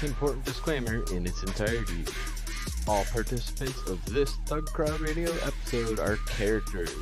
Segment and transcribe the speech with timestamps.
[0.00, 2.04] this important disclaimer in its entirety.
[2.86, 6.94] All participants of this Thug Crowd Radio episode are characters.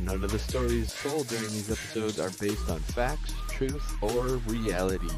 [0.00, 5.10] None of the stories told during these episodes are based on facts, truth, or reality.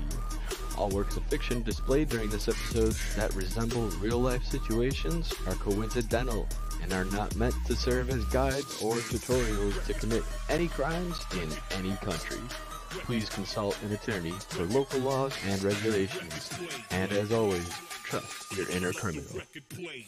[0.78, 6.48] All works of fiction displayed during this episode that resemble real life situations are coincidental
[6.82, 11.48] and are not meant to serve as guides or tutorials to commit any crimes in
[11.76, 12.40] any country.
[12.90, 16.50] Please consult an attorney for local laws and regulations.
[16.90, 17.68] And as always,
[18.04, 19.30] trust your inner criminal.
[19.34, 20.00] Record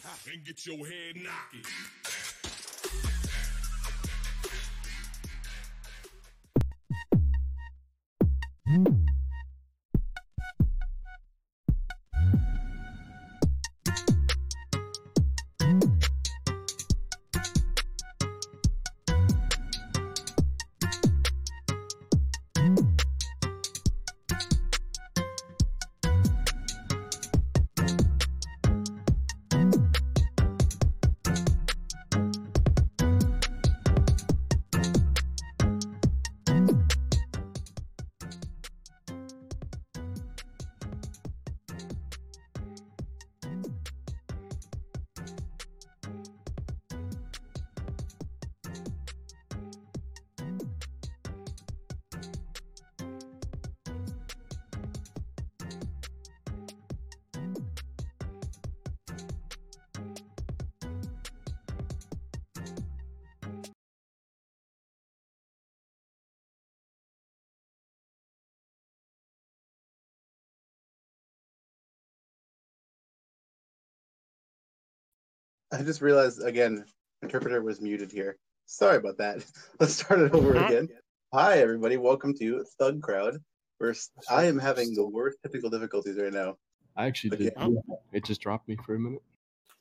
[75.73, 76.85] I just realized again,
[77.23, 78.37] interpreter was muted here.
[78.67, 79.43] Sorry about that.
[79.79, 80.87] Let's start it over again.
[81.33, 81.97] Hi, everybody.
[81.97, 83.39] Welcome to Thug Crowd.
[83.79, 83.95] We're,
[84.29, 86.57] I am having the worst technical difficulties right now.
[86.95, 87.57] I actually did.
[87.57, 87.75] Okay.
[88.11, 89.23] It just dropped me for a minute.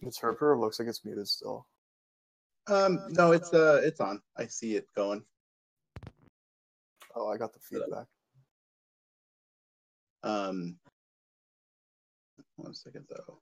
[0.00, 1.66] It's Interpreter looks like it's muted still.
[2.68, 4.22] Um, no, it's uh, it's on.
[4.38, 5.22] I see it going.
[7.14, 8.06] Oh, I got the feedback.
[10.22, 10.78] Um,
[12.56, 13.40] one second though.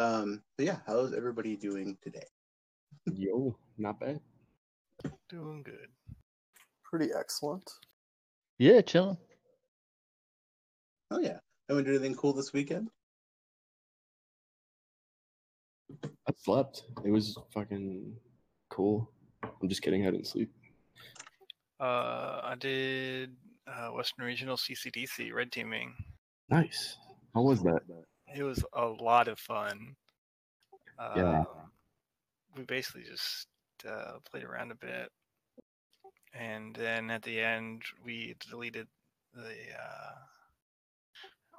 [0.00, 2.24] Um, but yeah, how's everybody doing today?
[3.12, 4.18] Yo, not bad.
[5.28, 5.88] Doing good.
[6.82, 7.70] Pretty excellent.
[8.58, 9.18] Yeah, chilling.
[11.10, 12.88] Oh yeah, anyone do anything cool this weekend?
[16.02, 16.84] I slept.
[17.04, 18.16] It was fucking
[18.70, 19.10] cool.
[19.42, 20.06] I'm just kidding.
[20.06, 20.50] I didn't sleep.
[21.78, 25.94] Uh, I did uh, Western Regional CCDC red teaming.
[26.48, 26.96] Nice.
[27.34, 27.80] How was that?
[28.34, 29.96] It was a lot of fun.
[30.98, 31.44] Uh, Yeah.
[32.56, 33.46] We basically just
[33.88, 35.10] uh, played around a bit,
[36.34, 38.88] and then at the end we deleted
[39.32, 39.54] the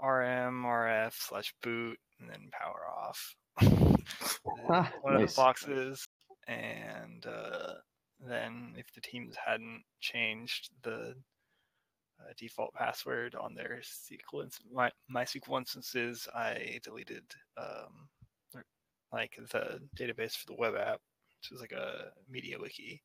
[0.02, 3.36] uh, RM, RF slash boot, and then power off.
[5.02, 6.06] One of the boxes,
[6.48, 7.76] and uh,
[8.28, 11.16] then if the teams hadn't changed the
[12.30, 17.24] uh, default password on their SQL ins- my MySQL instances, I deleted
[17.58, 18.10] um,
[19.12, 21.00] like the database for the web app,
[21.40, 23.02] which is like a media wiki,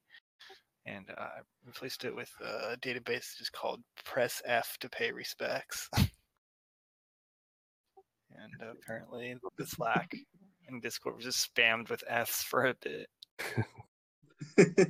[0.86, 5.88] and uh, I replaced it with a database just called Press F to pay respects.
[5.96, 6.10] and
[8.62, 10.14] uh, apparently the Slack
[10.68, 13.08] and Discord was just spammed with Fs for a bit.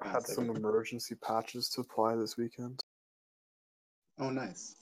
[0.00, 2.82] I had some emergency patches to apply this weekend.
[4.18, 4.74] Oh, nice.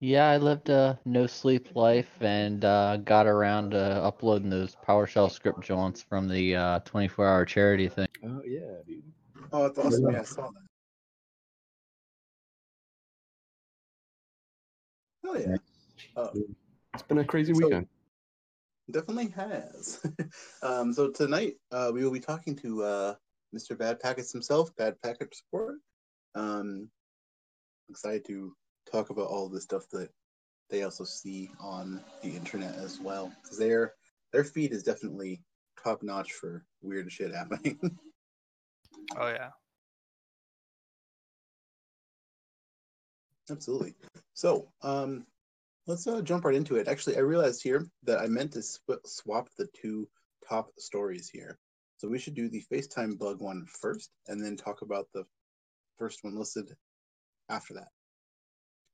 [0.00, 5.30] Yeah, I lived a no sleep life and uh, got around to uploading those PowerShell
[5.30, 8.08] script joints from the uh, 24 hour charity thing.
[8.22, 9.02] Oh yeah, dude.
[9.52, 10.10] Oh, that's awesome.
[10.12, 10.62] Yeah, I saw that.
[15.24, 15.56] Oh yeah,
[16.16, 16.28] uh,
[16.94, 17.88] It's been a crazy So- weekend.
[18.90, 20.00] definitely has.
[20.62, 23.14] um, so tonight uh, we will be talking to uh,
[23.54, 23.76] Mr.
[23.78, 25.76] Bad Packets himself, Bad Packets Report.
[26.36, 26.90] Um,
[27.88, 28.54] excited to
[28.90, 30.10] talk about all the stuff that
[30.70, 33.94] they also see on the internet as well, because their
[34.32, 35.42] their feed is definitely
[35.82, 37.80] top notch for weird shit happening.
[39.16, 39.50] Oh yeah.
[43.48, 43.94] Absolutely.
[44.34, 45.24] So, um,
[45.86, 46.88] let's uh, jump right into it.
[46.88, 50.08] Actually, I realized here that I meant to sw- swap the two
[50.48, 51.58] top stories here.
[51.98, 55.24] So we should do the FaceTime bug one first, and then talk about the
[55.98, 56.70] first one listed
[57.48, 57.88] after that.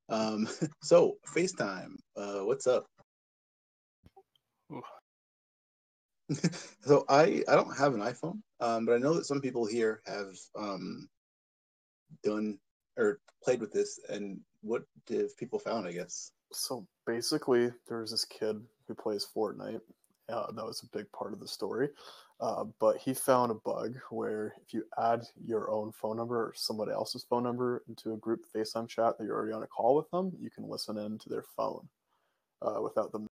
[0.09, 0.49] Um,
[0.83, 2.87] so FaceTime, uh, what's up?
[6.85, 10.01] So I I don't have an iPhone, um, but I know that some people here
[10.07, 11.09] have um,
[12.25, 12.59] done
[12.97, 15.87] or played with this, and what did people found?
[15.87, 16.33] I guess.
[16.53, 18.57] So basically, there was this kid
[18.89, 19.81] who plays Fortnite.
[20.29, 21.89] Uh, that was a big part of the story.
[22.43, 26.53] Uh, but he found a bug where if you add your own phone number or
[26.57, 29.95] somebody else's phone number into a group FaceTime chat that you're already on a call
[29.95, 31.89] with them, you can listen in to their phone
[32.61, 33.29] uh, without them.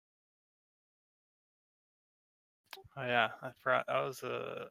[2.97, 4.67] Oh yeah, I forgot that was a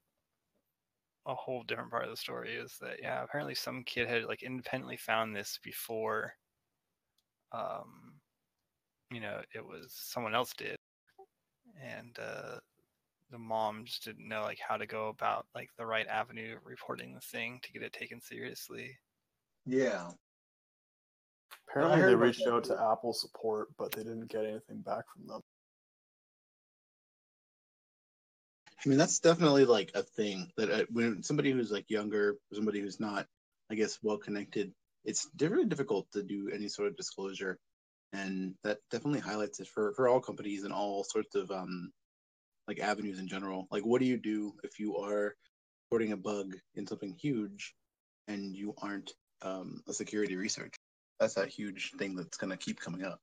[1.24, 2.56] a whole different part of the story.
[2.56, 3.22] Is that yeah?
[3.22, 6.34] Apparently, some kid had like independently found this before.
[7.52, 8.12] Um,
[9.10, 10.76] you know, it was someone else did,
[11.82, 12.58] and uh,
[13.30, 16.66] the mom just didn't know like how to go about like the right avenue of
[16.66, 18.96] reporting the thing to get it taken seriously.
[19.64, 20.10] Yeah.
[21.68, 25.26] Apparently, they reached that out to Apple support, but they didn't get anything back from
[25.26, 25.40] them.
[28.84, 32.80] I mean, that's definitely like a thing that uh, when somebody who's like younger, somebody
[32.80, 33.26] who's not,
[33.70, 34.72] I guess, well connected,
[35.04, 37.58] it's very difficult to do any sort of disclosure,
[38.12, 41.90] and that definitely highlights it for for all companies and all sorts of um
[42.68, 43.66] like avenues in general.
[43.70, 45.34] Like, what do you do if you are
[45.84, 47.74] reporting a bug in something huge,
[48.28, 50.70] and you aren't um, a security researcher?
[51.20, 53.20] That's that huge thing that's gonna keep coming up.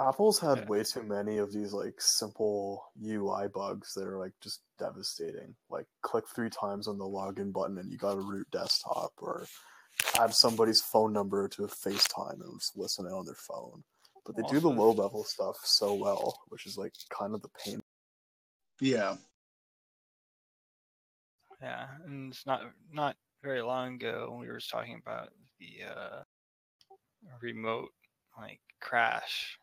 [0.00, 0.66] Apple's had Yeah.
[0.66, 5.54] way too many of these like simple UI bugs that are like just devastating.
[5.68, 9.46] Like click three times on the login button and you got a root desktop, or
[10.18, 13.84] add somebody's phone number to a FaceTime and just listen in on their phone.
[14.24, 17.48] But they do the low level stuff so well, which is like kind of the
[17.64, 17.80] pain.
[18.80, 19.16] Yeah,
[21.60, 26.22] Yeah, and it's not not very long ago we were talking about the uh,
[27.40, 27.90] remote
[28.38, 29.58] like crash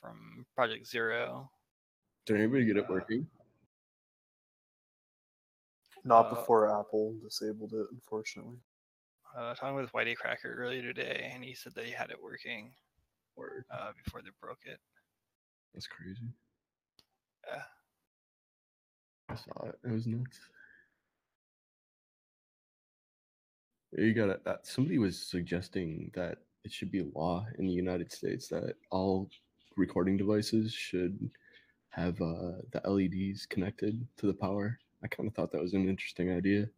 [0.00, 1.50] from Project Zero.
[2.26, 3.26] Did anybody get Uh, it working?
[6.04, 8.58] Not Uh, before Apple disabled it, unfortunately.
[9.36, 12.74] Uh, talking with Whitey Cracker earlier today, and he said that he had it working
[13.38, 14.78] Or uh, before they broke it.
[15.72, 16.34] that's crazy.
[17.46, 17.62] Yeah.
[19.28, 19.78] I saw it.
[19.84, 20.40] It was nuts.
[23.92, 27.72] You got to That somebody was suggesting that it should be a law in the
[27.72, 29.30] United States that all
[29.76, 31.30] recording devices should
[31.90, 34.78] have uh, the LEDs connected to the power.
[35.02, 36.68] I kind of thought that was an interesting idea.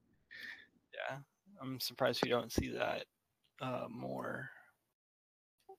[0.94, 1.16] Yeah,
[1.60, 3.06] I'm surprised we don't see that
[3.60, 4.50] uh, more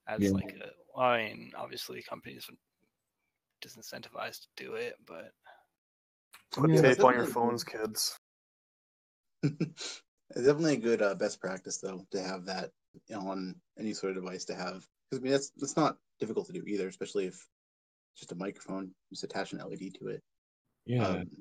[0.07, 0.31] as Yeah.
[0.31, 0.71] like a.
[0.95, 2.56] Well, I mean, obviously companies are
[3.65, 5.31] disincentivized to do it, but
[6.51, 6.81] Put Yeah.
[6.81, 8.19] tape on your phones, kids.
[9.44, 10.01] It's
[10.36, 12.71] definitely a good uh, best practice though to have that
[13.15, 16.54] on any sort of device to have because I mean that's that's not difficult to
[16.54, 20.21] do either, especially if it's just a microphone, just attach an LED to it.
[20.86, 21.06] Yeah.
[21.06, 21.31] Um,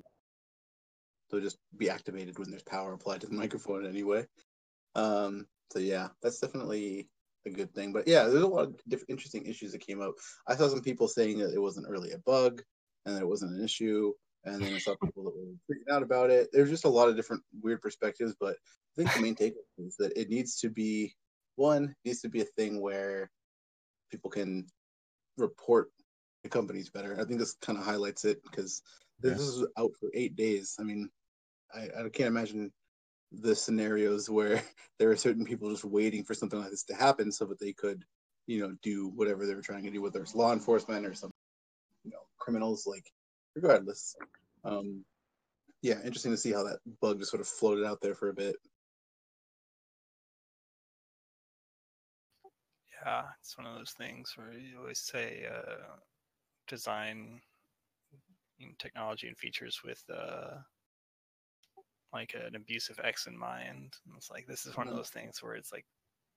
[1.28, 4.26] so it'll just be activated when there's power applied to the microphone anyway.
[4.94, 7.08] Um, so yeah, that's definitely
[7.46, 7.92] a good thing.
[7.92, 10.14] But yeah, there's a lot of different interesting issues that came up.
[10.46, 12.62] I saw some people saying that it wasn't really a bug
[13.06, 14.12] and that it wasn't an issue.
[14.44, 16.48] And then I saw people that were freaking out about it.
[16.52, 19.96] There's just a lot of different weird perspectives, but I think the main takeaway is
[19.98, 21.14] that it needs to be
[21.56, 23.31] one it needs to be a thing where
[24.10, 24.66] people can
[25.37, 25.90] report
[26.42, 27.19] the companies better.
[27.20, 28.82] I think this kind of highlights it because
[29.20, 29.44] this Yeah.
[29.44, 30.76] is out for eight days.
[30.81, 31.10] I mean,
[31.75, 32.72] I, I can't imagine
[33.32, 34.62] the scenarios where
[34.98, 37.72] there are certain people just waiting for something like this to happen so that they
[37.72, 38.04] could,
[38.46, 41.30] you know, do whatever they were trying to do, whether it's law enforcement or some,
[42.04, 42.87] you know, criminals.
[42.87, 43.04] Like,
[43.54, 44.14] regardless,
[44.64, 45.04] um,
[45.82, 48.34] yeah, interesting to see how that bug just sort of floated out there for a
[48.34, 48.56] bit.
[53.04, 55.94] yeah, it's one of those things where you always say uh,
[56.68, 57.40] design
[58.78, 60.56] technology and features with uh,
[62.12, 63.95] like an abusive X in mind.
[64.07, 64.97] And it's like this is one of Mhm.
[64.99, 65.87] those things where it's like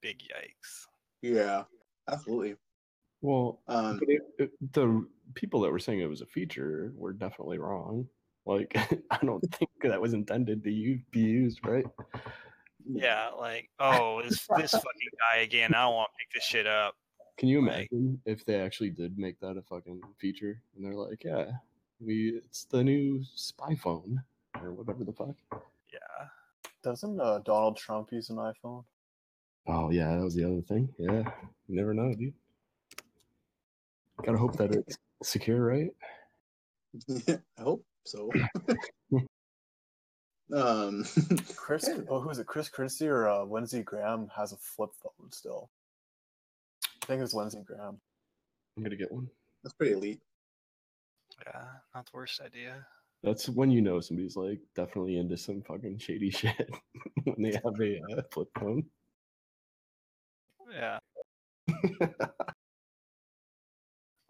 [0.01, 0.85] big yikes.
[1.21, 1.63] Yeah,
[2.09, 2.55] absolutely.
[3.21, 7.13] well, Um, But it, it, the people that were saying it was a feature were
[7.13, 8.07] definitely wrong.
[8.45, 8.73] Like,
[9.11, 11.85] I don't think that was intended to u- be used, right?
[12.85, 15.73] Yeah, like oh this this fucking guy again.
[15.73, 16.95] I don't want to pick this shit up.
[17.37, 20.93] Can you Like- imagine if they actually did make that a fucking feature and they're
[20.93, 21.51] like, yeah,
[22.01, 24.21] we it's the new spy phone
[24.61, 25.35] or whatever the fuck.
[25.91, 26.27] Yeah,
[26.83, 28.83] Doesn't uh, Donald Trump use an iPhone?
[29.67, 30.89] Oh yeah, that was the other thing.
[30.97, 31.23] Yeah,
[31.67, 32.33] you never know, dude.
[34.23, 35.91] Gotta hope that it's secure, right?
[37.29, 38.29] I hope so.
[40.53, 41.05] um,
[41.55, 42.47] Chris, oh, who is it?
[42.47, 45.69] Chris Christie or uh, Lindsey Graham has a flip phone still.
[47.01, 47.99] I think it's was Lindsey Graham.
[48.77, 49.29] I'm gonna get one.
[49.63, 50.21] that's pretty elite.
[51.45, 51.63] yeah,
[51.95, 52.85] not the worst idea.
[53.23, 56.69] That's when you know somebody's like definitely into some fucking shady shit
[57.23, 58.83] when they have a uh, flip phone.
[60.71, 60.99] Yeah,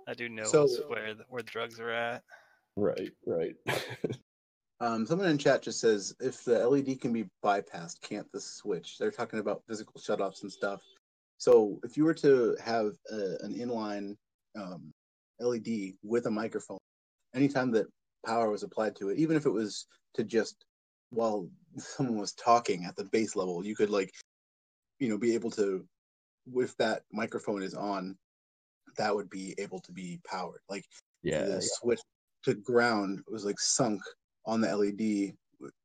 [0.08, 2.24] I do know So- where the, where the drugs are at.
[2.76, 3.56] right, right.
[4.80, 8.98] Um, someone in chat just says if the LED can be bypassed, can't the switch?
[8.98, 10.82] They're talking about physical shutoffs and stuff.
[11.38, 14.18] So if you were to have a, an inline
[14.60, 14.92] um,
[15.40, 16.80] LED with a microphone,
[17.34, 17.86] anytime that
[18.26, 20.66] power was applied to it, even if it was to just
[21.10, 24.12] while someone was talking at the base level, you could like,
[25.00, 25.86] you know, be able to,
[26.56, 28.18] if that microphone is on,
[28.98, 30.62] that would be able to be powered.
[30.70, 30.86] Like
[31.24, 32.02] yeah, the switch
[32.44, 34.02] to ground was like sunk
[34.46, 35.34] on the LED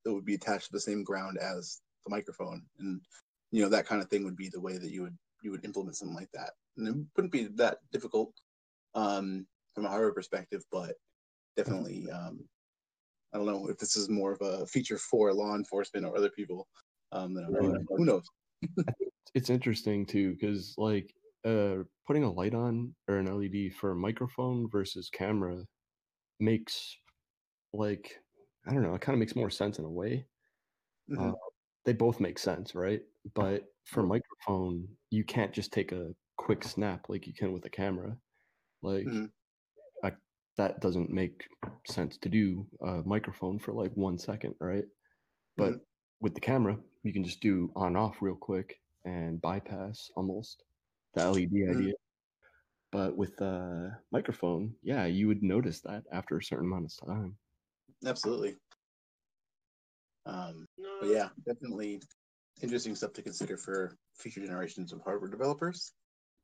[0.04, 3.00] that would be attached to the same ground as the microphone, and
[3.50, 5.64] you know that kind of thing would be the way that you would you would
[5.64, 8.33] implement something like that, and it wouldn't be that difficult
[8.95, 10.95] um, from a hardware perspective, but
[11.59, 12.49] definitely um,
[13.35, 16.31] I don't know if this is more of a feature for law enforcement or other
[16.31, 16.69] people.
[17.12, 17.81] Um, than Right.
[17.97, 18.25] who knows?
[19.35, 23.97] it's interesting too because like uh putting a light on or an led for a
[23.97, 25.65] microphone versus camera
[26.41, 26.97] makes
[27.73, 28.19] like
[28.69, 30.27] i don't know it kind of makes more sense in a way
[31.09, 31.33] Mhm.
[31.33, 31.33] uh,
[31.85, 33.03] they both make sense right
[33.35, 37.71] but for microphone you can't just take a quick snap like you can with a
[37.71, 38.17] camera
[38.83, 39.33] like Mhm.
[40.59, 41.45] I, that doesn't make
[41.87, 44.85] sense to do a microphone for like one second right?
[45.57, 45.75] But
[46.21, 50.65] with the camera you can just do on off real quick and bypass almost
[51.15, 51.93] the led idea.
[52.91, 57.37] But with a microphone yeah you would notice that after a certain amount of time.
[58.07, 58.57] Absolutely.
[60.27, 60.67] Um,
[61.00, 62.03] but yeah, definitely
[62.61, 65.93] interesting stuff to consider for future generations of hardware developers.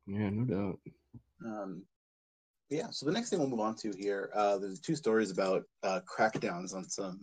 [0.06, 0.78] yeah no doubt.
[1.44, 1.82] Um,
[2.74, 5.62] yeah, so the next thing we'll move on to here, uh, there's two stories about
[5.84, 7.20] uh, crackdowns on some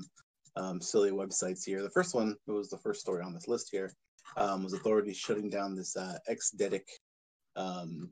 [0.55, 1.81] um, silly websites here.
[1.81, 3.91] The first one, it was the first story on this list here,
[4.37, 6.85] um, was authorities shutting down this uh, Xdedic
[7.57, 8.11] um,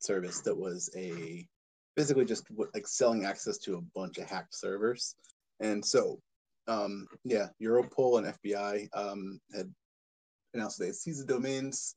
[0.00, 1.46] service that was a
[1.94, 5.14] basically just like selling access to a bunch of hacked servers.
[5.60, 6.18] And so,
[6.66, 9.72] um, yeah, Europol and FBI um, had
[10.54, 11.94] announced they had seized the domains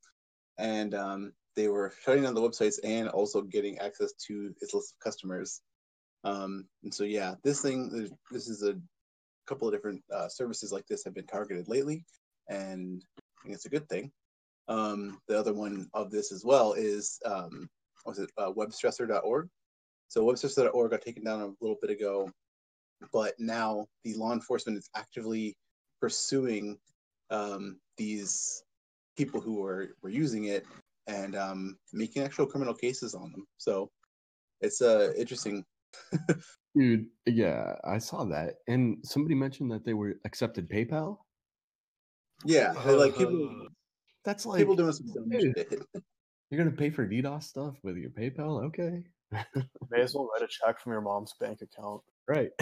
[0.59, 4.93] and um, they were shutting down the websites and also getting access to its list
[4.93, 5.61] of customers.
[6.23, 8.75] Um, and so, yeah, this thing, this is a
[9.47, 12.05] couple of different uh, services like this have been targeted lately,
[12.47, 14.11] and I think it's a good thing.
[14.67, 17.67] Um, the other one of this as well is, um,
[18.05, 19.49] was it, uh, webstresser.org?
[20.07, 22.29] So, webstresser.org got taken down a little bit ago,
[23.11, 25.55] but now the law enforcement is actively
[25.99, 26.77] pursuing
[27.29, 28.63] um, these
[29.17, 30.65] people who were, were using it
[31.07, 33.45] and um, making actual criminal cases on them.
[33.57, 33.89] So
[34.61, 35.65] it's uh, interesting.
[36.73, 41.17] dude yeah i saw that and somebody mentioned that they were accepted paypal
[42.45, 43.67] Yeah, they're like people,
[44.23, 45.81] that's like people doing some dumb shit.
[46.49, 49.03] you're gonna pay for ddos stuff with your paypal okay
[49.91, 52.01] May as well write a check from your mom's bank account.
[52.29, 52.51] right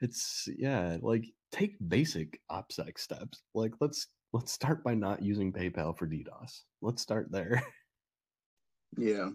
[0.00, 5.96] it's yeah like take basic opsec steps like let's let's start by not using paypal
[5.96, 7.62] for ddos let's start there
[8.96, 9.30] Yeah.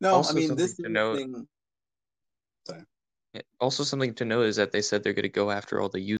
[0.00, 1.46] No, Also I mean this is something to note- thing.
[3.34, 5.88] Yeah, Also, something to note is that they said they're going to go after all
[5.88, 6.18] the users.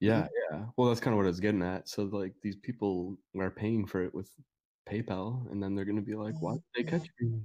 [0.00, 3.16] yeah yeah well that's kind of what i was getting at so like these people
[3.38, 4.28] are paying for it with
[4.86, 7.40] paypal and then they're gonna be like why mm, did they catch me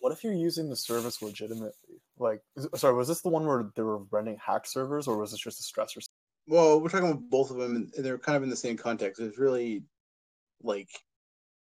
[0.00, 2.00] What if you're using the service legitimately?
[2.18, 2.40] Like,
[2.74, 5.60] sorry, was this the one where they were renting hack servers, or was this just
[5.60, 6.00] a stressor?
[6.46, 9.20] Well, we're talking about both of them, and they're kind of in the same context.
[9.20, 9.82] There's really
[10.62, 10.88] like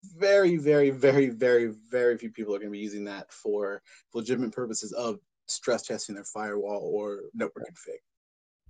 [0.03, 3.81] very, very, very, very, very few people are going to be using that for
[4.13, 7.97] legitimate purposes of stress testing their firewall or network config.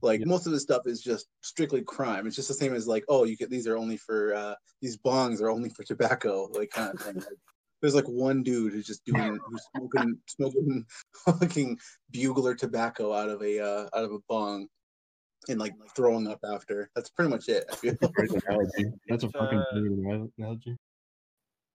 [0.02, 0.26] Like Yeah.
[0.26, 2.28] most of this stuff is just strictly crime.
[2.28, 4.98] It's just the same as like, oh, you get these are only for uh, these
[4.98, 7.16] bongs are only for tobacco, like kind of thing.
[7.16, 7.40] Like,
[7.82, 10.86] there's like one dude who's just doing who's smoking smoking
[11.26, 11.80] fucking
[12.12, 14.68] bugler tobacco out of a uh, out of a bong
[15.50, 16.90] and like throwing up after.
[16.96, 17.66] That's pretty much it.
[17.72, 17.96] I feel.
[18.14, 18.32] Great.
[19.10, 20.78] That's a fucking uh, great analogy.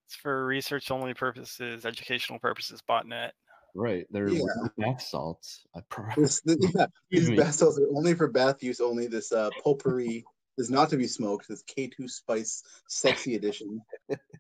[0.06, 3.30] It's for research only purposes, educational purposes, botnet.
[3.75, 4.06] Right.
[4.10, 4.42] They're Yeah.
[4.78, 5.66] bath salts.
[5.76, 9.06] I pro- This, th- yeah, these bath salts are only for bath use only.
[9.06, 10.25] This uh, potpourri
[10.58, 11.48] is not to be smoked.
[11.48, 13.80] This K2 Spice Sexy Edition.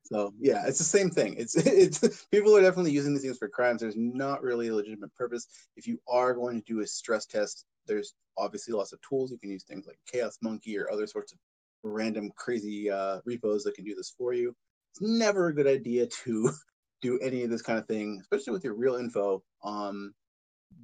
[0.04, 1.34] So yeah, it's the same thing.
[1.38, 3.80] It's it's people are definitely using these things for crimes.
[3.80, 5.46] There's not really a legitimate purpose.
[5.76, 9.30] If you are going to do a stress test, there's obviously lots of tools.
[9.30, 11.38] You can use things like Chaos Monkey or other sorts of
[11.82, 14.54] random crazy uh, repos that can do this for you.
[14.92, 16.50] It's never a good idea to
[17.02, 19.42] do any of this kind of thing, especially with your real info.
[19.62, 20.14] Um,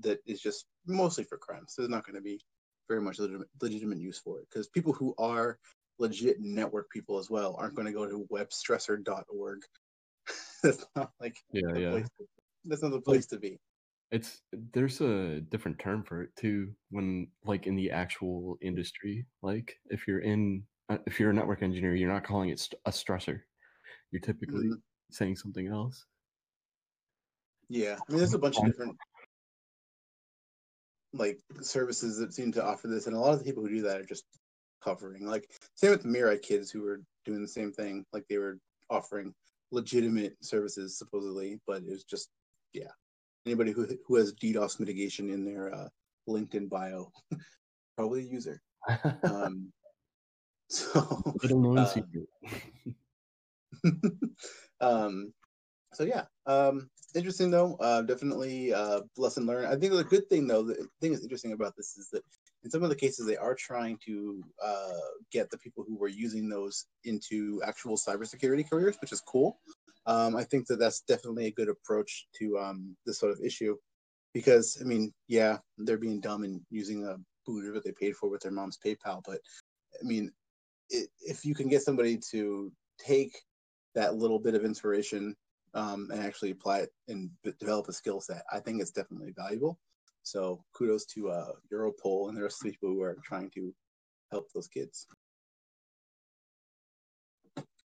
[0.01, 1.75] that is just mostly for crimes.
[1.77, 2.41] There's not going to be
[2.89, 5.59] very much legitimate, legitimate use for it because people who are
[5.99, 9.61] legit network people as well aren't going to go to webstresser.org.
[10.63, 11.91] that's not like Yeah, the yeah.
[11.91, 12.27] place to,
[12.65, 13.59] that's not the place to be.
[14.11, 16.75] It's there's a different term for it too.
[16.91, 21.63] When like in the actual industry, like if you're in uh, if you're a network
[21.63, 23.41] engineer, you're not calling it a stressor.
[24.11, 24.83] You're typically Mhm.
[25.11, 26.07] saying something else.
[27.69, 28.97] Yeah, I mean, there's a bunch of different
[31.15, 33.83] like services that seem to offer this, and a lot of the people who do
[33.83, 34.25] that are just
[34.83, 35.27] covering.
[35.27, 38.05] Like same with the Mirai kids who were doing the same thing.
[38.13, 38.59] Like they were
[38.91, 39.33] offering
[39.71, 42.29] legitimate services supposedly, but it was just
[42.73, 42.91] yeah.
[43.47, 45.89] Anybody who who has DDoS mitigation in their uh,
[46.29, 47.11] LinkedIn bio,
[47.97, 48.61] probably a user.
[49.25, 49.73] Um,
[50.69, 51.23] so
[51.93, 52.27] secret.
[54.81, 55.33] um,
[55.93, 57.77] so yeah, um, interesting though.
[57.81, 59.67] Uh, definitely uh, lesson learned.
[59.67, 62.23] I think the good thing though, the thing that's interesting about this is that
[62.65, 64.91] in some of the cases they are trying to uh,
[65.31, 69.59] get the people who were using those into actual cybersecurity careers, which is cool.
[70.07, 73.77] Um, I think that that's definitely a good approach to um, this sort of issue
[74.33, 77.17] because I mean, yeah, they're being dumb and using a
[77.47, 79.39] booter that they paid for with their mom's PayPal, but
[80.01, 80.31] I mean,
[80.91, 83.33] it, if you can get somebody to take
[83.95, 85.37] that little bit of inspiration
[85.75, 89.33] um, and actually apply it and b- develop a skill set, I think it's definitely
[89.37, 89.79] valuable.
[90.23, 93.75] So kudos to uh, Europol and the rest of the people who are trying to
[94.31, 95.07] help those kids.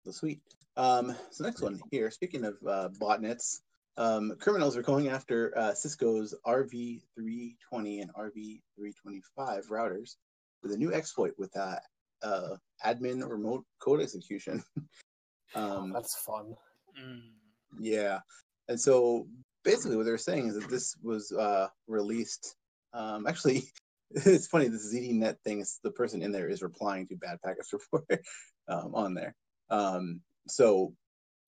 [0.05, 0.41] So sweet.
[0.77, 2.11] Um, so next one here.
[2.11, 3.61] Speaking of uh, botnets,
[3.97, 10.15] um, criminals are going after uh, Cisco's RV320 and RV325 routers
[10.63, 11.77] with a new exploit with uh,
[12.23, 14.63] uh, admin remote code execution.
[15.57, 16.55] um, That's fun.
[16.99, 17.38] Mm.
[17.79, 18.21] Yeah.
[18.69, 19.27] And so
[19.65, 22.55] basically what they're saying is that this was uh, released.
[22.93, 23.65] Um, actually,
[24.11, 27.73] it's funny, this ZDNet thing, is the person in there is replying to bad packets
[27.93, 28.21] report
[28.69, 29.35] um, on there.
[29.71, 30.95] Um, so,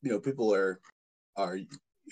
[0.03, 0.81] you know, people are
[1.37, 1.59] are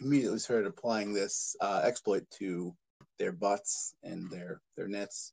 [0.01, 2.75] immediately started applying this uh, exploit to
[3.19, 5.33] their bots and their their nets,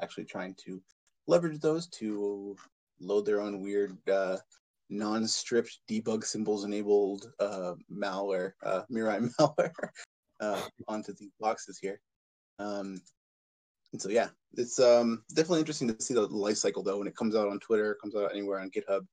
[0.00, 0.80] actually trying to
[1.26, 2.56] leverage those to
[3.00, 4.36] load their own weird uh,
[4.90, 9.72] non-stripped debug symbols enabled uh, malware, uh, Mirai malware,
[10.40, 12.00] uh, onto these boxes here.
[12.58, 13.00] Um,
[13.92, 16.98] and so yeah, it's um, definitely interesting to see the life cycle though.
[16.98, 19.06] When it comes out on Twitter, comes out anywhere on GitHub,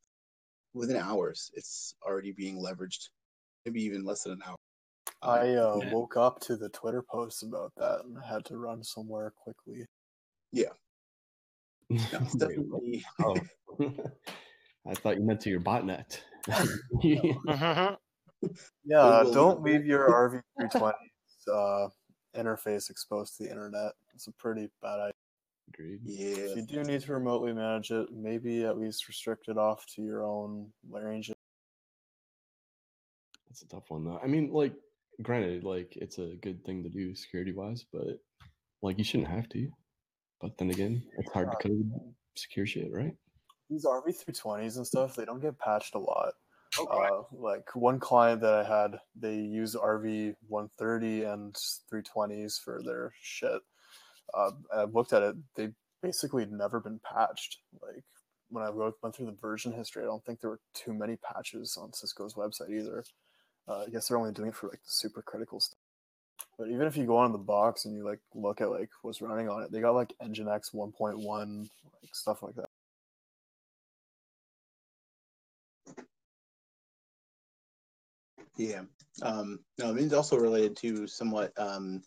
[0.73, 3.09] within hours, it's already being leveraged.
[3.65, 4.57] Maybe even less than an hour.
[5.21, 5.93] Um, I uh, Yeah.
[5.93, 9.85] woke up to the Twitter post about that and had to run somewhere quickly.
[10.51, 10.69] yeah,
[11.89, 13.03] it's definitely.
[13.23, 13.35] oh.
[14.87, 16.19] I thought you meant to your botnet.
[16.47, 17.97] Mhm.
[18.85, 20.07] Yeah, don't leave- leave your
[20.59, 20.93] RV320
[21.51, 21.87] uh,
[22.35, 23.93] interface exposed to the internet.
[24.13, 25.13] It's a pretty bad idea.
[25.73, 25.99] Agreed.
[26.03, 29.83] yeah, If you do need to remotely manage it, maybe at least restrict it off
[29.95, 31.31] to your own range.
[33.47, 34.19] That's a tough one though.
[34.21, 34.75] I mean, like,
[35.23, 38.19] granted, like it's a good thing to do security wise, but
[38.83, 39.67] like you shouldn't have to.
[40.39, 41.89] But then again, it's hard to code
[42.35, 43.15] secure shit, right?
[43.69, 46.33] These RV320s and stuff, they don't get patched a lot.
[46.77, 51.55] Oh, Uh, like one client that I had, they use RV 130 and
[51.91, 53.61] 320s for their shit.
[54.33, 55.69] Uh, I looked at it; they
[56.01, 57.59] basically never been patched.
[57.81, 58.03] Like
[58.49, 61.77] when I went through the version history, I don't think there were too many patches
[61.77, 63.03] on Cisco's website either.
[63.67, 65.79] Uh, I guess they're only doing it for like the super critical stuff.
[66.57, 69.21] But even if you go on the box and you like look at like what's
[69.21, 71.61] running on it, they got like Nginx 1.1,
[72.01, 72.69] like stuff like that.
[78.57, 78.81] Yeah.
[79.21, 82.01] Um, no, I mean, it's also related to somewhat um,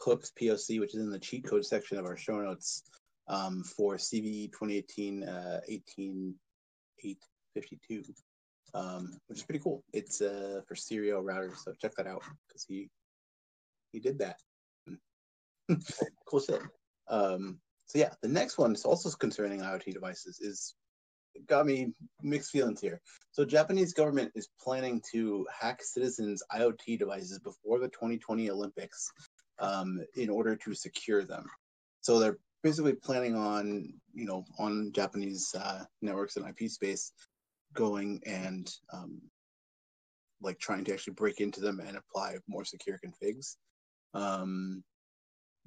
[0.00, 2.82] Hook's POC, which is in the cheat code section of our show notes
[3.28, 8.02] um, for CVE 2018 uh, 18852,
[8.74, 9.82] um, which is pretty cool.
[9.92, 12.90] It's uh, for Cerio routers, so check that out because he
[13.92, 14.38] he did that.
[16.26, 16.60] cool shit.
[17.08, 20.40] Um, so yeah, the next one is also concerning IoT devices.
[20.40, 20.74] Is
[21.46, 23.00] got me mixed feelings here.
[23.32, 29.10] So Japanese government is planning to hack citizens' IoT devices before the 2020 Olympics
[29.58, 31.46] um, in order to secure them.
[32.00, 37.12] So they're basically planning on, you know, on Japanese uh, networks and IP space,
[37.74, 39.20] going and um,
[40.42, 43.56] like trying to actually break into them and apply more secure configs.
[44.14, 44.82] Um,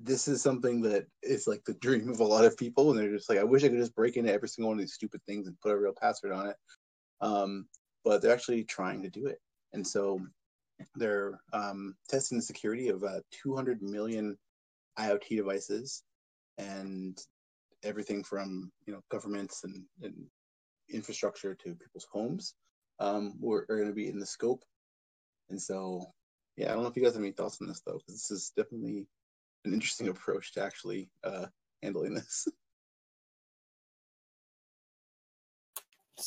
[0.01, 3.11] this is something that is like the dream of a lot of people, and they're
[3.11, 5.21] just like, I wish I could just break into every single one of these stupid
[5.25, 6.55] things and put a real password on it.
[7.21, 7.67] Um,
[8.05, 9.39] but they're actually trying to do it,
[9.73, 10.21] and so
[10.95, 14.37] they're um, testing the security of uh, 200 million
[14.97, 16.03] IoT devices,
[16.57, 17.19] and
[17.83, 20.15] everything from you know governments and, and
[20.89, 22.55] infrastructure to people's homes
[22.99, 24.63] um, were, are going to be in the scope.
[25.49, 26.11] And so,
[26.57, 28.31] yeah, I don't know if you guys have any thoughts on this though, because this
[28.31, 29.07] is definitely
[29.65, 31.47] an interesting approach to actually uh,
[31.83, 32.47] handling this.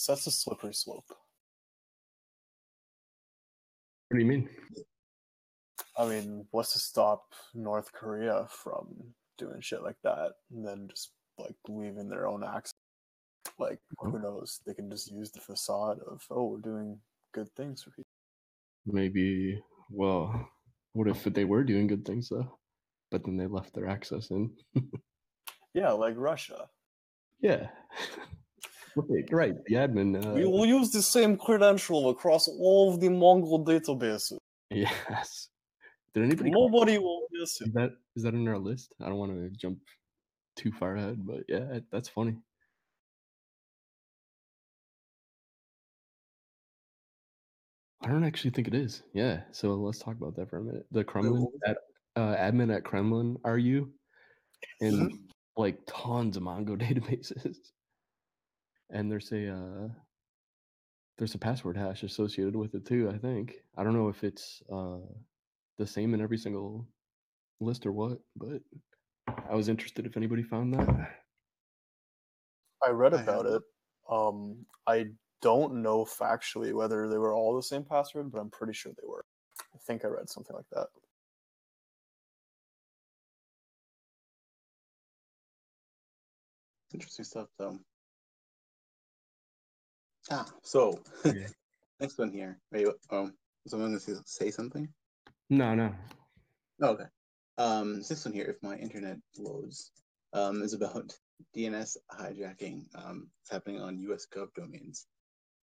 [0.09, 1.05] That's a slippery slope.
[4.09, 4.49] What do you mean?
[5.97, 8.89] I mean, what's to stop North Korea from
[9.39, 12.75] doing shit like that and then just like leaving their own access?
[13.59, 14.61] Like, who knows?
[14.67, 16.99] They can just use the facade of, oh, we're doing
[17.33, 18.05] good things for people.
[18.87, 19.63] Maybe.
[19.91, 20.49] Well,
[20.93, 22.59] what if they were doing good things though,
[23.13, 24.51] but then they left their access in?
[25.75, 26.69] Yeah, like Russia.
[27.41, 27.69] yeah.
[28.95, 29.55] Okay, right.
[29.65, 30.23] The admin.
[30.23, 34.37] Uh, We will use the same credential across all of the Mongo databases.
[34.69, 35.49] Yes.
[36.13, 36.51] Did anybody?
[36.51, 37.69] Nobody will miss it.
[37.69, 38.93] Is that is that in our list?
[39.01, 39.79] I don't want to jump
[40.57, 42.37] too far ahead, but yeah, that's funny.
[48.03, 49.03] I don't actually think it is.
[49.15, 50.87] Yeah, so let's talk about that for a minute.
[50.91, 51.79] The Kremlin, what was at,
[52.17, 53.93] uh, admin at Kremlin, are you?
[54.81, 55.29] And Mhm.
[55.57, 57.57] like tons of Mongo databases,
[58.91, 59.89] and there's a uh,
[61.19, 63.11] there's a password hash associated with it too.
[63.11, 64.99] I think I don't know if it's uh,
[65.79, 66.87] the same in every single
[67.61, 68.61] list or what, but
[69.49, 71.13] I was interested if anybody found that.
[72.85, 73.63] I read about have- it.
[74.11, 75.07] Um, I
[75.43, 79.07] don't know factually whether they were all the same password, but I'm pretty sure they
[79.07, 79.25] were.
[79.75, 80.89] I think I read something like that.
[86.93, 87.79] Interesting stuff, though.
[90.31, 91.33] Ah, so Yeah.
[92.01, 92.59] next one here.
[92.71, 93.35] Wait, um,
[93.67, 94.89] someone going to say something?
[95.51, 95.95] No, no.
[96.81, 97.05] Oh, okay.
[97.59, 99.93] Um, this one here, if my internet loads,
[100.33, 101.17] um, is about
[101.57, 102.87] DNS hijacking.
[102.95, 105.07] Um, it's happening on US Gov domains,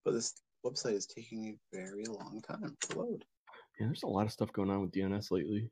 [0.03, 0.33] but this
[0.65, 3.25] website is taking a very long time to load.
[3.79, 5.71] Yeah, there's a lot of stuff going on with DNS lately.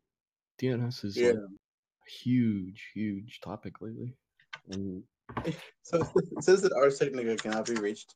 [0.61, 1.31] DNS is Yeah.
[1.31, 4.15] like a huge, huge topic lately.
[4.69, 5.03] And
[5.83, 8.15] So it says that Ars Technica cannot be reached.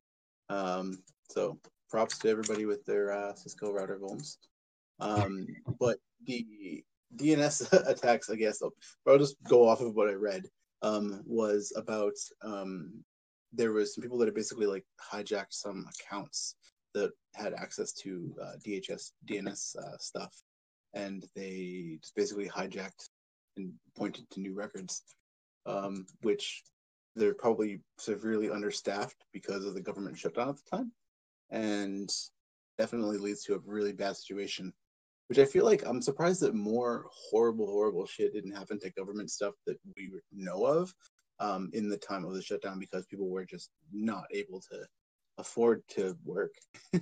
[0.49, 1.57] Um, so
[1.89, 4.37] props to everybody with their uh, Cisco router vulns.
[4.99, 5.47] Um,
[5.79, 6.83] but the
[7.15, 8.73] DNS attacks, I guess, I'll,
[9.07, 10.43] I'll just go off of what I read.
[10.83, 13.03] Um, was about um,
[13.53, 16.55] there was some people that had basically like hijacked some accounts
[16.93, 20.33] that had access to uh, DHS DNS uh, stuff,
[20.93, 23.09] and they just basically hijacked
[23.57, 25.03] and pointed to new records,
[25.67, 26.63] um, which
[27.15, 30.91] they're probably severely understaffed because of the government shutdown at the time,
[31.49, 32.09] and
[32.77, 34.73] definitely leads to a really bad situation.
[35.27, 39.31] Which I feel like I'm surprised that more horrible, horrible shit didn't happen to government
[39.31, 40.93] stuff that we know of
[41.39, 44.85] um, in the time of the shutdown because people were just not able to
[45.37, 46.51] afford to work.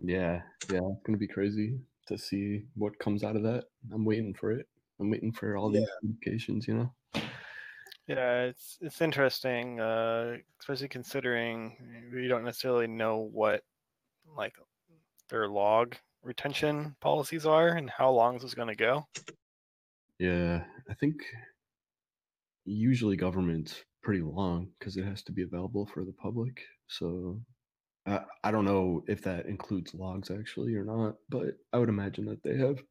[0.00, 3.64] yeah, yeah, it's gonna be crazy to see what comes out of that.
[3.92, 4.66] I'm waiting for it.
[4.98, 6.92] I'm waiting for all these communications, you know.
[8.10, 11.76] Yeah, it's it's interesting, uh, especially considering
[12.12, 13.62] we don't necessarily know what
[14.36, 14.56] like
[15.28, 15.94] their log
[16.24, 19.06] retention policies are and how long this is going to go.
[20.18, 21.22] Yeah, I think
[22.64, 26.62] usually government's pretty long because it has to be available for the public.
[26.88, 27.40] So
[28.06, 32.24] I, I don't know if that includes logs actually or not, but I would imagine
[32.24, 32.82] that they have,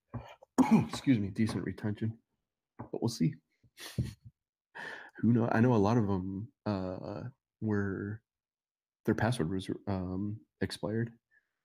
[0.88, 2.18] excuse me, decent retention.
[2.78, 3.36] But we'll see.
[5.22, 5.50] Who know?
[5.52, 7.24] I know a lot of them uh,
[7.62, 8.22] were
[9.06, 11.12] their password was um, expired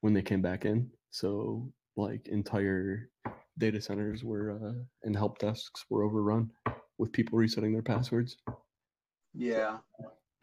[0.00, 0.90] when they came back in.
[1.10, 3.10] So like entire
[3.58, 6.50] data centers were uh, and help desks were overrun
[6.98, 8.36] with people resetting their passwords.
[9.34, 9.78] Yeah.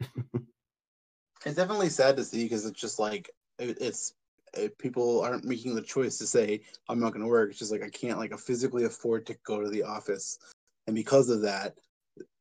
[1.44, 4.14] it's definitely sad to see because it's just like it, it's
[4.54, 7.50] it, people aren't making the choice to say I'm not going to work.
[7.50, 10.38] It's just like I can't like physically afford to go to the office,
[10.86, 11.74] and because of that,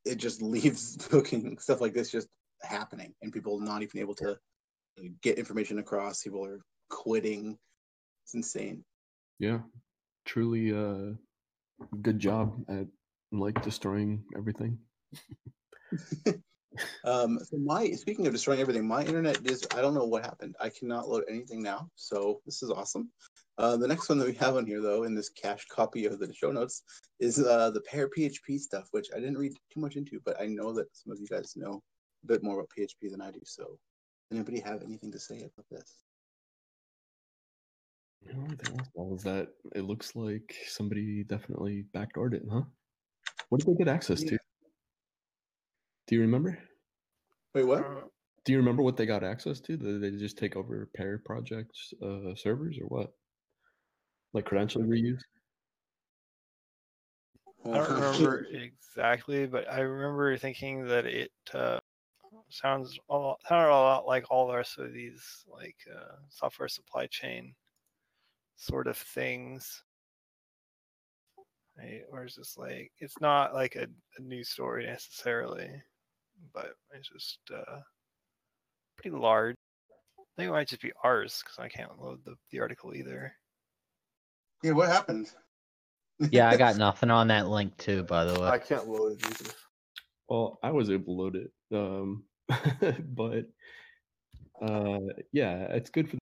[0.05, 2.27] it just leaves booking stuff like this just
[2.61, 4.37] happening, and people not even able to
[5.21, 6.23] get information across.
[6.23, 6.59] People are
[6.89, 7.57] quitting.
[8.25, 8.83] It's insane.
[9.39, 9.59] Yeah,
[10.25, 11.15] truly uh,
[12.01, 12.87] good job at
[13.31, 14.77] like destroying everything.
[17.03, 20.55] Um, so my speaking of destroying everything, my internet is I don't know what happened.
[20.59, 23.09] I cannot load anything now, so this is awesome.
[23.61, 26.17] Uh, the next one that we have on here, though, in this cache copy of
[26.17, 26.81] the show notes,
[27.19, 30.47] is uh, the PEAR PHP stuff, which I didn't read too much into, but I
[30.47, 31.79] know that some of you guys know
[32.23, 33.39] a bit more about PHP than I do.
[33.43, 33.77] So,
[34.31, 36.01] anybody have anything to say about this?
[38.23, 42.63] You know, the last one was that it looks like somebody definitely backdoored it, huh?
[43.49, 44.31] What did they get access Yeah.
[44.31, 44.37] to?
[46.07, 46.57] Do you remember?
[47.53, 47.85] Wait, what?
[47.85, 48.01] Uh,
[48.43, 49.77] Do you remember what they got access to?
[49.77, 53.13] Did they just take over PEAR Project's uh, servers or what?
[54.33, 55.21] Like credential reuse?
[57.65, 61.79] I don't remember exactly, but I remember thinking that it uh,
[62.49, 66.69] sounds a lot, sounded a lot like all the rest of these like uh, software
[66.69, 67.53] supply chain
[68.55, 69.83] sort of things.
[71.77, 72.01] Right?
[72.11, 75.69] Or it's just like it's not like a, a news story necessarily,
[76.53, 77.79] but it's just uh,
[78.97, 79.55] pretty large.
[80.19, 83.33] I think it might just be ours because I can't load the, the article either.
[84.63, 85.27] Yeah, what happened?
[86.29, 88.47] Yeah, I got nothing on that link too, by the way.
[88.47, 89.53] I can't load it either.
[90.29, 92.23] Well, I was able to load it, um,
[93.15, 93.45] but
[94.61, 94.99] uh,
[95.31, 96.17] yeah, it's good for.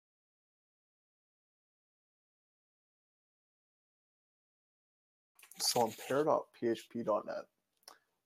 [5.62, 7.46] So on pear.php.net,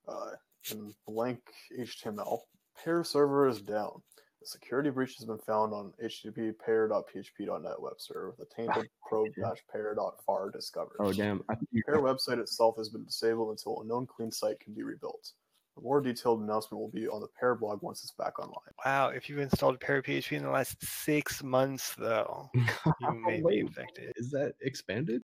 [0.08, 0.30] uh,
[0.72, 1.40] in blank
[1.78, 2.40] HTML,
[2.84, 4.02] PEAR server is down.
[4.44, 8.36] A security breach has been found on HTTP pear.php.net web server.
[8.38, 10.98] The tainted probe dash pear.phar discovered.
[11.00, 11.42] Oh damn!
[11.48, 14.84] The think PEAR website itself has been disabled until a known clean site can be
[14.84, 15.32] rebuilt.
[15.78, 18.58] A more detailed announcement will be on the PEAR blog once it's back online.
[18.86, 23.60] Wow, if you've installed PEAR PHP in the last six months, though, you may be
[23.60, 24.12] infected.
[24.18, 25.22] Is that expanded?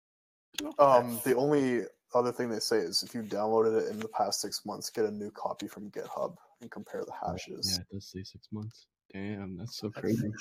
[0.80, 4.40] Um, the only other thing they say is if you downloaded it in the past
[4.40, 7.74] six months, get a new copy from GitHub and compare the hashes.
[7.76, 8.86] Yeah, it does say six months.
[9.14, 10.32] Damn, that's so crazy.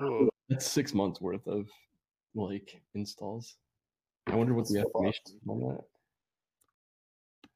[0.00, 1.66] Ooh, That's six months worth of
[2.36, 3.56] like installs.
[4.28, 5.42] I wonder what the That's estimation fucked.
[5.42, 5.84] is on that.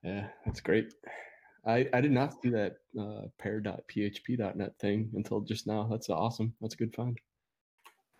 [0.03, 0.93] Yeah, that's great.
[1.65, 5.87] I I did not see that uh, pear.php.net thing until just now.
[5.89, 6.53] That's awesome.
[6.61, 7.17] That's a good find.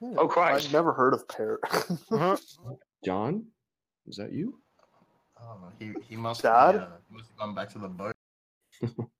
[0.01, 0.67] Yeah, Oh, Christ.
[0.67, 1.59] I've never heard of PEAR.
[2.13, 2.37] Uh-huh.
[3.05, 3.45] John,
[4.07, 4.61] is that you?
[5.41, 6.73] Oh, he he must Dad?
[6.73, 8.15] Be, uh, must have gone back to the boat.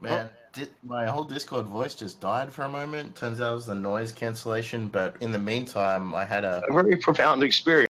[0.00, 3.16] Man, di- my whole Discord voice just died for a moment.
[3.16, 6.72] Turns out it was the noise cancellation, but in the meantime, I had a A
[6.72, 7.88] very profound experience.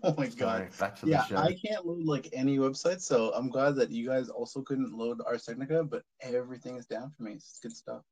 [0.03, 0.79] Oh my sorry, god.
[0.81, 1.37] back to the Yeah, show.
[1.37, 5.21] I can't load like any website, so I'm glad that you guys also couldn't load
[5.25, 7.35] Ars Technica, but everything is down for me.
[7.35, 8.03] It's good stuff.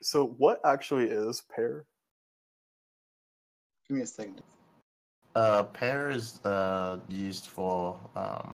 [0.00, 1.84] so, what actually is PEAR?
[3.88, 4.42] Give me a second.
[5.34, 8.52] Uh, PEAR is uh, used for um,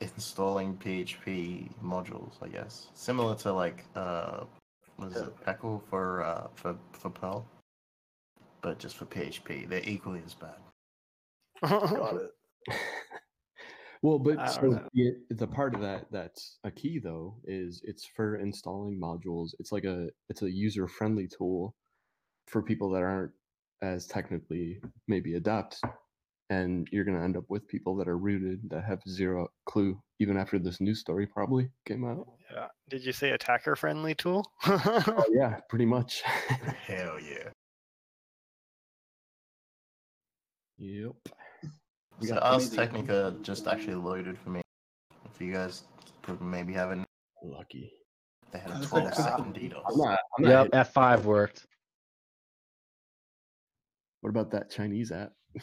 [0.00, 4.44] installing PHP modules, I guess, similar to like uh,
[4.96, 7.46] what is it, PECL for uh, for for Perl,
[8.62, 9.68] but just for PHP.
[9.68, 10.56] They're equally as bad.
[11.62, 12.30] Got it.
[14.02, 18.36] well, but so the, the part of that that's a key though is it's for
[18.36, 19.50] installing modules.
[19.58, 21.74] It's like a it's a user friendly tool
[22.46, 23.32] for people that aren't
[23.82, 25.80] as technically maybe adept,
[26.50, 30.36] and you're gonna end up with people that are rooted that have zero clue even
[30.36, 32.26] after this news story probably came out.
[32.52, 32.66] yeah.
[32.88, 34.50] Did you say attacker friendly tool?
[34.66, 36.22] Oh yeah, pretty much.
[36.22, 37.50] Hell yeah!
[40.78, 41.12] yep.
[42.20, 42.70] We So got Ars.
[42.70, 44.60] Technica just actually loaded for me.
[45.32, 45.84] If you guys
[46.22, 47.04] could maybe haven't,
[47.44, 47.92] lucky.
[48.52, 49.22] they had a Ars 12 Technica.
[49.22, 49.82] second DDoS.
[49.88, 50.18] I'm not.
[50.38, 51.64] I'm Yep, hitting- F five worked.
[54.20, 55.32] What about that Chinese app?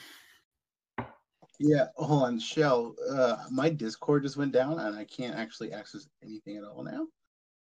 [1.59, 2.95] Yeah, hold on, Shell.
[3.09, 7.07] Uh, my Discord just went down, and I can't actually access anything at all now.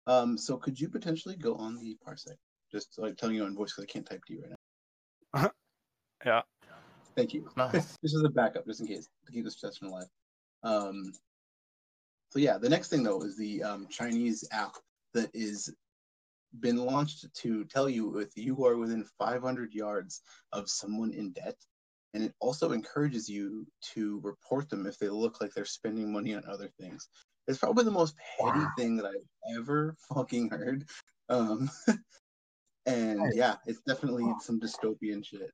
[0.08, 2.36] Um, so could you potentially go on the Parsec?
[2.72, 4.56] Just like telling you on voice because I can't type to you right now.
[5.36, 5.50] Uh-huh.
[6.26, 6.42] yeah.
[7.16, 7.48] Thank you.
[7.58, 7.98] Nice.
[8.02, 10.08] this is a backup just in case to keep this session alive.
[10.64, 11.14] Um,
[12.32, 14.76] so yeah, the next thing though is the um, Chinese app
[15.14, 15.72] that is
[16.60, 21.56] been launched to tell you if you are within 500 yards of someone in debt,
[22.14, 26.34] and it also encourages you to report them if they look like they're spending money
[26.36, 27.10] on other things.
[27.48, 28.72] It's probably the most petty Wow.
[28.78, 30.86] thing that I've ever fucking heard.
[31.30, 31.70] Um,
[32.86, 33.34] and Right.
[33.36, 35.52] yeah, it's definitely some dystopian shit.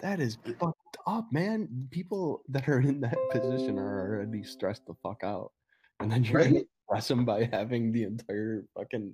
[0.00, 1.88] That is fucked up, man.
[1.90, 5.52] People that are in that position are already stressed the fuck out,
[6.00, 6.66] and then you're gonna Right?
[6.86, 9.12] stress them by having the entire fucking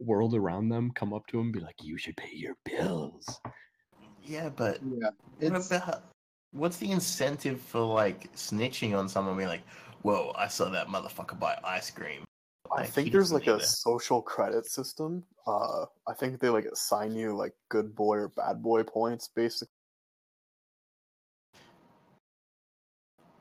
[0.00, 3.40] world around them come up to them and be like, "You should pay your bills."
[4.24, 6.15] Yeah, but Yeah, what it's about
[6.56, 9.36] what's the incentive for like snitching on someone?
[9.36, 9.66] Being like,
[10.02, 12.24] "Whoa, I saw that motherfucker buy ice cream."
[12.72, 15.24] I Like, think there's doesn't like a social credit system.
[15.46, 19.72] Uh, I think they like assign you like good boy or bad boy points, basically.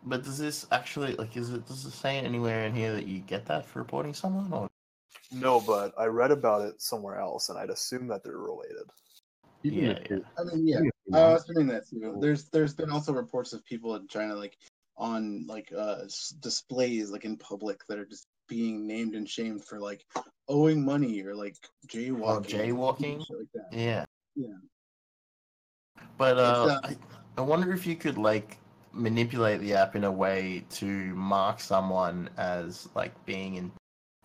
[0.03, 3.19] But does this actually like is it does it say anywhere in here that you
[3.21, 4.69] get that for reporting someone or
[5.31, 8.87] No, but I read about it somewhere else, and I'd assume that they're related.
[9.63, 12.17] Even Yeah, if you're- I mean, yeah, even if you're I was assuming that too.
[12.19, 14.57] There's there's been also reports of people in China like
[14.97, 16.01] on like uh
[16.39, 20.05] displays like in public that are just being named and shamed for like
[20.47, 21.55] owing money or like
[21.87, 22.19] jaywalking.
[22.19, 23.17] Well, jaywalking.
[23.19, 23.67] like that.
[23.71, 24.05] Yeah.
[24.35, 24.55] Yeah.
[26.17, 26.97] But uh, uh, I,
[27.37, 28.57] I wonder if you could like
[28.91, 33.71] manipulate the app in a way to mark someone as like being in,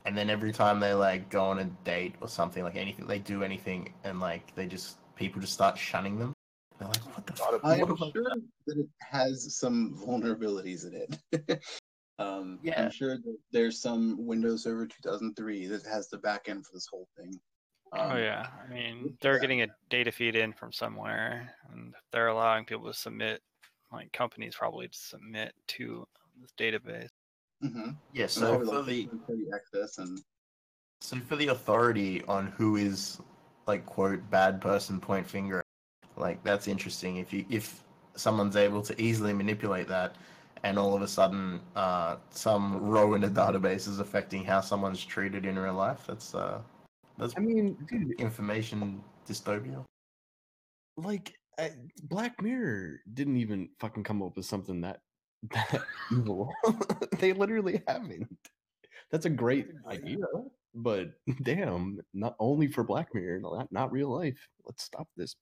[0.04, 3.18] and then every time they like go on a date or something, like anything they
[3.18, 6.32] do anything, and like they just people just start shunning them.
[6.80, 7.60] They're like, what the fuck?
[7.62, 11.60] I am sure that?" that it has some vulnerabilities in it.
[12.18, 12.84] um, Yeah.
[12.84, 16.86] I'm sure that there's some Windows Server 2003 that has the back end for this
[16.90, 17.38] whole thing.
[17.92, 19.40] oh Um, yeah, I mean they're yeah.
[19.40, 23.42] getting a data feed in from somewhere, and they're allowing people to submit,
[23.92, 26.06] like companies probably to submit to
[26.40, 27.10] this database.
[27.62, 27.90] Mm-hmm.
[28.14, 28.26] Yeah.
[28.26, 29.08] So for like, the
[29.54, 30.18] access and
[31.02, 33.20] So for the authority on who is
[33.66, 35.62] like quote bad person point finger,
[36.20, 37.16] like that's interesting.
[37.16, 37.82] If you if
[38.14, 40.16] someone's able to easily manipulate that,
[40.62, 45.04] and all of a sudden uh, some row in a database is affecting how someone's
[45.04, 46.60] treated in real life, that's uh
[47.18, 49.84] that's I mean, dude, information dystopia.
[50.96, 51.68] like uh,
[52.04, 55.00] Black Mirror didn't even fucking come up with something that
[55.50, 56.52] that evil.
[57.18, 58.28] they literally haven't.
[59.10, 60.24] That's a great idea,
[60.74, 61.10] but
[61.42, 64.38] damn, not only for Black Mirror, not not real life.
[64.64, 65.34] Let's stop this.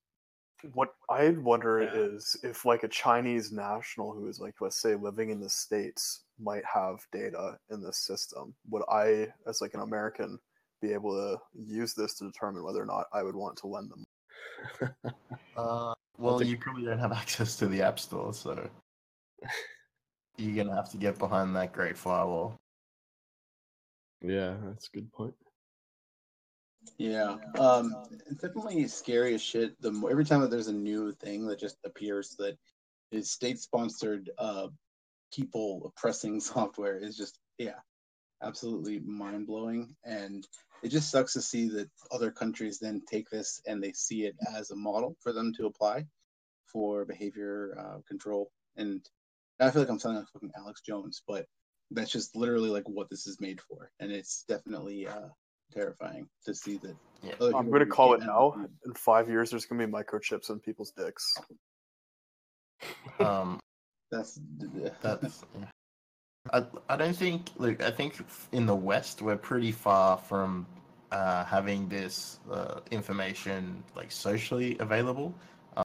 [0.72, 1.90] What I wonder Yeah.
[1.94, 6.22] is if like a Chinese national who is like let's say living in the states
[6.38, 10.38] might have data in this system, would I as like an American
[10.80, 13.90] be able to use this to determine whether or not I would want to lend
[13.90, 14.04] them?
[15.56, 18.70] Uh, well, you probably don't have access to the app store, so
[20.36, 22.56] you're gonna have to get behind that great firewall.
[24.20, 25.34] Yeah, that's a good point.
[26.96, 29.80] Yeah, um, it's definitely scary as shit.
[29.80, 32.56] The more, every time that there's a new thing that just appears that
[33.12, 34.68] is state-sponsored, uh,
[35.32, 37.80] people oppressing software is just yeah,
[38.42, 40.46] absolutely mind-blowing, and
[40.82, 44.36] it just sucks to see that other countries then take this and they see it
[44.54, 46.06] as a model for them to apply
[46.66, 48.50] for behavior uh, control.
[48.76, 49.04] And
[49.60, 51.46] I feel like I'm sounding like fucking Alex Jones, but
[51.90, 55.28] that's just literally like what this is made for, and it's definitely uh,
[55.72, 56.96] terrifying to see that.
[57.22, 57.34] Yeah.
[57.56, 58.66] I'm going to call it and- now.
[58.84, 61.36] In five years, there's going to be microchips in people's dicks.
[63.18, 63.58] Um,
[64.12, 64.38] That's
[65.02, 65.44] That's.
[65.58, 65.64] yeah.
[66.52, 67.48] I, I don't think.
[67.56, 68.14] Look, I think
[68.52, 70.64] in the West we're pretty far from
[71.10, 75.34] uh, having this uh, information like socially available,
[75.76, 75.82] uh,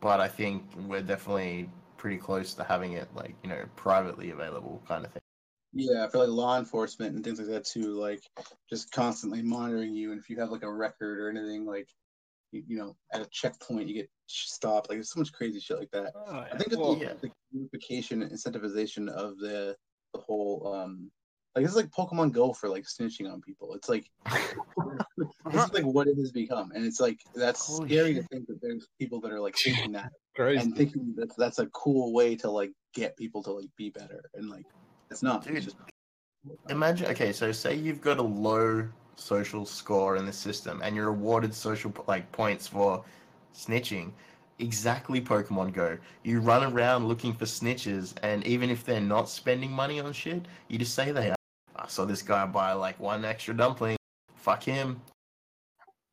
[0.00, 4.82] but I think we're definitely pretty close to having it like you know privately available
[4.88, 5.22] kind of thing.
[5.72, 7.94] Yeah for like law enforcement and things like that too.
[7.94, 8.22] Like
[8.70, 11.88] just constantly monitoring you, and if you have like a record or anything, like
[12.52, 14.88] you, you know, at a checkpoint you get stopped.
[14.88, 16.12] Like there's so much crazy shit like that.
[16.14, 19.76] Oh, I think it's well, the, the gamification and incentivization of the
[20.14, 21.10] the whole um
[21.54, 23.74] like it's like Pokemon Go for like snitching on people.
[23.74, 28.14] It's like this is like what it has become, and it's like that's Holy scary
[28.14, 30.64] to think that there's people that are like thinking that Christ.
[30.64, 34.22] and thinking that that's a cool way to like get people to like be better,
[34.34, 34.64] and like
[35.12, 35.44] it's not.
[35.44, 35.76] Dude, It's just
[36.70, 41.08] Imagine, okay, so say you've got a low social score in the system, and you're
[41.10, 43.04] awarded social like points for
[43.54, 44.10] snitching.
[44.58, 45.98] Exactly, Pokemon Go.
[46.24, 50.46] You run around looking for snitches, and even if they're not spending money on shit,
[50.68, 51.36] you just say they are.
[51.76, 53.96] I saw this guy buy like one extra dumpling.
[54.34, 55.00] Fuck him.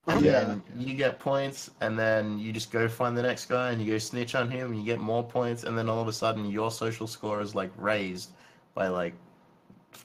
[0.07, 0.31] And Yeah.
[0.31, 3.93] then you get points, and then you just go find the next guy, and you
[3.93, 6.45] go snitch on him, and you get more points, and then all of a sudden
[6.45, 8.31] your social score is like raised
[8.73, 9.13] by like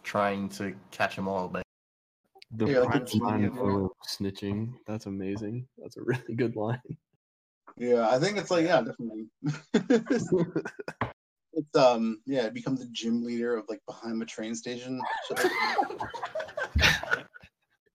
[0.03, 1.49] trying to catch them all.
[1.49, 1.63] But
[2.57, 4.75] The Yeah, like prime line for snitching.
[4.87, 5.67] That's amazing.
[5.79, 6.81] That's a really good line.
[7.77, 9.27] yeah, I think it's like yeah, definitely.
[11.53, 15.01] it's um yeah, it become the gym leader of like behind the train station.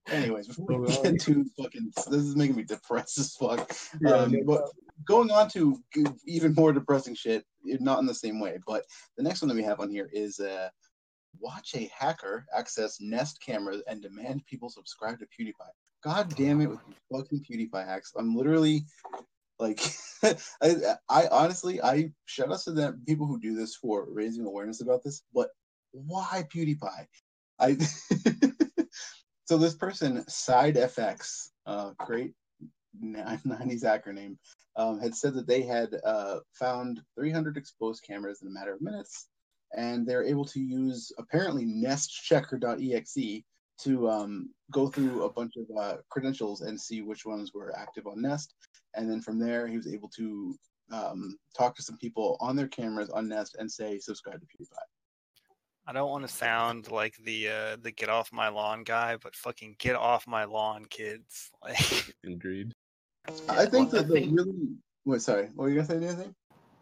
[0.09, 0.25] shit like that.
[0.25, 3.71] Anyways, before we get too fucking, this is making me depressed as fuck.
[4.01, 4.63] Yeah, um, but
[5.05, 5.81] going on to
[6.25, 8.57] even more depressing shit, not in the same way.
[8.65, 8.85] But
[9.17, 10.69] the next one that we have on here is uh,
[11.39, 15.53] watch a hacker access Nest cameras and demand people subscribe to PewDiePie.
[16.03, 18.13] God damn it with these fucking PewDiePie hacks!
[18.17, 18.85] I'm literally
[19.59, 19.81] like,
[20.23, 24.81] I, I honestly, I shout out to the people who do this for raising awareness
[24.81, 25.49] about this, but
[25.91, 27.07] why PewDiePie?
[27.59, 27.71] I
[29.49, 32.33] so this person side fx uh great
[33.03, 34.37] 90s acronym,
[34.75, 38.81] um, had said that they had uh, found 300 exposed cameras in a matter of
[38.81, 39.29] minutes
[39.75, 43.43] and they're able to use apparently nestchecker.exe
[43.81, 48.05] to um, go through a bunch of uh, credentials and see which ones were active
[48.05, 48.53] on nest.
[48.95, 50.55] And then from there he was able to
[50.91, 54.98] um, talk to some people on their cameras on nest and say subscribe to pewdiepie
[55.89, 59.35] I don't want to sound like the uh, the get off my lawn guy, but
[59.35, 61.49] fucking get off my lawn, kids.
[61.63, 62.73] Like, Agreed.
[63.49, 64.53] I think well, that I the think- really.
[65.05, 65.45] Wait, sorry.
[65.55, 65.95] What were you gonna say?
[65.95, 66.35] Anything?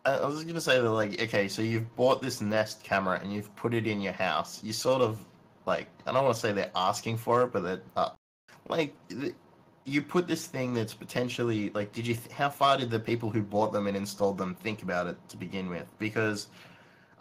[0.04, 3.18] I I was just gonna say that, like, okay, so you've bought this Nest camera
[3.24, 4.62] and you've put it in your house.
[4.62, 5.24] You sort of,
[5.66, 8.10] like, I don't want to say they're asking for it, but they're, uh,
[8.68, 9.36] like, th-
[9.86, 13.30] you put this thing that's potentially, like, did you, th- how far did the people
[13.30, 15.88] who bought them and installed them think about it to begin with?
[15.98, 16.48] Because,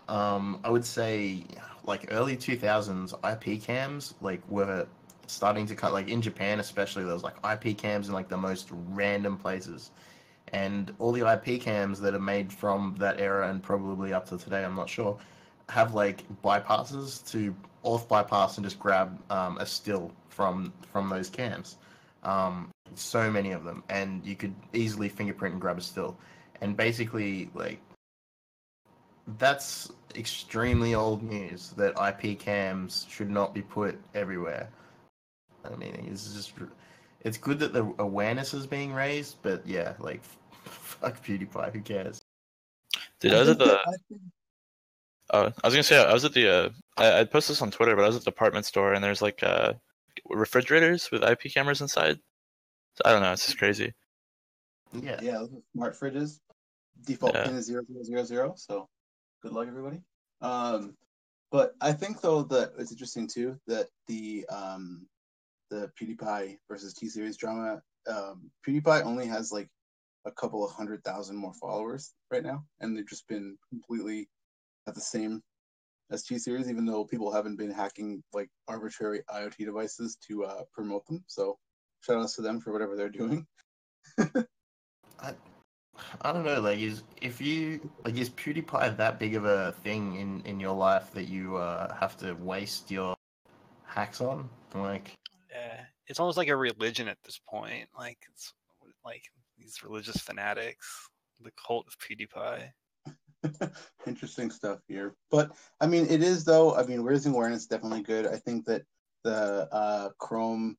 [0.09, 1.45] um, I would say,
[1.87, 4.87] like, early 2000s IP cams, like, were
[5.27, 8.37] starting to cut, like, in Japan especially, there was, like, IP cams in, like, the
[8.37, 9.91] most random places
[10.53, 14.39] and all the IP cams that are made from that era and probably up to
[14.39, 15.19] today, I'm not sure,
[15.69, 21.29] have like bypasses to auth bypass and just grab um, a still from from those
[21.29, 21.77] cams.
[22.23, 26.17] Um, so many of them, and you could easily fingerprint and grab a still.
[26.61, 27.81] And basically, like
[29.39, 34.69] that's extremely old news that IP cams should not be put everywhere.
[35.65, 36.53] I mean, it's just
[37.23, 40.23] it's good that the awareness is being raised, but yeah, like
[40.65, 42.23] fuck PewDiePie, who cares?
[43.21, 43.65] Dude, I was at the.
[43.65, 46.49] that- I Uh, I was gonna say I was at the.
[46.49, 49.03] Uh, I, I posted this on Twitter, but I was at the department store and
[49.03, 49.73] there's like uh,
[50.31, 52.21] refrigerators with IP cameras inside.
[52.95, 53.33] So, I don't know.
[53.33, 53.93] It's just crazy.
[54.93, 56.39] Yeah, Yeah, smart fridges.
[57.05, 57.45] Default Yeah.
[57.45, 58.55] pin is zero zero zero zero.
[58.57, 58.89] So
[59.47, 60.01] good luck, everybody.
[60.41, 60.97] Um,
[61.53, 65.07] but I think though that it's interesting too that the um
[65.71, 67.81] the PewDiePie versus T Series drama.
[68.09, 69.69] Um, PewDiePie only has like
[70.25, 74.29] a couple of hundred thousand more followers right now, and they've just been completely
[74.89, 75.43] at the same
[76.11, 80.63] as T Series, even though people haven't been hacking like arbitrary IoT devices to uh,
[80.73, 81.23] promote them.
[81.29, 81.57] So
[82.01, 83.47] shout outs to them for whatever they're doing.
[86.23, 86.61] I, I don't know.
[86.61, 90.75] Like, is if you like, is PewDiePie that big of a thing in in your
[90.75, 93.17] life that you uh, have to waste your
[93.85, 94.49] hacks on?
[94.75, 95.13] Like,
[95.51, 97.89] yeah, it's almost like a religion at this point.
[97.97, 98.53] Like it's
[99.05, 99.23] like
[99.59, 101.09] these religious fanatics,
[101.41, 102.71] the cult of PewDiePie.
[104.07, 105.15] Interesting stuff here.
[105.31, 106.75] But I mean, it is though.
[106.75, 108.27] I mean, raising awareness is definitely good.
[108.27, 108.83] I think that
[109.25, 110.75] the uh, Chromecast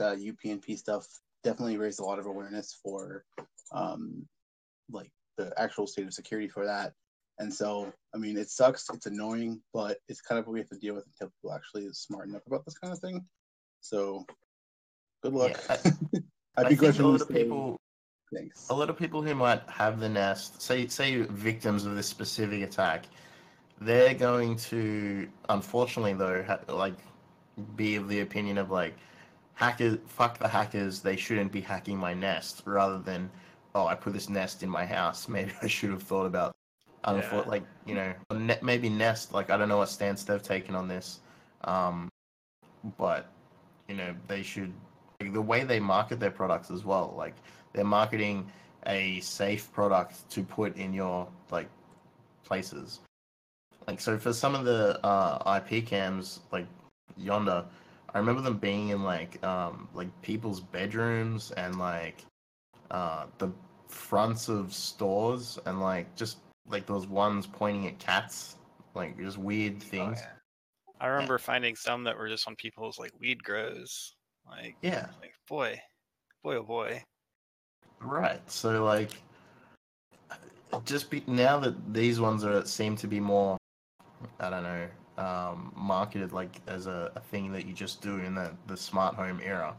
[0.00, 1.06] uh, UPnP stuff
[1.44, 3.24] definitely raised a lot of awareness for
[3.72, 4.26] um,
[4.90, 6.92] like the actual state of security for that.
[7.38, 8.86] And so, I mean, it sucks.
[8.92, 11.84] It's annoying, but it's kind of what we have to deal with until people actually
[11.84, 13.24] is smart enough about this kind of thing.
[13.80, 14.26] So,
[15.22, 15.52] good luck.
[15.68, 15.92] Yeah, I-
[16.56, 17.76] I, I think a lot of people,
[18.34, 18.66] thanks.
[18.68, 22.62] a lot of people who might have the Nest, say say victims of this specific
[22.62, 23.06] attack,
[23.80, 26.94] they're going to, unfortunately though, ha- like,
[27.76, 28.94] be of the opinion of like,
[29.54, 33.30] hackers, fuck the hackers, they shouldn't be hacking my Nest, rather than,
[33.78, 36.54] oh, I put this Nest in my house, maybe I should have thought about.
[37.04, 37.50] Unfor- Yeah.
[37.54, 39.32] like you know, ne- maybe Nest.
[39.32, 41.20] Like I don't know what stance they've taken on this,
[41.64, 42.08] um,
[42.98, 43.30] but
[43.88, 44.72] you know they should
[45.20, 47.14] like, the way they market their products as well.
[47.16, 47.34] Like
[47.72, 48.50] they're marketing
[48.86, 51.68] a safe product to put in your like
[52.44, 53.00] places.
[53.86, 56.66] Like so for some of the uh, IP cams, like
[57.16, 57.64] Yonder,
[58.12, 62.24] I remember them being in like um like people's bedrooms and like
[62.90, 63.50] uh the
[63.88, 68.56] fronts of stores and like just like those ones pointing at cats,
[68.94, 70.18] like just weird Oh, things.
[70.20, 70.30] yeah.
[71.00, 74.14] I remember finding some that were just on people's like weed grows.
[74.46, 75.06] Like Yeah.
[75.20, 75.80] like boy,
[76.42, 77.02] boy oh boy.
[78.00, 78.40] Right.
[78.50, 79.10] So like
[80.84, 83.56] just be now that these ones are seem to be more
[84.40, 88.34] I don't know, um, marketed like as a, a thing that you just do in
[88.34, 89.74] the, the smart home era.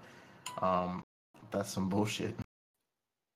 [0.61, 1.03] Um,
[1.51, 2.35] that's some bullshit.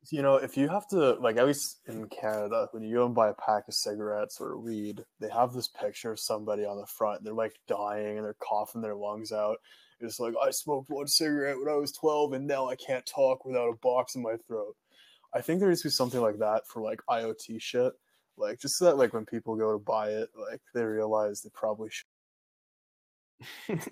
[0.09, 3.15] You know, if you have to, like, at least in Canada, when you go and
[3.15, 6.85] buy a pack of cigarettes or weed, they have this picture of somebody on the
[6.85, 7.23] front.
[7.23, 9.57] They're like dying and they're coughing their lungs out.
[10.01, 13.45] It's like, I smoked one cigarette when I was 12 and now I can't talk
[13.45, 14.75] without a box in my throat.
[15.33, 17.93] I think there needs to be something like that for like IoT shit.
[18.37, 21.51] Like, just so that, like, when people go to buy it, like, they realize they
[21.53, 22.07] probably should.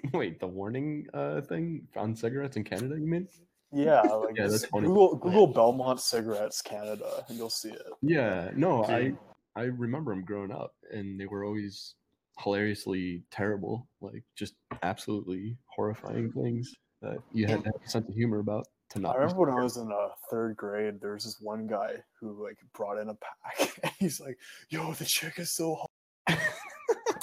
[0.13, 3.27] Wait, the warning uh thing on cigarettes in Canada, you mean?
[3.71, 4.87] Yeah, like, Yeah, that's funny.
[4.87, 7.81] Google, Google Belmont cigarettes Canada and you'll see it.
[8.01, 9.17] Yeah, no, I Dude.
[9.55, 11.95] I remember them growing up, and they were always
[12.39, 18.15] hilariously terrible, like just absolutely horrifying things that you had to have a sense of
[18.15, 19.15] humor about to not.
[19.15, 21.95] I be remember when I was in uh, third grade, there was this one guy
[22.19, 23.79] who like brought in a pack.
[23.83, 24.37] And he's like,
[24.69, 26.39] "Yo, the chick is so hot."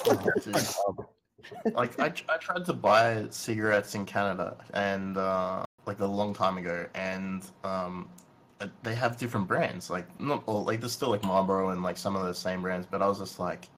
[0.06, 0.96] Oh,
[1.72, 6.58] like I, I tried to buy cigarettes in Canada and uh, like a long time
[6.58, 8.08] ago, and um,
[8.60, 9.90] uh, they have different brands.
[9.90, 12.86] Like not all, like there's still like Marlboro and like some of the same brands,
[12.88, 13.68] but I was just like,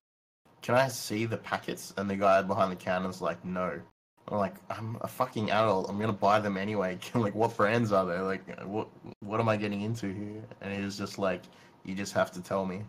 [0.61, 1.95] can I see the packets?
[1.97, 3.81] And the guy behind the counter's like, no.
[4.29, 5.89] I'm like, I'm a fucking adult.
[5.89, 6.99] I'm gonna buy them anyway.
[7.15, 8.19] like, what brands are they?
[8.19, 8.89] Like, what
[9.21, 10.43] what am I getting into here?
[10.61, 11.43] And he was just like,
[11.85, 12.83] you just have to tell me.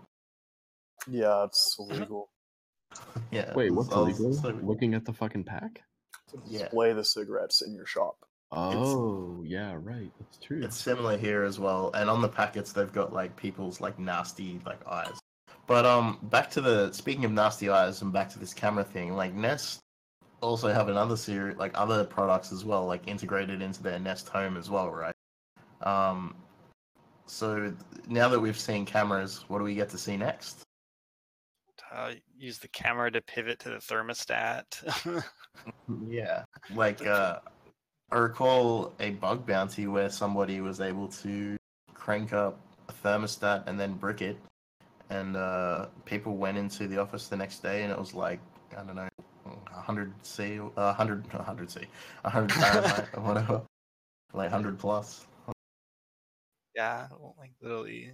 [1.08, 2.30] Yeah, it's illegal.
[3.32, 3.54] yeah.
[3.56, 4.42] Wait, what's so I was- illegal?
[4.42, 5.82] so- Looking at the fucking pack?
[6.32, 6.64] To Yeah.
[6.64, 8.16] display the cigarettes in your shop.
[8.52, 10.12] Oh, yeah, right.
[10.20, 10.62] That's true.
[10.62, 14.60] It's similar here as well, and on the packets they've got like people's like nasty
[14.66, 15.20] like eyes.
[15.68, 19.16] But um, back to the speaking of nasty eyes, and back to this camera thing.
[19.16, 19.80] Like Nest
[20.42, 24.58] also have another series, like other products as well, like integrated into their Nest Home
[24.58, 25.16] as well, right?
[25.82, 26.36] Um,
[27.26, 27.74] so
[28.08, 30.64] now that we've seen cameras, what do we get to see next?
[31.94, 34.66] Uh, use the camera to pivot to the thermostat.
[36.08, 36.44] Yeah,
[36.74, 37.40] like uh,
[38.12, 41.56] I recall a bug bounty where somebody was able to
[41.94, 42.60] crank up
[42.90, 44.38] a thermostat and then brick it,
[45.10, 48.40] and uh, people went into the office the next day and it was like
[48.78, 49.08] I don't know,
[49.44, 51.80] 100 C, uh, 100, 100 C,
[52.22, 53.62] 100 Fahrenheit or whatever,
[54.34, 55.26] like 100 plus.
[56.76, 58.12] yeah, well, like literally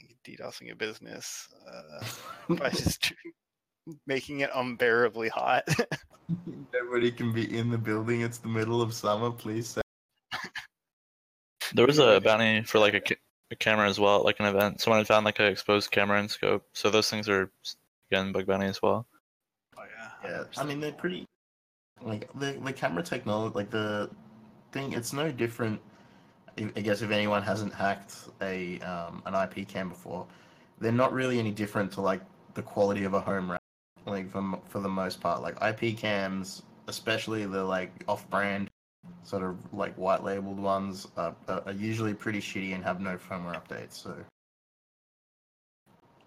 [0.00, 2.04] like, DDoSing a business uh,
[2.54, 3.12] by just
[4.06, 5.64] making it unbearably hot.
[6.72, 8.22] Nobody can be in the building.
[8.22, 9.30] It's the middle of summer.
[9.30, 9.82] Please say.
[11.74, 13.20] There was a bounty for like a, ca-
[13.50, 14.80] a camera as well, like an event.
[14.80, 16.64] Someone had found like an exposed camera and scope.
[16.72, 17.50] So those things are
[18.10, 19.06] again bug bounty as well.
[19.76, 20.30] oh yeah.
[20.30, 21.26] Yeah, I mean they're pretty.
[22.00, 24.08] Like the the camera technology, like the
[24.70, 25.80] thing, it's no different.
[26.56, 30.26] I I guess if anyone hasn't hacked a um, an IP cam before,
[30.78, 32.22] they're not really any different to like
[32.54, 33.60] the quality of a home rack.
[34.06, 38.70] Like for for the most part, like IP cams, especially the like off-brand,
[39.24, 43.60] sort of like white labeled ones, are, are usually pretty shitty and have no firmware
[43.60, 43.94] updates.
[43.94, 44.14] So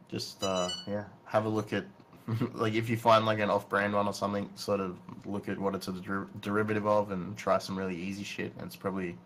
[0.09, 1.86] just uh yeah, have a look at
[2.53, 5.73] like if you find like an off-brand one or something, sort of look at what
[5.75, 8.53] it's a der- derivative of and try some really easy shit.
[8.57, 9.17] And it's probably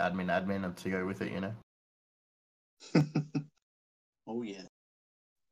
[0.00, 1.54] admin admin to go with it, you know.
[4.26, 4.67] oh yeah.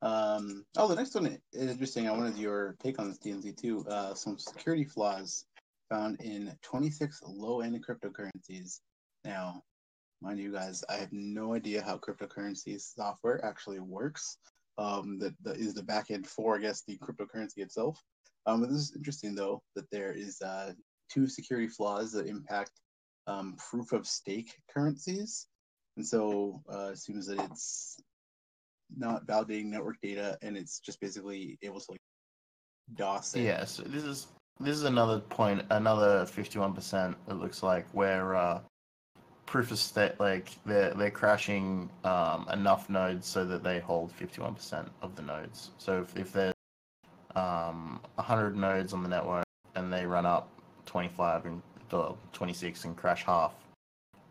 [0.03, 0.65] Um.
[0.77, 2.07] Oh, the next one is interesting.
[2.07, 3.85] I wanted your take on this DMZ too.
[3.89, 5.47] Uh, some security flaws
[5.89, 8.81] found in 26 low-end cryptocurrencies.
[9.25, 9.63] Now,
[10.21, 14.39] mind you guys, I have no idea how cryptocurrency software actually works.
[14.79, 17.99] Um, that, that is the back end for, I guess, the cryptocurrency itself.
[18.47, 20.73] Um, but this is interesting though that there is uh,
[21.11, 22.71] two security flaws that impact
[23.27, 25.49] um, proof of stake currencies,
[25.97, 27.97] and so uh, it seems that it's
[28.97, 32.01] not validating network data, and it's just basically able to like
[32.95, 33.43] DOS it.
[33.43, 34.29] Yeah, so this is
[34.61, 37.17] this is another point, another fifty-one percent.
[37.29, 38.61] It looks like where uh,
[39.45, 44.55] proof of stake, like they're they're crashing um, enough nodes so that they hold fifty-one
[44.55, 45.71] percent of the nodes.
[45.79, 46.55] So if, if there's
[47.35, 50.49] um, hundred nodes on the network and they run up
[50.87, 51.63] twenty-five and
[51.93, 53.55] uh, twenty-six and crash half,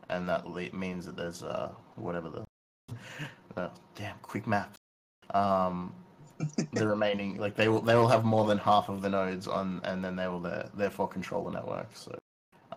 [0.09, 2.45] and that le- means that there's uh whatever the
[3.61, 4.75] uh, damn quick map.
[5.33, 5.93] Um,
[6.73, 9.79] the remaining like they will they will have more than half of the nodes on
[9.83, 12.17] and then they will there, therefore control the network so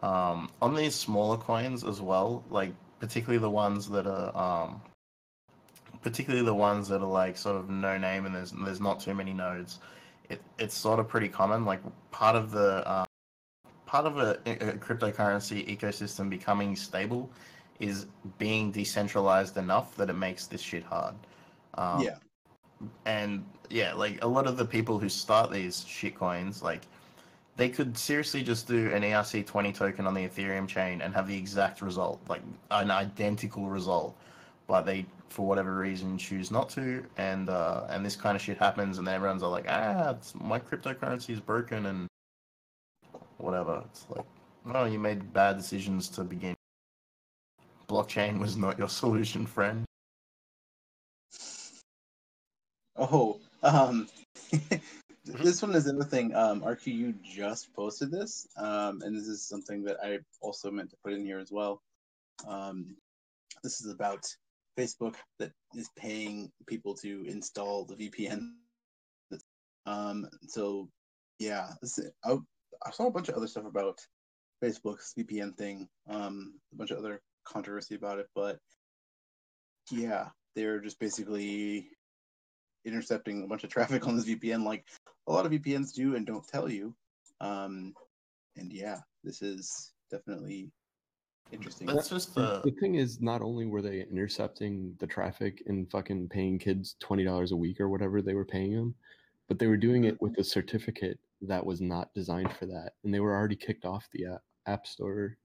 [0.07, 4.81] um on these smaller coins as well like particularly the ones that are um
[6.03, 9.15] particularly the ones that are like sort of no name and there's there's not too
[9.15, 9.81] many nodes
[10.29, 11.81] it it's sort of pretty common like
[12.13, 13.07] part of the um,
[13.87, 17.29] part of a, a cryptocurrency ecosystem becoming stable
[17.81, 18.07] is
[18.39, 21.15] being decentralized enough that it makes this shit hard
[21.79, 22.17] um, yeah.
[23.07, 26.83] and yeah, like a lot of the people who start these shit coins, like
[27.57, 31.37] they could seriously just do an ERC20 token on the Ethereum chain and have the
[31.37, 34.17] exact result, like an identical result,
[34.67, 38.59] but they, for whatever reason, choose not to, and uh, and this kind of shit
[38.59, 42.09] happens, and everyone's all like, ah, it's, my cryptocurrency is broken, and
[43.37, 43.83] whatever.
[43.87, 44.25] It's like,
[44.65, 46.58] no, you made bad decisions to begin.
[47.89, 49.85] Blockchain was not your solution, friend.
[52.97, 54.09] Oh, um,
[55.25, 56.35] this one is another thing.
[56.35, 60.97] Um, RQU just posted this, um, and this is something that I also meant to
[61.03, 61.81] put in here as well.
[62.47, 62.97] Um,
[63.63, 64.27] this is about
[64.79, 68.53] Facebook that is paying people to install the VPN.
[69.87, 70.89] Um, so
[71.39, 72.37] yeah, this, I,
[72.85, 73.99] I saw a bunch of other stuff about
[74.63, 75.89] Facebook's VPN thing.
[76.09, 77.23] Um, a bunch of other
[77.53, 78.59] controversy about it, but
[79.91, 81.89] yeah, they're just basically
[82.85, 84.85] intercepting a bunch of traffic on this VPN, like
[85.27, 86.95] a lot of VPNs do and don't tell you.
[87.41, 87.95] Um,
[88.57, 90.71] and yeah, this is definitely
[91.53, 91.87] interesting.
[91.87, 96.29] That's just The- the thing is, not only were they intercepting the traffic and fucking
[96.29, 98.95] paying kids twenty dollars a week or whatever they were paying them,
[99.49, 103.15] but they were doing it with a certificate that was not designed for that, and
[103.15, 105.37] they were already kicked off the app, app store.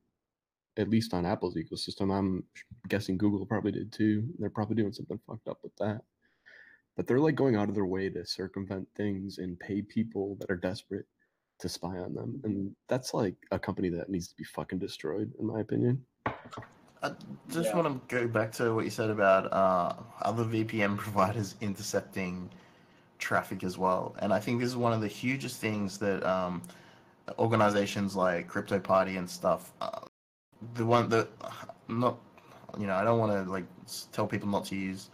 [0.78, 2.44] At least on Apple's ecosystem, I'm
[2.88, 4.28] guessing Google probably did too.
[4.40, 6.02] They're probably doing something fucked up with that.
[6.96, 10.50] But they're like going out of their way to circumvent things and pay people that
[10.50, 11.06] are desperate
[11.60, 15.32] to spy on them, and that's like a company that needs to be fucking destroyed,
[15.40, 16.04] in my opinion.
[17.02, 17.12] I
[17.50, 17.76] just Yeah.
[17.82, 22.50] want to go back to what you said about uh, other VPN providers intercepting
[23.20, 24.16] traffic as well.
[24.20, 26.62] And I think this is one of the hugest things that um,
[27.40, 30.00] organizations like Crypto Party and stuff, uh,
[30.76, 31.30] the one that
[31.88, 32.18] not,
[32.80, 33.66] you know, I don't want to like
[34.12, 35.10] tell people not to use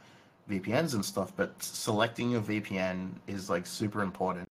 [0.50, 4.48] VPNs and stuff, but selecting your VPN is like super important.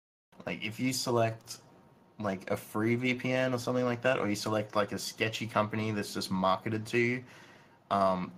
[0.45, 1.59] Like if you select
[2.19, 5.91] like a free VPN or something like that, or you select like a sketchy company
[5.91, 7.23] that's just marketed to you,
[7.91, 8.31] um,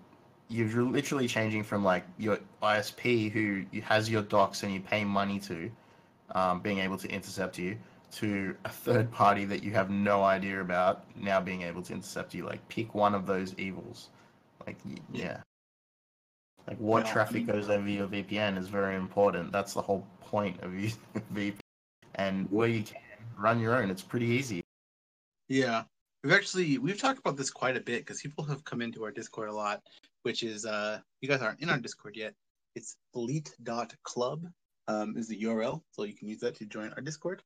[0.47, 5.39] you're literally changing from like your ISP who has your docs and you pay money
[5.39, 5.71] to,
[6.33, 7.77] um, being able to intercept you,
[8.13, 12.33] to a third party that you have no idea about now being able to intercept
[12.33, 12.45] you.
[12.45, 14.09] Like pick one of those evils.
[14.65, 14.77] Like
[15.11, 15.41] yeah.
[16.67, 19.51] Like what Yeah, I traffic mean- goes over your VPN is very important.
[19.51, 20.99] That's the whole point of using
[21.33, 21.59] VPN.
[22.15, 22.97] And where you can
[23.37, 24.63] run your own, it's pretty easy.
[25.49, 25.83] Yeah,
[26.23, 29.11] we've actually we've talked about this quite a bit because people have come into our
[29.11, 29.81] Discord a lot,
[30.23, 32.33] which is uh you guys aren't in our Discord yet.
[32.75, 34.45] It's elite.club
[34.87, 37.41] um, is the URL, so you can use that to join our Discord.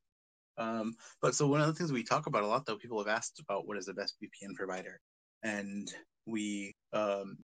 [0.60, 3.08] Um, but so one of the things we talk about a lot though, people have
[3.08, 5.00] asked about what is the best VPN provider,
[5.44, 5.92] and
[6.26, 7.38] we um,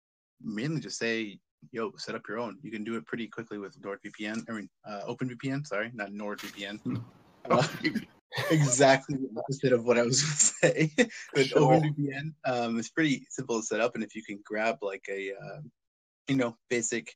[0.41, 1.39] mainly just say,
[1.71, 2.57] yo, set up your own.
[2.61, 4.43] You can do it pretty quickly with NordVPN.
[4.49, 5.65] I mean, uh, OpenVPN.
[5.65, 7.01] Sorry, not NordVPN.
[7.49, 7.67] Uh,
[8.51, 10.91] exactly the opposite of what I was going to say.
[11.35, 11.79] With Sure.
[11.79, 15.31] OpenVPN, um, it's pretty simple to set up, and if you can grab like a,
[15.31, 15.61] uh,
[16.27, 17.13] you know, basic,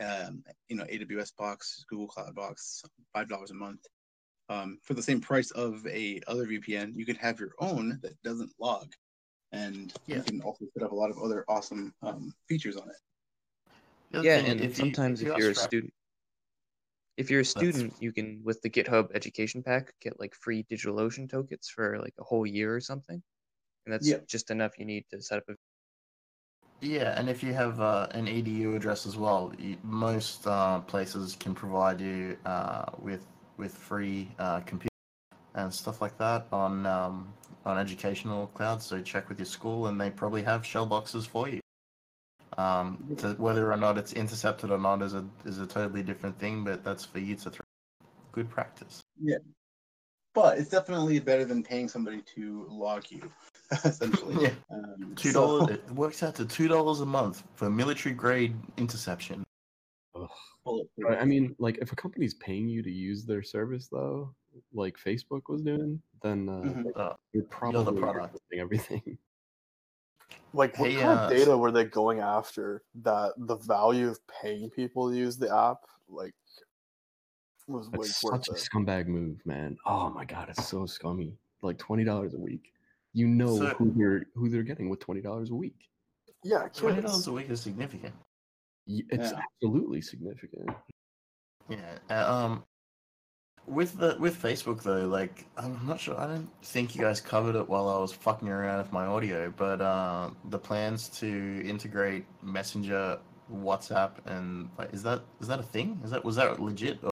[0.00, 2.82] um, you know, AWS box, Google Cloud box,
[3.14, 3.80] five dollars a month,
[4.48, 8.20] um, for the same price of a other VPN, you can have your own that
[8.22, 8.92] doesn't log,
[9.52, 10.16] and Yeah.
[10.18, 12.96] you can also set up a lot of other awesome um, features on it.
[14.24, 15.94] Yeah, and if you- sometimes if if you you're a are strapped- student,
[17.16, 21.28] if you're a student, you can with the GitHub Education Pack get like free DigitalOcean
[21.28, 23.22] tokens for like a whole year or something,
[23.84, 24.18] and that's Yeah.
[24.26, 25.56] just enough you need to set up a.
[26.82, 31.34] Yeah, and if you have uh, an edu address as well, you, most uh, places
[31.34, 33.26] can provide you uh, with
[33.56, 34.88] with free uh, computer
[35.54, 37.32] and stuff like that on um,
[37.64, 38.86] on educational clouds.
[38.86, 41.60] So check with your school, and they probably have shell boxes for you.
[42.58, 46.38] Um, to, whether or not it's intercepted or not is a is a totally different
[46.38, 47.64] thing, but that's for you to throw.
[48.32, 49.00] Good practice.
[49.20, 49.38] Yeah,
[50.34, 53.30] but it's definitely better than paying somebody to log you,
[53.84, 54.44] essentially.
[54.44, 54.50] Yeah.
[54.70, 55.70] Um, Two so- dollars.
[55.76, 59.44] It works out to two dollars a month for military grade interception.
[60.66, 60.86] Ugh.
[61.20, 64.34] I mean, like, if a company's paying you to use their service, though,
[64.72, 66.84] like Facebook was doing, then uh, Mhm.
[66.96, 68.32] Uh, you're probably product.
[68.34, 69.18] requesting everything.
[70.52, 74.18] Like, what Hey, kind uh, of data were they going after that the value of
[74.26, 76.34] paying people to use the app, like,
[77.68, 78.68] was way That's worth such a it?
[78.72, 79.76] scumbag move, man.
[79.86, 81.36] Oh my god, it's so scummy.
[81.62, 82.72] Like twenty dollars a week.
[83.12, 85.88] You know So- who they're who they're getting with twenty dollars a week.
[86.42, 88.14] Yeah, twenty dollars a week is significant.
[88.86, 89.40] It's Yeah.
[89.42, 90.70] absolutely significant.
[91.68, 91.98] Yeah.
[92.10, 92.64] uh, Um,
[93.66, 96.16] with the with Facebook though, like I'm not sure.
[96.18, 99.50] I don't think you guys covered it while I was fucking around with my audio,
[99.50, 103.18] but uh, the plans to integrate Messenger,
[103.52, 106.00] WhatsApp, and like, is that is that a thing?
[106.04, 107.02] Is that was that legit?
[107.02, 107.10] Or-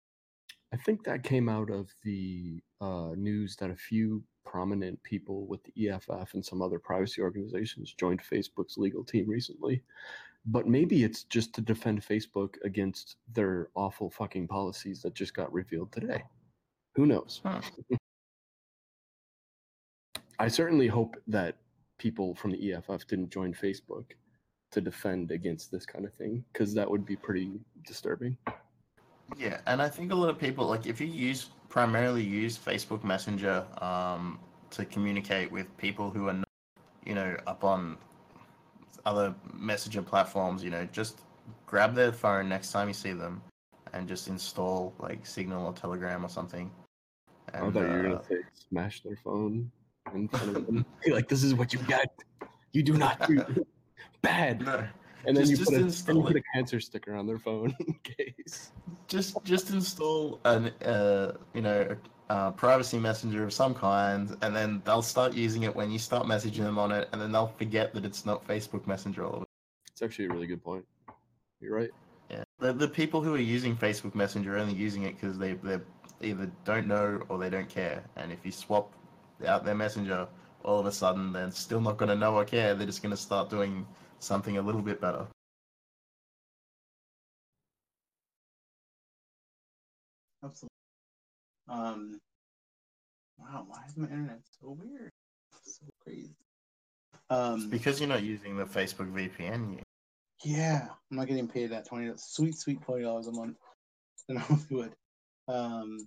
[0.72, 5.60] I think that came out of the uh, news that a few prominent people with
[5.64, 9.82] the EFF and some other privacy organizations joined Facebook's legal team recently.
[10.46, 15.52] But maybe it's just to defend Facebook against their awful fucking policies that just got
[15.52, 16.22] revealed today.
[16.94, 17.40] Who knows?
[17.44, 17.60] Huh.
[20.38, 21.58] I certainly hope that
[21.98, 24.06] people from the EFF didn't join Facebook
[24.72, 28.36] to defend against this kind of thing because that would be pretty disturbing.
[29.36, 33.04] Yeah, and I think a lot of people like if you use primarily use Facebook
[33.04, 34.38] Messenger um,
[34.70, 36.48] to communicate with people who are not,
[37.04, 37.96] you know, up on
[39.06, 41.20] other messenger platforms, you know, just
[41.66, 43.42] grab their phone next time you see them
[43.92, 46.70] and just install like Signal or Telegram or something.
[47.52, 48.36] I thought you were uh, gonna say
[48.68, 49.70] smash their phone
[50.14, 50.86] in front of them.
[51.04, 52.12] Be like, this is what you get.
[52.72, 53.44] You do not do
[54.22, 54.60] bad.
[54.60, 54.86] no,
[55.26, 57.74] And then just- you just put, a, you put a cancer sticker on their phone
[57.86, 58.70] in case.
[59.08, 61.96] just just install an uh, you know
[62.30, 66.26] a privacy messenger of some kind, and then they'll start using it when you start
[66.26, 69.46] messaging them on it, and then they'll forget that it's not Facebook Messenger all of
[69.90, 70.86] It's actually a really good point.
[71.60, 71.90] You're right.
[72.30, 75.54] Yeah, the, the people who are using Facebook Messenger are only using it because they
[75.54, 75.84] they're
[76.22, 78.04] either don't know or they don't care.
[78.16, 78.92] And if you swap
[79.46, 80.28] out their messenger,
[80.64, 82.74] all of a sudden they're still not going to know or care.
[82.74, 83.86] They're just going to start doing
[84.20, 85.26] something a little bit better.
[90.42, 90.79] Absolutely.
[91.70, 92.20] Um.
[93.38, 95.10] Wow, why is my internet so weird?
[95.62, 96.34] So crazy.
[97.30, 97.70] Um.
[97.70, 99.72] Because you're not using the Facebook VPN.
[99.72, 99.82] You...
[100.44, 103.56] Yeah, I'm not getting paid that twenty sweet sweet twenty dollars a month.
[104.30, 104.92] I normally would.
[105.48, 105.98] Um,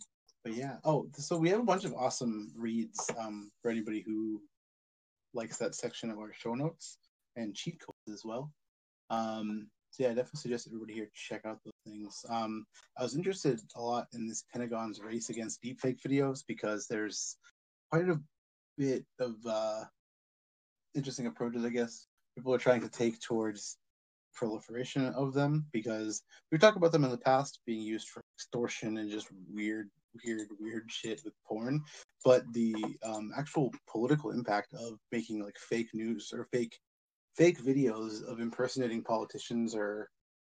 [0.43, 0.78] but yeah.
[0.84, 4.41] Oh, so we have a bunch of awesome reads um, for anybody who
[5.34, 6.97] likes that section of our show notes
[7.36, 8.51] and cheat codes as well.
[9.09, 12.26] Um, so yeah, I definitely suggest everybody here check out those things.
[12.28, 12.66] Um,
[12.98, 17.38] I was interested a lot in this Pentagon's race against deepfake videos because there's
[17.91, 18.20] quite a
[18.76, 19.84] bit of uh,
[20.96, 23.78] interesting approaches, I guess, people are trying to take towards
[24.34, 28.98] proliferation of them because we've talked about them in the past being used for extortion
[28.98, 29.91] and just weird,
[30.26, 31.84] weird, weird shit with porn.
[32.26, 32.74] But the
[33.04, 36.80] um, actual political impact of making like fake news or fake
[37.36, 40.10] fake videos of impersonating politicians or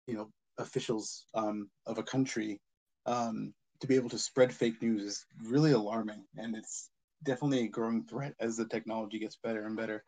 [0.06, 2.60] you know officials um, of a country
[3.06, 6.90] um, to be able to spread fake news is really alarming and it's
[7.24, 10.02] definitely a growing threat as the technology gets better and better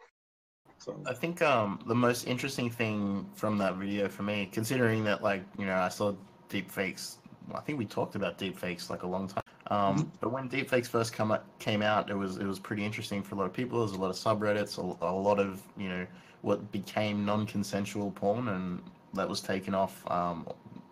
[0.79, 5.23] so I think um, the most interesting thing from that video for me, considering that
[5.23, 6.15] like you know I saw
[6.49, 7.19] deep fakes.
[7.55, 9.43] I think we talked about deep fakes like a long time.
[9.71, 10.11] Um, Mhm.
[10.21, 13.35] But when deepfakes first come up, came out, it was it was pretty interesting for
[13.35, 13.79] a lot of people.
[13.81, 16.07] There's a lot of subreddits, a, a lot of you know
[16.43, 18.83] what became non-consensual porn, and
[19.15, 20.47] that was taken off, um,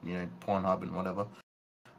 [0.04, 1.26] you know, Pornhub and whatever.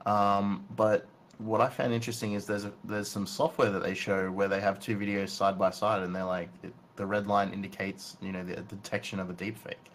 [0.06, 4.32] Um, but what I found interesting is there's a, there's some software that they show
[4.32, 7.54] where they have two videos side by side, and they're like it, the red line
[7.54, 9.86] indicates you know the, the detection of a deepfake.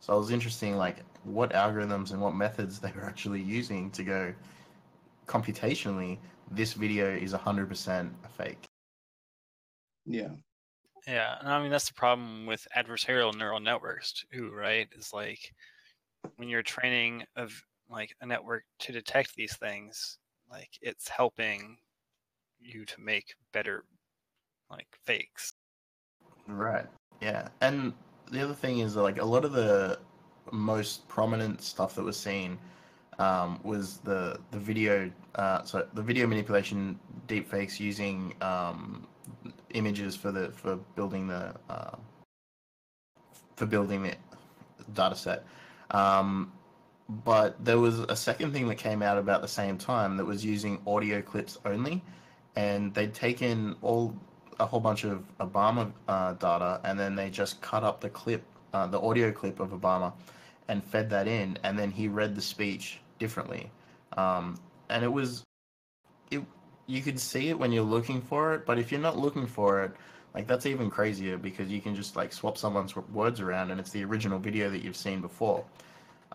[0.00, 4.02] So it was interesting, like what algorithms and what methods they were actually using to
[4.02, 4.34] go
[5.26, 6.18] computationally.
[6.50, 8.64] This video is 100% a fake.
[10.06, 10.28] yeah
[11.06, 14.88] Yeah, and I mean that's the problem with adversarial neural networks too, right?
[14.92, 15.54] Is like
[16.36, 17.52] when you're training of
[17.88, 20.18] like a network to detect these things,
[20.50, 21.78] like it's helping
[22.60, 23.84] you to make better
[24.70, 25.52] like fakes.
[26.46, 26.86] Right.
[27.20, 27.48] Yeah.
[27.60, 27.92] And
[28.30, 30.00] the other thing is like a lot of the
[30.52, 32.58] most prominent stuff that was seen
[33.18, 35.10] um, was the the video.
[35.36, 36.98] Uh, so the video manipulation
[37.28, 39.06] deepfakes using um,
[39.70, 41.96] images for the for building the uh,
[43.56, 44.14] for building the
[44.92, 45.44] data set.
[45.90, 46.52] Um,
[47.08, 50.44] but there was a second thing that came out about the same time that was
[50.44, 52.02] using audio clips only,
[52.56, 54.14] and they'd taken all
[54.58, 58.42] a whole bunch of Obama uh, data, and then they just cut up the clip,
[58.72, 60.12] uh, the audio clip of Obama,
[60.68, 63.70] and fed that in, and then he read the speech differently,
[64.16, 64.58] um,
[64.88, 65.44] and it was,
[66.30, 66.42] it
[66.86, 69.82] you could see it when you're looking for it, but if you're not looking for
[69.82, 69.92] it,
[70.34, 73.90] like that's even crazier because you can just like swap someone's words around, and it's
[73.90, 75.64] the original video that you've seen before.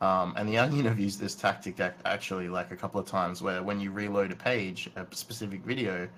[0.01, 3.61] Um, and the Onion have used this tactic actually like a couple of times where
[3.61, 6.09] when you reload a page, a specific video,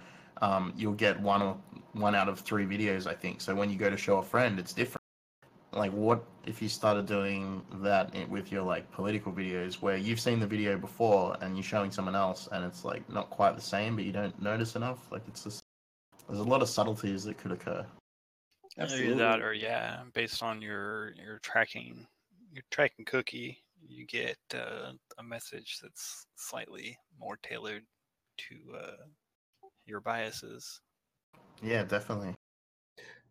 [0.41, 1.57] um, you'll get one or
[1.91, 3.41] one out of three videos, I think.
[3.41, 5.02] So when you go to show a friend, it's different.
[5.73, 10.39] Like, what if you started doing that with your like political videos, where you've seen
[10.39, 13.95] the video before and you're showing someone else, and it's like not quite the same,
[13.95, 15.11] but you don't notice enough.
[15.11, 15.63] Like, it's just
[16.27, 17.85] there's a lot of subtleties that could occur.
[18.77, 22.07] Either that or yeah, based on your your tracking
[22.51, 27.83] your tracking cookie, you get uh, a message that's slightly more tailored
[28.37, 29.03] to uh,
[29.85, 30.81] your biases.
[31.61, 32.35] Yeah, definitely.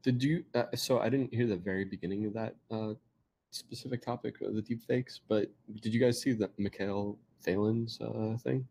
[0.03, 0.45] Did you?
[0.55, 2.95] Uh, so I didn't hear the very beginning of that uh,
[3.51, 5.51] specific topic of the deepfakes, but
[5.81, 8.67] did you guys see the Mikhail Phelan's uh, thing?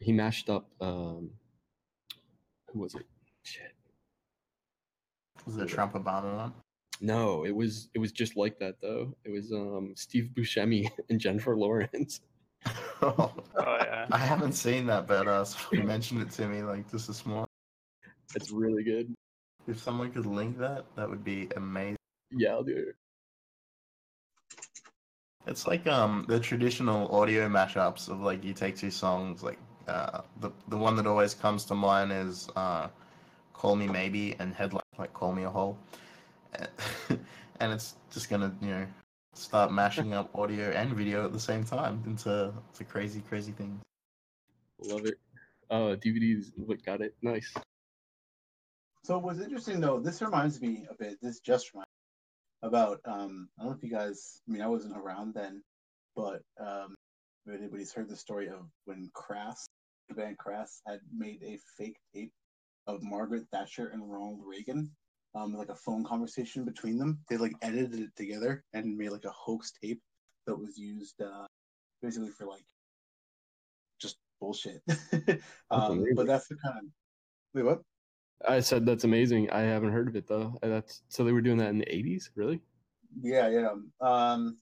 [0.00, 0.68] He mashed up.
[0.80, 1.30] Um,
[2.72, 3.06] who was it?
[3.42, 3.74] Shit.
[5.46, 6.52] Was the Trump Obama one?
[7.00, 9.14] No, it was it was just like that though.
[9.24, 12.20] It was um Steve Buscemi and Jennifer Lawrence.
[13.02, 14.06] oh, yeah.
[14.10, 17.46] I haven't seen that, but uh, someone mentioned it to me like just this morning.
[18.34, 19.14] It's really good.
[19.66, 21.96] If someone could link that, that would be amazing.
[22.30, 22.96] Yeah, I'll do it.
[25.46, 29.42] It's like um the traditional audio mashups of like you take two songs.
[29.42, 32.88] Like uh, the the one that always comes to mind is uh,
[33.52, 35.78] "Call Me Maybe" and "Headlight," like "Call Me a Hole,"
[37.60, 38.86] and it's just gonna you know
[39.34, 43.82] start mashing up audio and video at the same time into into crazy crazy things.
[44.78, 45.18] Love it.
[45.70, 46.52] Uh, DVDs.
[46.56, 47.14] Look, got it.
[47.22, 47.52] Nice.
[49.04, 51.18] So what's interesting though, this reminds me a bit.
[51.20, 51.90] This just reminds
[52.62, 53.00] me about.
[53.04, 54.40] Um, I don't know if you guys.
[54.48, 55.62] I mean, I wasn't around then,
[56.16, 56.94] but um,
[57.46, 59.66] if anybody's heard the story of when Crass
[60.08, 62.32] the band Crass had made a fake tape
[62.86, 64.90] of Margaret Thatcher and Ronald Reagan,
[65.34, 67.18] um, like a phone conversation between them.
[67.28, 70.00] They like edited it together and made like a hoax tape
[70.46, 71.46] that was used uh,
[72.00, 72.64] basically for like
[74.00, 74.82] just bullshit.
[75.70, 76.84] um, but that's the kind of
[77.52, 77.82] wait what?
[78.48, 79.50] I said that's amazing.
[79.50, 80.56] I haven't heard of it though.
[80.62, 82.60] Uh, That's so they were doing that in the eighties, really?
[83.22, 83.70] Yeah, yeah.
[84.00, 84.58] Um,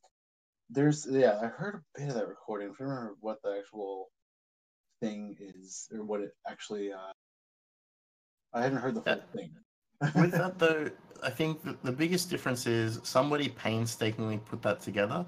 [0.70, 2.68] there's yeah, I heard a bit of that recording.
[2.68, 4.11] I don't remember what the actual
[5.01, 6.93] thing is or what it actually.
[6.93, 7.12] Uh,
[8.55, 9.51] I haven't heard the full thing.
[10.14, 10.91] With that though,
[11.22, 15.24] I think that the biggest difference is somebody painstakingly put that together.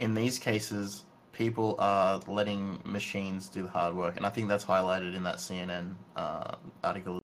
[0.00, 4.64] In these cases, people are letting machines do the hard work, and I think that's
[4.64, 7.20] highlighted in that CNN uh, article.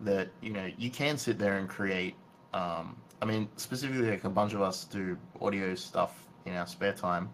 [0.00, 2.14] That you know you can sit there and create.
[2.54, 6.92] Um, I mean, specifically, like a bunch of us do audio stuff in our spare
[6.92, 7.30] time,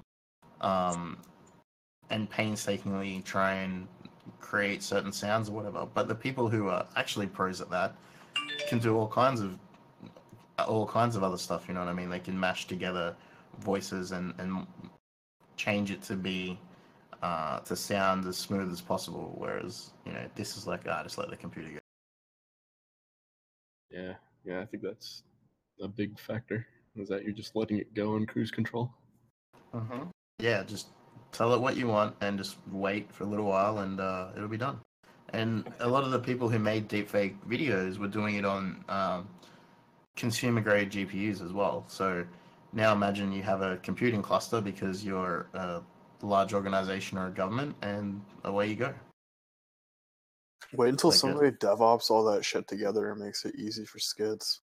[0.60, 1.18] um,
[2.10, 3.86] and painstakingly try and
[4.40, 5.86] create certain sounds or whatever.
[5.92, 7.94] But the people who are actually pros at that
[8.68, 9.58] can do all kinds of
[10.66, 11.66] all kinds of other stuff.
[11.68, 12.08] You know what I mean?
[12.08, 13.14] They can mash together
[13.60, 14.66] voices and and
[15.56, 16.58] change it to be
[17.22, 19.34] uh, to sound as smooth as possible.
[19.36, 21.83] Whereas you know this is like ah, just let the computer go.
[23.90, 24.14] Yeah,
[24.44, 24.60] yeah.
[24.60, 25.22] I think that's
[25.80, 26.66] a big factor.
[26.96, 28.92] Is that you're just letting it go on cruise control?
[29.74, 30.04] Mm-hmm.
[30.38, 30.88] Yeah, just
[31.32, 34.48] tell it what you want and just wait for a little while and uh, it'll
[34.48, 34.78] be done.
[35.32, 39.28] And a lot of the people who made deepfake videos were doing it on um,
[40.16, 41.84] consumer grade GPUs as well.
[41.88, 42.24] So
[42.72, 45.80] now imagine you have a computing cluster because you're a
[46.22, 48.94] large organization or a government, and away you go.
[50.76, 53.98] Wait until Like a- somebody DevOps all that shit together and makes it easy for
[53.98, 54.60] skids.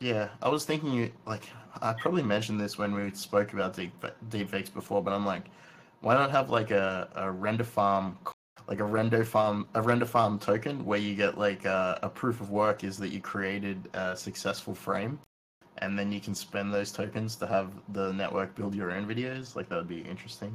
[0.00, 1.48] Yeah, I was thinking you like
[1.80, 3.92] I probably mentioned this when we spoke about deep
[4.28, 5.44] deepfakes before, but I'm like,
[6.00, 8.18] why not have like a, a render farm,
[8.68, 12.40] like a render farm, a render farm token where you get like a, a proof
[12.40, 15.18] of work is that you created a successful frame,
[15.78, 19.56] and then you can spend those tokens to have the network build your own videos.
[19.56, 20.54] Like that would be interesting.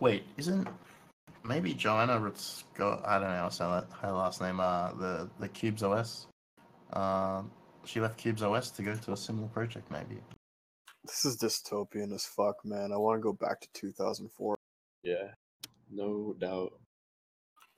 [0.00, 0.68] Wait, isn't
[1.44, 3.02] maybe Joanna Scott?
[3.04, 3.36] I don't know.
[3.36, 4.60] I'll say that her last name.
[4.60, 6.26] Uh, the the Qubes OS.
[6.92, 7.42] Uh,
[7.84, 9.90] she left Qubes OS to go to a similar project.
[9.90, 10.20] Maybe.
[11.04, 12.92] This is dystopian as fuck, man.
[12.92, 14.56] I want to go back to 2004.
[15.02, 15.14] Yeah,
[15.90, 16.72] no doubt.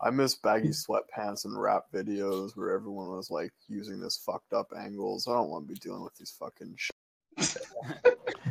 [0.02, 4.72] I miss baggy sweatpants and rap videos where everyone was like using this fucked up
[4.76, 5.28] angles.
[5.28, 6.96] I don't want to be dealing with these fucking shit.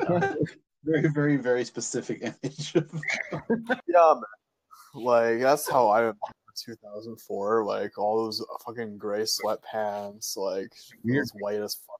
[0.83, 2.75] very, very, very specific image.
[2.75, 2.91] of-
[3.87, 4.23] yeah, man.
[4.95, 6.17] Like that's how I remember
[6.65, 7.63] 2004.
[7.65, 10.71] Like all those fucking gray sweatpants, like
[11.05, 11.99] those white as fuck.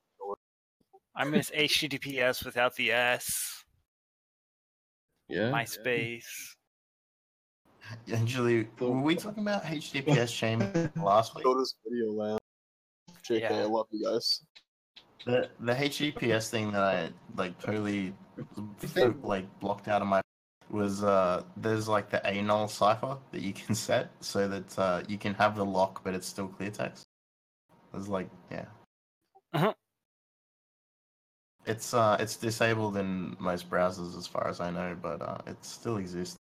[1.16, 3.64] I miss HTTPS without the S.
[5.28, 5.52] Yeah.
[5.52, 6.24] MySpace.
[8.12, 11.44] Angeli, were we talking about HTTPS chain last week?
[11.44, 12.40] Go to this video land.
[13.28, 14.42] JK, I love you guys.
[15.26, 18.14] The the HTTPS thing that I like totally
[19.24, 20.22] like blocked out of my
[20.70, 25.18] was uh there's like the null cipher that you can set so that uh, you
[25.18, 27.06] can have the lock but it's still clear text.
[27.94, 28.66] It's like yeah.
[29.54, 29.74] Uh-huh.
[31.66, 35.64] It's uh it's disabled in most browsers as far as I know, but uh, it
[35.64, 36.38] still exists.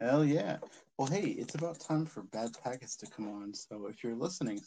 [0.00, 0.58] Hell yeah.
[0.98, 3.54] Well, hey, it's about time for bad packets to come on.
[3.54, 4.60] So if you're listening,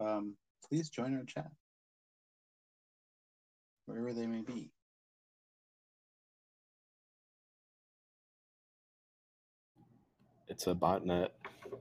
[0.00, 0.34] um,
[0.68, 1.48] please join our chat,
[3.86, 4.72] wherever they may be.
[10.48, 11.28] It's a botnet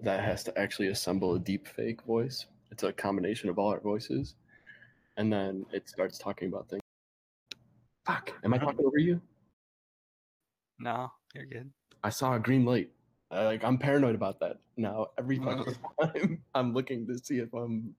[0.04, 2.46] that has to actually assemble a deep fake voice.
[2.70, 4.36] It's a combination of all our voices,
[5.18, 6.82] and then it starts talking about things.
[8.06, 8.34] Fuck!
[8.44, 9.20] Am I talking over you?
[10.78, 11.72] No, you're good.
[12.04, 12.92] I saw a green light.
[13.34, 15.08] I, like I'm paranoid about that now.
[15.18, 17.96] Every fucking time I'm looking to see if I'm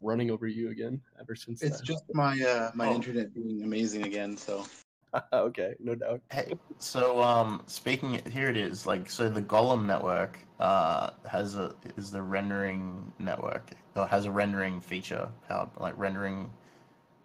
[0.00, 1.00] running over you again.
[1.20, 1.84] Ever since It's that.
[1.86, 2.94] just my uh, my Oh.
[2.94, 4.36] internet being amazing again.
[4.36, 4.64] So
[5.32, 6.20] okay, no doubt.
[6.30, 8.86] Hey, so um, speaking here it is.
[8.86, 14.30] Like, so the Golem network uh has a is the rendering network or has a
[14.30, 16.50] rendering feature powered like rendering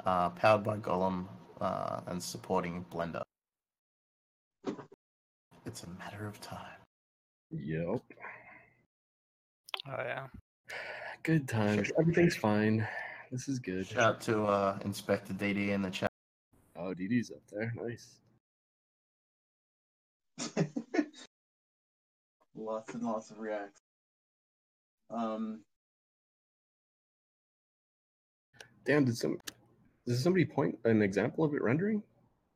[0.06, 1.26] uh powered by Golem
[1.62, 3.22] uh and supporting Blender.
[5.66, 6.85] It's a matter of time.
[7.52, 8.02] Yep.
[9.88, 10.28] Oh yeah.
[11.24, 11.92] Good times.
[12.00, 12.88] Everything's fine.
[13.32, 13.88] This is good.
[13.88, 16.12] Shout out to uh Inspector DD in the chat.
[16.76, 17.74] Oh, DD's up there.
[17.82, 18.20] Nice.
[22.56, 23.82] lots and lots of reacts.
[25.10, 25.62] Um,
[28.86, 29.38] Damn, did some
[30.06, 32.04] Does somebody point an example of it rendering?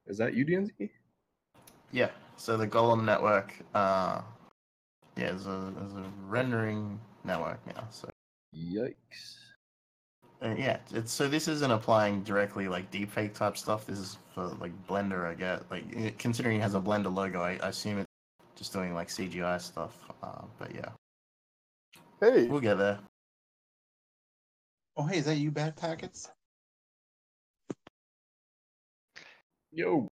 [0.08, 0.90] Is that you, DNZ?
[1.92, 2.10] Yeah.
[2.38, 4.22] So the Golem network, uh,
[5.20, 7.88] yeah, there's a, there's a rendering network now.
[7.92, 8.10] So
[8.56, 9.38] Yikes.
[10.42, 13.86] uh, yeah, it's so this isn't applying directly like deepfake type stuff.
[13.86, 15.70] This is for like Blender, I get.
[15.72, 18.08] Like considering it has a Blender logo, I, I assume it's
[18.56, 19.96] just doing like CGI stuff.
[20.24, 20.90] Uh, but yeah,
[22.22, 23.00] Hey, we'll get there.
[24.98, 26.30] Oh, hey, is that you, Bad Packets?
[29.72, 30.08] Yo.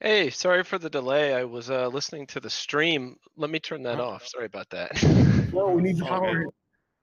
[0.00, 1.34] Hey, sorry for the delay.
[1.34, 3.16] I was uh, listening to the stream.
[3.36, 4.28] Let me turn that off.
[4.28, 5.02] Sorry about that.
[5.52, 6.44] No, we need power.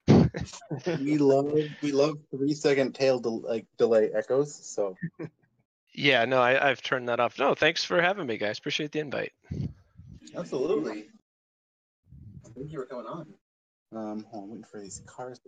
[0.87, 4.53] we love we love three second tail del- like delay echoes.
[4.55, 4.95] So
[5.93, 7.37] Yeah, no, I, I've turned that off.
[7.37, 8.59] No, thanks for having me, guys.
[8.59, 9.33] Appreciate the invite.
[10.37, 11.09] absolutely.
[12.55, 13.33] Thank you for coming on.
[13.93, 15.39] Um, hold on, waiting for these cars.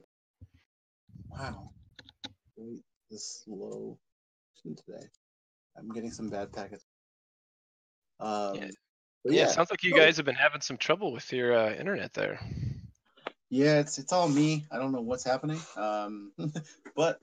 [1.29, 1.71] Wow,
[2.57, 3.97] wait this slow
[4.63, 5.07] today.
[5.77, 6.86] I'm getting some bad packets.
[8.19, 8.69] Um, Yeah.
[9.23, 11.73] Yeah, yeah, it sounds like you guys have been having some trouble with your uh,
[11.73, 12.39] internet there.
[13.49, 14.65] Yeah, it's it's all me.
[14.71, 15.59] I don't know what's happening.
[15.75, 16.31] Um,
[16.95, 17.19] but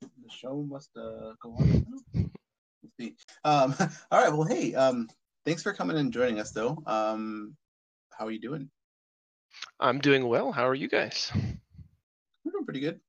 [0.00, 1.86] the show must uh, go on.
[2.14, 3.16] Let's see.
[3.44, 3.74] Um,
[4.10, 4.32] all right.
[4.32, 4.74] Well, hey.
[4.74, 5.08] Um,
[5.46, 6.82] thanks for coming and joining us, though.
[6.86, 7.56] Um,
[8.10, 8.68] how are you doing?
[9.80, 10.52] I'm doing well.
[10.52, 11.30] How are you guys?
[12.44, 13.00] We're doing pretty good.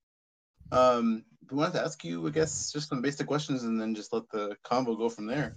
[0.71, 4.13] Um, we wanted to ask you, I guess, just some basic questions, and then just
[4.13, 5.55] let the convo go from there.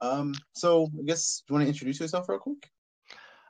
[0.00, 2.70] Um, so I guess do you want to introduce yourself real quick?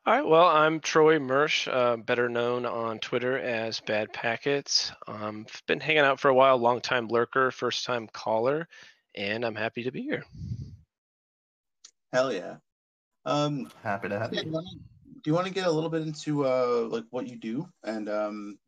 [0.07, 0.27] All right.
[0.27, 4.93] Well, I'm Troy Mursch, uh, better known on Twitter as Bad Packets.
[5.07, 8.67] Um, I've been hanging out for a while, long time lurker, first time caller,
[9.15, 10.25] and I'm happy to be here.
[12.13, 12.57] Hell yeah.
[13.27, 14.53] Um, Happy to have Yeah, you.
[14.53, 14.81] you
[15.23, 18.09] do you want to get a little bit into uh like what you do and
[18.09, 18.59] um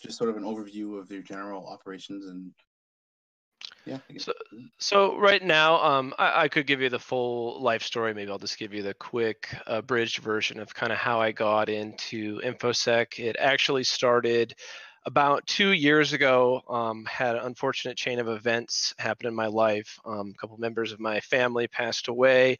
[0.00, 2.52] just sort of an overview of your general operations and
[3.84, 4.32] yeah So,
[4.78, 8.14] so right now, um, I, I could give you the full life story.
[8.14, 11.68] Maybe I'll just give you the quick abridged version of kind of how I got
[11.68, 13.18] into infosec.
[13.18, 14.54] It actually started
[15.04, 16.62] about two years ago.
[16.68, 19.98] Um, had an unfortunate chain of events happen in my life.
[20.04, 22.58] Um, a couple members of my family passed away.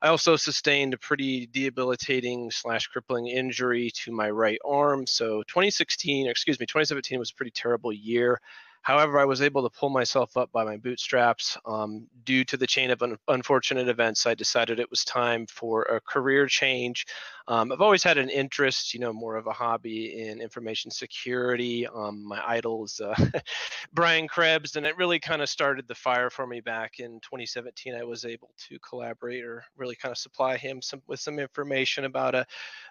[0.00, 5.06] I also sustained a pretty debilitating slash crippling injury to my right arm.
[5.06, 8.40] So 2016, excuse me, 2017 was a pretty terrible year.
[8.82, 11.56] However, I was able to pull myself up by my bootstraps.
[11.64, 15.82] Um, due to the chain of un- unfortunate events, I decided it was time for
[15.82, 17.06] a career change.
[17.48, 21.86] Um, I've always had an interest, you know, more of a hobby in information security.
[21.86, 23.14] Um, my idol is uh,
[23.92, 27.94] Brian Krebs, and it really kind of started the fire for me back in 2017.
[27.94, 32.04] I was able to collaborate or really kind of supply him some with some information
[32.04, 32.46] about a,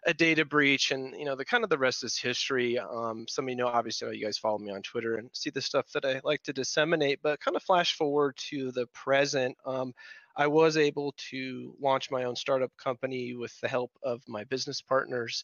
[0.06, 2.78] a data breach, and you know, the kind of the rest is history.
[2.78, 5.62] Um, some of you know, obviously, you guys follow me on Twitter and see the
[5.62, 7.20] stuff that I like to disseminate.
[7.24, 9.56] But kind of flash forward to the present.
[9.66, 9.94] Um,
[10.36, 14.82] I was able to launch my own startup company with the help of my business
[14.82, 15.44] partners.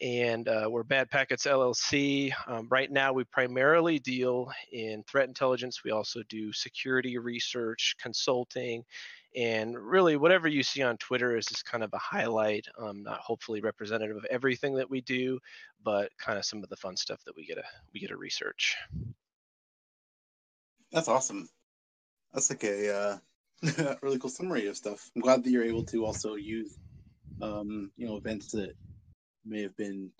[0.00, 2.30] And uh, we're Bad Packets LLC.
[2.46, 5.82] Um, right now, we primarily deal in threat intelligence.
[5.84, 8.84] We also do security research, consulting,
[9.34, 13.20] and really whatever you see on Twitter is just kind of a highlight, um, not
[13.20, 15.38] hopefully representative of everything that we do,
[15.82, 17.64] but kind of some of the fun stuff that we get to
[17.94, 18.76] we get to research.
[20.92, 21.48] that's awesome
[22.32, 23.18] that's like a uh
[24.02, 25.10] really cool summary of stuff.
[25.14, 26.76] I'm glad that you're able to also use
[27.40, 28.72] um you know events that
[29.44, 30.10] may have been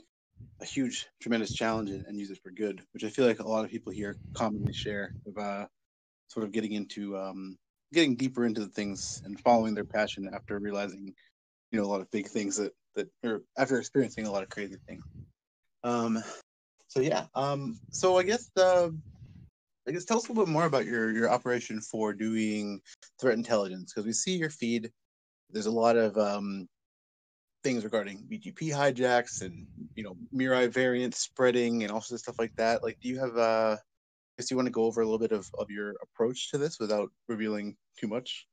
[0.61, 3.49] a huge tremendous challenge and, and use it for good which i feel like a
[3.49, 5.67] lot of people here commonly share of uh
[6.29, 7.57] sort of getting into um
[7.93, 11.15] getting deeper into the things and following their passion after realizing
[11.71, 14.49] you know a lot of big things that that or after experiencing a lot of
[14.49, 15.05] crazy things.
[15.85, 16.23] Um
[16.89, 18.89] so yeah um so i guess uh
[19.89, 22.81] I guess tell us a little bit more about your your operation for doing
[23.21, 24.91] threat intelligence because we see your feed.
[25.51, 26.69] There's a lot of um,
[27.63, 32.83] things regarding BGP hijacks and you know Mirai variant spreading and also stuff like that.
[32.83, 35.33] Like, do you have uh, I guess you want to go over a little bit
[35.33, 38.47] of, of your approach to this without revealing too much?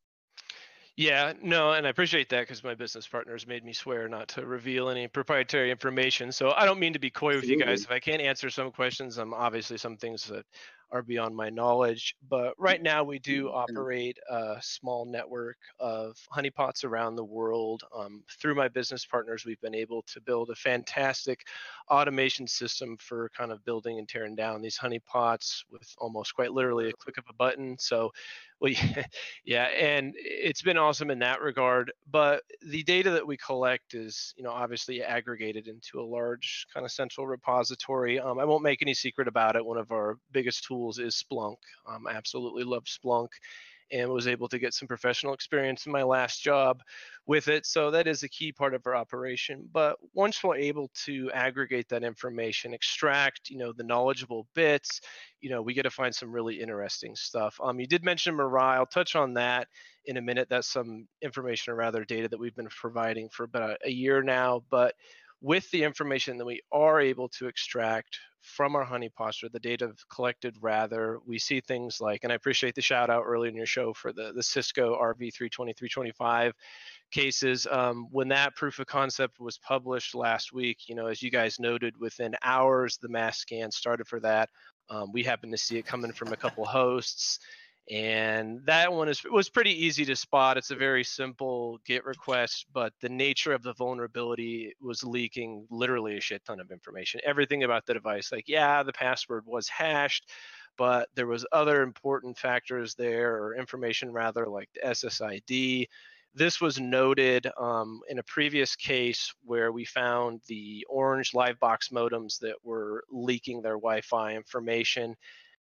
[0.96, 4.46] Yeah, no, and I appreciate that because my business partners made me swear not to
[4.46, 6.32] reveal any proprietary information.
[6.32, 7.84] So I don't mean to be coy with you guys.
[7.84, 10.46] If I can't answer some questions, I'm obviously some things that
[10.94, 12.16] are beyond my knowledge.
[12.30, 17.82] But right now we do operate a small network of honeypots around the world.
[17.98, 21.48] Um, through my business partners, we've been able to build a fantastic
[21.90, 26.90] automation system for kind of building and tearing down these honeypots with almost quite literally
[26.90, 27.76] a click of a button.
[27.80, 28.12] So
[28.64, 29.04] well, yeah,
[29.44, 31.92] yeah, and it's been awesome in that regard.
[32.10, 36.86] But the data that we collect is, you know, obviously aggregated into a large kind
[36.86, 38.20] of central repository.
[38.20, 39.66] Um, I won't make any secret about it.
[39.66, 41.58] One of our biggest tools tools is Splunk.
[41.88, 43.30] Um, I absolutely love Splunk
[43.92, 46.82] and was able to get some professional experience in my last job
[47.28, 47.66] with it.
[47.66, 49.70] So that is a key part of our operation.
[49.72, 55.02] But once we're able to aggregate that information, extract, you know, the knowledgeable bits,
[55.42, 57.60] you know, we get to find some really interesting stuff.
[57.64, 58.76] Um, you did mention Mirai.
[58.76, 59.68] I'll touch on that
[60.06, 60.48] in a minute.
[60.50, 64.64] That's some information or rather data that we've been providing for about a year now.
[64.72, 64.96] But
[65.44, 69.92] with the information that we are able to extract from our honeypot or the data
[70.14, 73.66] collected rather we see things like and i appreciate the shout out early in your
[73.66, 76.54] show for the, the cisco rv320 325
[77.12, 81.32] cases um, when that proof of concept was published last week you know as you
[81.32, 84.50] guys noted within hours the mass scan started for that.
[84.90, 87.40] Um, we happened to see it coming from a couple hosts
[87.92, 90.58] and that one is was pretty easy to spot.
[90.58, 96.18] It's a very simple get request but the nature of the vulnerability was leaking literally
[96.18, 97.20] a shit ton of information.
[97.26, 100.32] Everything about the device like yeah the password was hashed
[100.78, 105.88] but there was other important factors there or information rather like the ssid
[106.36, 112.40] this was noted um, in a previous case where we found the orange livebox modems
[112.40, 115.16] that were leaking their wi-fi information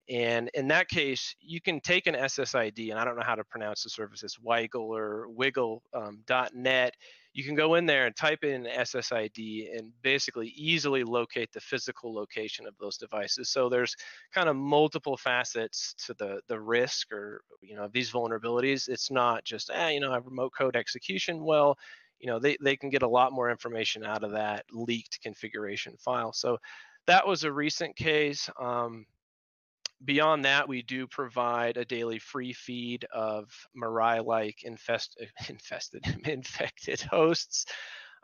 [0.09, 3.45] and in that case, you can take an SSID, and I don't know how to
[3.45, 6.95] pronounce the service, it's Weigel or Wiggle um, .net.
[7.33, 11.61] You can go in there and type in an SSID and basically easily locate the
[11.61, 13.51] physical location of those devices.
[13.51, 13.95] So there's
[14.35, 18.89] kind of multiple facets to the the risk or you know these vulnerabilities.
[18.89, 21.45] It's not just ah you know a remote code execution.
[21.45, 21.79] Well,
[22.19, 25.97] you know they they can get a lot more information out of that leaked configuration
[25.99, 26.33] file.
[26.33, 26.59] So
[27.07, 28.51] that was a recent case.
[28.59, 29.07] Um,
[30.05, 37.67] beyond that, we do provide a daily free feed of Mirai-like infest, infested, infected hosts.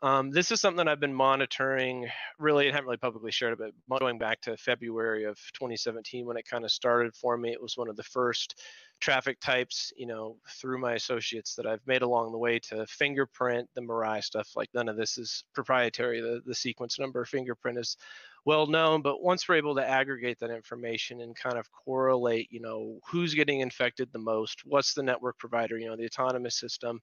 [0.03, 2.07] Um, this is something I've been monitoring.
[2.39, 6.37] Really, I haven't really publicly shared it, but going back to February of 2017 when
[6.37, 8.61] it kind of started for me, it was one of the first
[9.01, 13.69] traffic types, you know, through my associates that I've made along the way to fingerprint
[13.75, 14.51] the Mirai stuff.
[14.55, 16.21] Like none of this is proprietary.
[16.21, 17.97] The the sequence number fingerprint is
[18.45, 22.61] well known, but once we're able to aggregate that information and kind of correlate, you
[22.61, 27.01] know, who's getting infected the most, what's the network provider, you know, the autonomous system,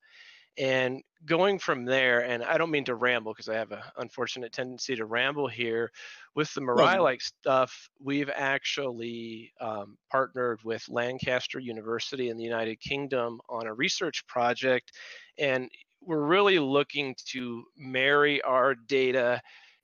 [0.58, 4.52] and going from there, and I don't mean to ramble because I have an unfortunate
[4.52, 5.92] tendency to ramble here.
[6.36, 12.80] With the Mirai like stuff, we've actually um, partnered with Lancaster University in the United
[12.82, 14.92] Kingdom on a research project.
[15.38, 15.70] And
[16.02, 19.42] we're really looking to marry our data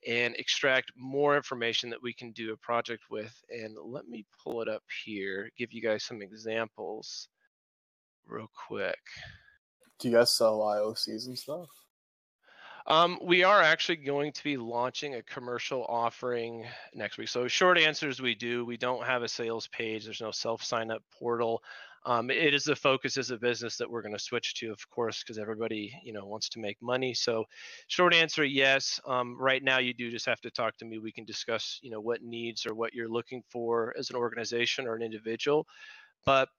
[0.08, 3.34] and extract more information that we can do a project with.
[3.50, 7.28] And let me pull it up here, give you guys some examples
[8.26, 9.00] real quick.
[10.00, 11.68] Do you guys sell IOCs and stuff?
[12.88, 17.28] Um, we are actually going to be launching a commercial offering next week.
[17.28, 18.66] So, short answer is we do.
[18.66, 20.06] We don't have a sales page.
[20.06, 21.62] There's no self sign up portal.
[22.06, 24.90] Um, it is the focus as a business that we're going to switch to, of
[24.90, 27.14] course, because everybody you know wants to make money.
[27.14, 27.44] So,
[27.88, 29.00] short answer, yes.
[29.06, 30.98] Um, right now, you do just have to talk to me.
[30.98, 34.88] We can discuss you know what needs or what you're looking for as an organization
[34.88, 35.68] or an individual.
[36.26, 36.50] But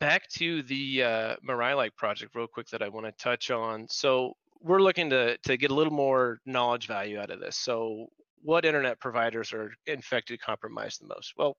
[0.00, 3.86] back to the uh, Mirai project, real quick, that I want to touch on.
[3.90, 7.56] So we're looking to to get a little more knowledge value out of this.
[7.56, 8.06] So
[8.42, 11.34] what internet providers are infected, compromised the most?
[11.36, 11.56] Well,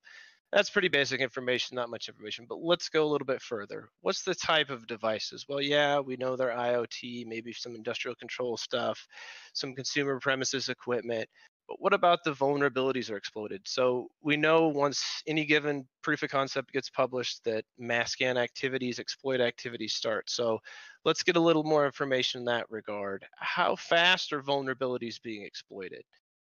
[0.51, 3.89] that's pretty basic information, not much information, but let's go a little bit further.
[4.01, 5.45] What's the type of devices?
[5.49, 9.07] Well, yeah, we know they're IoT, maybe some industrial control stuff,
[9.53, 11.27] some consumer premises equipment,
[11.67, 13.61] but what about the vulnerabilities are exploited?
[13.65, 18.99] So we know once any given proof of concept gets published that mass scan activities,
[18.99, 20.29] exploit activities start.
[20.29, 20.59] So
[21.05, 23.25] let's get a little more information in that regard.
[23.37, 26.03] How fast are vulnerabilities being exploited?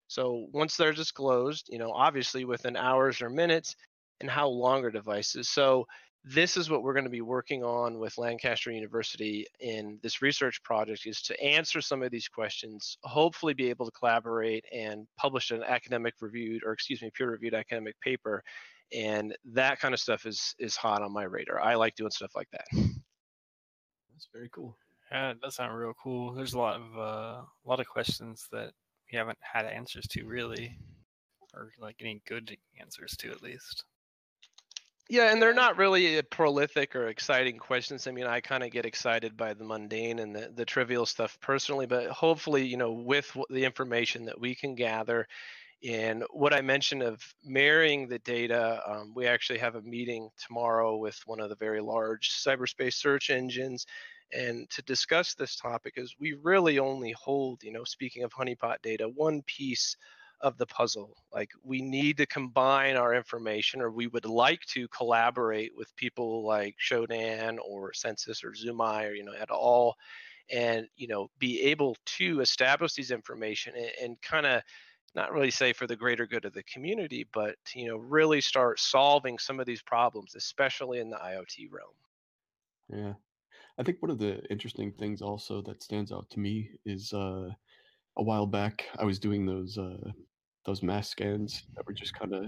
[0.07, 3.75] So once they're disclosed, you know, obviously within hours or minutes,
[4.21, 5.49] and how long are devices?
[5.49, 5.85] So
[6.23, 10.61] this is what we're going to be working on with Lancaster University in this research
[10.63, 15.51] project is to answer some of these questions, hopefully be able to collaborate and publish
[15.51, 18.43] an academic reviewed or excuse me, peer reviewed academic paper.
[18.93, 21.61] And that kind of stuff is is hot on my radar.
[21.61, 22.65] I like doing stuff like that.
[22.73, 24.75] That's very cool.
[25.11, 26.33] Yeah, that sounds real cool.
[26.33, 28.73] There's a lot of uh, a lot of questions that
[29.11, 30.75] we haven't had answers to really,
[31.53, 33.85] or like any good answers to at least.
[35.09, 38.05] Yeah, and they're not really prolific or exciting questions.
[38.05, 41.39] I mean, I kind of get excited by the mundane and the, the trivial stuff
[41.41, 45.27] personally, but hopefully, you know, with the information that we can gather
[45.83, 50.97] and what I mentioned of marrying the data, um, we actually have a meeting tomorrow
[50.97, 53.85] with one of the very large cyberspace search engines
[54.33, 58.81] and to discuss this topic is we really only hold, you know, speaking of honeypot
[58.83, 59.95] data, one piece
[60.41, 61.15] of the puzzle.
[61.33, 66.45] Like we need to combine our information, or we would like to collaborate with people
[66.45, 69.95] like Shodan or Censys or ZoomEye or you know at all,
[70.53, 74.61] And you know be able to establish these information and, and kind of
[75.15, 78.79] not really say for the greater good of the community, but you know really start
[78.79, 81.95] solving some of these problems, especially in the IoT realm.
[82.89, 83.13] Yeah.
[83.77, 87.49] I think one of the interesting things also that stands out to me is uh,
[88.17, 90.11] a while back I was doing those uh,
[90.65, 92.45] those mass scans that were just kind of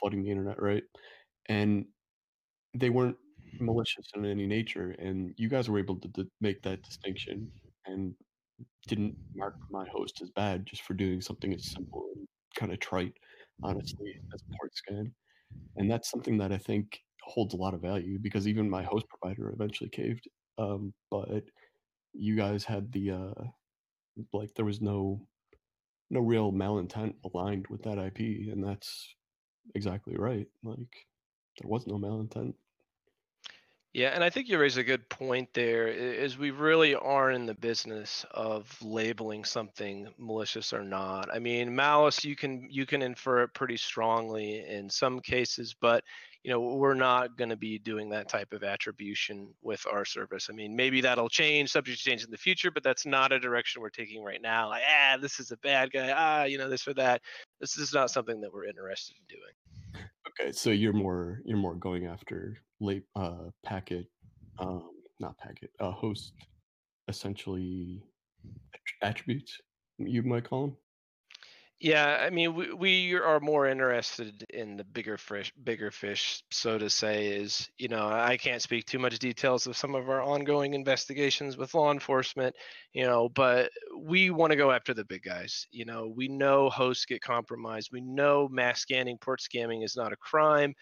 [0.00, 0.84] flooding the internet, right?
[1.48, 1.86] And
[2.74, 3.16] they weren't
[3.60, 7.50] malicious in any nature, and you guys were able to d- make that distinction
[7.86, 8.14] and
[8.88, 12.80] didn't mark my host as bad just for doing something as simple and kind of
[12.80, 13.14] trite,
[13.62, 15.14] honestly, as a port scan.
[15.76, 19.06] And that's something that I think holds a lot of value because even my host
[19.08, 20.28] provider eventually caved.
[20.58, 21.44] Um, but
[22.14, 23.44] you guys had the uh,
[24.32, 25.26] like there was no
[26.10, 29.14] no real malintent aligned with that IP, and that's
[29.74, 30.46] exactly right.
[30.62, 31.06] Like
[31.60, 32.54] there was no malintent.
[33.96, 37.46] Yeah, and I think you raise a good point there is we really aren't in
[37.46, 41.34] the business of labeling something malicious or not.
[41.34, 46.04] I mean, malice you can you can infer it pretty strongly in some cases, but
[46.44, 50.48] you know we're not going to be doing that type of attribution with our service.
[50.50, 53.40] I mean, maybe that'll change, subject to change in the future, but that's not a
[53.40, 54.68] direction we're taking right now.
[54.68, 56.12] Like, ah, this is a bad guy.
[56.14, 57.22] Ah, you know, this or that.
[57.62, 60.06] This is not something that we're interested in doing.
[60.40, 64.06] Okay, so you're more you're more going after late uh packet,
[64.58, 66.34] um, not packet, uh, host,
[67.08, 68.02] essentially
[69.02, 69.60] attributes.
[69.98, 70.76] You might call them.
[71.78, 76.78] Yeah, I mean, we, we are more interested in the bigger fish, bigger fish, so
[76.78, 77.26] to say.
[77.36, 81.58] Is you know, I can't speak too much details of some of our ongoing investigations
[81.58, 82.56] with law enforcement,
[82.94, 85.66] you know, but we want to go after the big guys.
[85.70, 87.90] You know, we know hosts get compromised.
[87.92, 90.72] We know mass scanning, port scanning is not a crime,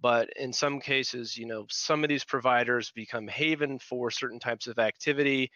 [0.00, 4.68] but in some cases, you know, some of these providers become haven for certain types
[4.68, 5.50] of activity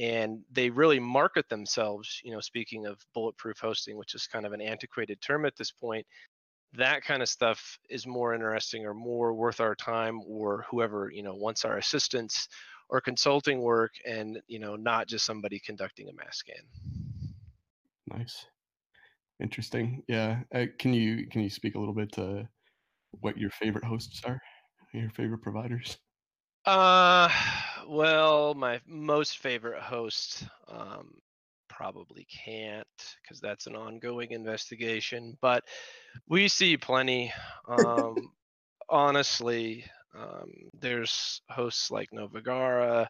[0.00, 4.52] and they really market themselves you know speaking of bulletproof hosting which is kind of
[4.52, 6.06] an antiquated term at this point
[6.72, 11.22] that kind of stuff is more interesting or more worth our time or whoever you
[11.22, 12.48] know wants our assistance
[12.88, 16.64] or consulting work and you know not just somebody conducting a mass scan
[18.12, 18.46] Nice,
[19.40, 20.02] interesting.
[20.08, 22.48] Yeah, uh, can you can you speak a little bit to
[23.20, 24.40] what your favorite hosts are,
[24.92, 25.98] your favorite providers?
[26.66, 27.28] Uh
[27.88, 31.14] well my most favorite host um
[31.68, 32.86] probably can't
[33.22, 35.64] because that's an ongoing investigation but
[36.28, 37.32] we see plenty.
[37.68, 38.32] Um
[38.88, 39.84] honestly
[40.14, 40.50] um
[40.80, 43.06] there's hosts like novagara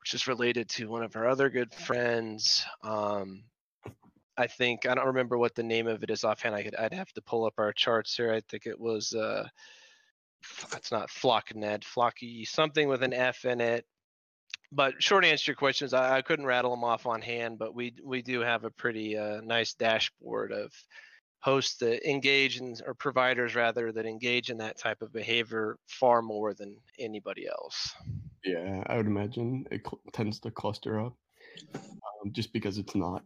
[0.00, 3.44] which is related to one of our other good friends um
[4.36, 6.92] i think i don't remember what the name of it is offhand i could i'd
[6.92, 9.46] have to pull up our charts here i think it was uh
[10.74, 13.84] it's not flockned flocky something with an f in it
[14.74, 17.74] but short answer to your questions, I, I couldn't rattle them off on hand, but
[17.74, 20.72] we we do have a pretty uh, nice dashboard of
[21.40, 26.22] hosts that engage in or providers rather that engage in that type of behavior far
[26.22, 27.92] more than anybody else.
[28.44, 31.14] Yeah, I would imagine it cl- tends to cluster up,
[31.74, 33.22] um, just because it's not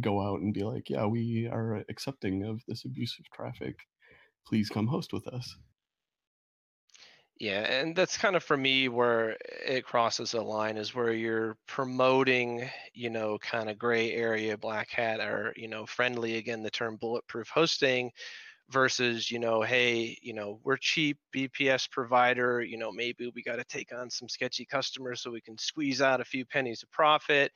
[0.00, 3.76] go out and be like, yeah, we are accepting of this abusive traffic.
[4.46, 5.56] Please come host with us.
[7.40, 11.56] Yeah, and that's kind of for me where it crosses a line is where you're
[11.68, 16.70] promoting, you know, kind of gray area black hat or, you know, friendly again the
[16.70, 18.10] term bulletproof hosting
[18.70, 23.56] versus, you know, hey, you know, we're cheap VPS provider, you know, maybe we got
[23.56, 26.90] to take on some sketchy customers so we can squeeze out a few pennies of
[26.92, 27.52] profit.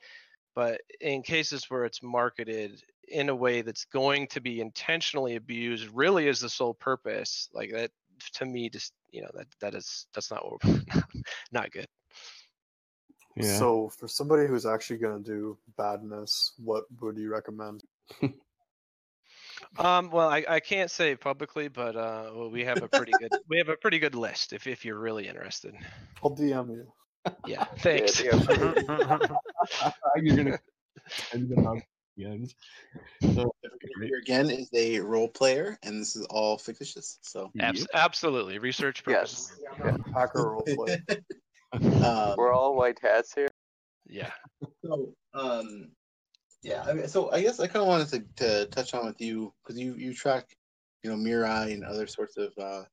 [0.55, 2.83] But in cases where it's marketed
[3.13, 7.71] in a way that's going to be intentionally abused, really is the sole purpose, like
[7.71, 7.91] that
[8.33, 10.61] to me just you know that that is that's not what
[11.51, 11.87] not good
[13.35, 13.57] Yeah.
[13.57, 17.83] So for somebody who's actually going to do badness, what would you recommend?
[19.79, 23.31] um well I, I can't say publicly but uh well, we have a pretty good
[23.49, 25.73] we have a pretty good list if if you're really interested
[26.21, 26.91] I'll DM you.
[27.47, 28.37] yeah thanks You're
[30.35, 30.59] gonna
[31.33, 31.81] end them
[32.21, 32.53] out.
[33.35, 33.55] So,
[34.01, 37.19] Here again is a role player, and this is all fictitious.
[37.21, 39.51] So Abs- absolutely research purposes
[40.13, 40.99] Hacker roleplay.
[42.03, 43.47] um, We're all white hats here.
[44.05, 44.31] yeah
[44.85, 45.91] So, um,
[46.63, 46.83] yeah.
[46.87, 49.53] I mean, so I guess I kind of wanted to, to touch on with you
[49.63, 50.45] because you you track,
[51.03, 52.83] you know, Mirai and other sorts of, uh,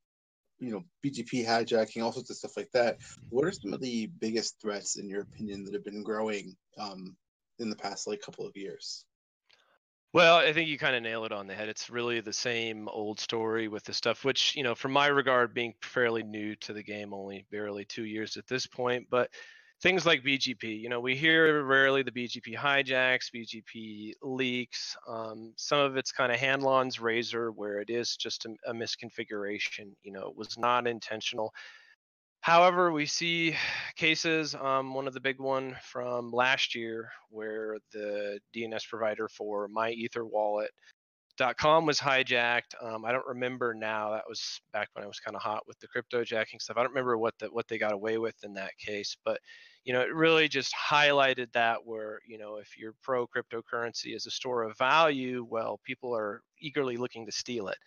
[0.59, 2.99] you know, BGP hijacking, all sorts of stuff like that.
[3.31, 7.17] What are some of the biggest threats, in your opinion, that have been growing um,
[7.59, 9.05] in the past like couple of years?
[10.13, 11.69] Well, I think you kind of nail it on the head.
[11.69, 15.55] It's really the same old story with the stuff, which, you know, from my regard,
[15.55, 19.31] being fairly new to the game, only barely two years at this point, but
[19.81, 24.97] things like BGP, you know, we hear rarely the BGP hijacks, BGP leaks.
[25.07, 29.95] Um, some of it's kind of Hanlon's razor, where it is just a, a misconfiguration.
[30.03, 31.53] You know, it was not intentional.
[32.41, 33.55] However, we see
[33.97, 34.55] cases.
[34.55, 40.69] Um, one of the big one from last year, where the DNS provider for MyEtherWallet
[41.57, 42.75] .com was hijacked.
[42.83, 44.11] Um, I don't remember now.
[44.11, 46.77] That was back when I was kind of hot with the crypto jacking stuff.
[46.77, 49.41] I don't remember what the, what they got away with in that case, but
[49.85, 54.27] you know, it really just highlighted that where you know if you're pro cryptocurrency as
[54.27, 57.79] a store of value, well, people are eagerly looking to steal it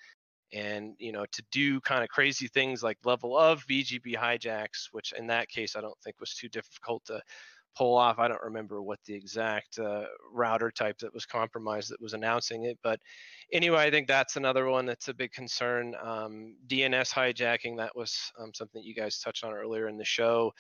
[0.53, 5.13] and you know to do kind of crazy things like level of BGP hijacks, which
[5.17, 7.21] in that case I don't think was too difficult to
[7.75, 8.19] pull off.
[8.19, 12.65] I don't remember what the exact uh, router type that was compromised that was announcing
[12.65, 12.99] it, but
[13.51, 15.95] anyway, I think that's another one that's a big concern.
[16.01, 20.05] Um, DNS hijacking that was um, something that you guys touched on earlier in the
[20.05, 20.53] show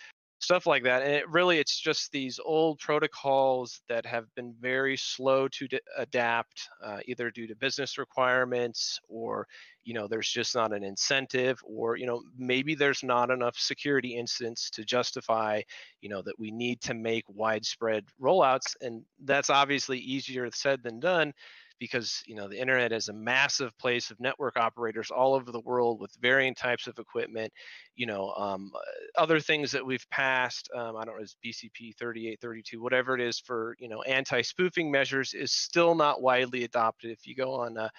[0.43, 1.01] stuff like that.
[1.01, 5.79] And it really, it's just these old protocols that have been very slow to d-
[5.97, 9.47] adapt, uh, either due to business requirements or,
[9.83, 14.15] you know, there's just not an incentive, or, you know, maybe there's not enough security
[14.15, 15.61] incidents to justify,
[16.01, 18.75] you know, that we need to make widespread rollouts.
[18.81, 21.33] And that's obviously easier said than done
[21.79, 25.61] because you know the internet is a massive place of network operators all over the
[25.61, 27.51] world with varying types of equipment
[27.95, 28.71] you know um,
[29.17, 33.39] other things that we've passed um, i don't know is bcp 3832 whatever it is
[33.39, 37.11] for you know anti-spoofing measures is still not widely adopted.
[37.11, 37.89] If you go on uh,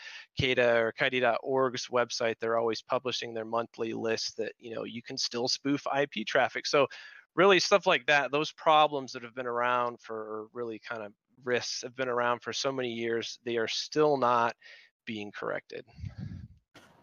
[0.65, 5.49] or CAIDA.org's website they're always publishing their monthly list that you know you can still
[5.49, 6.67] spoof ip traffic.
[6.67, 6.87] So
[7.35, 11.13] really stuff like that those problems that have been around for really kind of
[11.43, 14.55] risks have been around for so many years they are still not
[15.07, 15.85] being corrected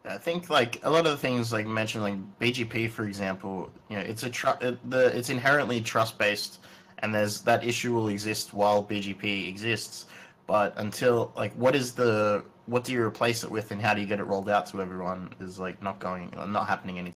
[0.05, 3.97] I think like a lot of the things like mentioned, like BGP, for example, you
[3.97, 6.59] know, it's a tr- the it's inherently trust based,
[6.99, 10.07] and there's that issue will exist while BGP exists.
[10.47, 14.01] But until like, what is the what do you replace it with, and how do
[14.01, 15.33] you get it rolled out to everyone?
[15.39, 17.13] Is like not going, not happening any.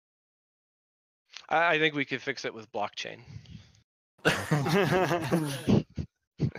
[1.48, 3.20] i, I think we could fix it with blockchain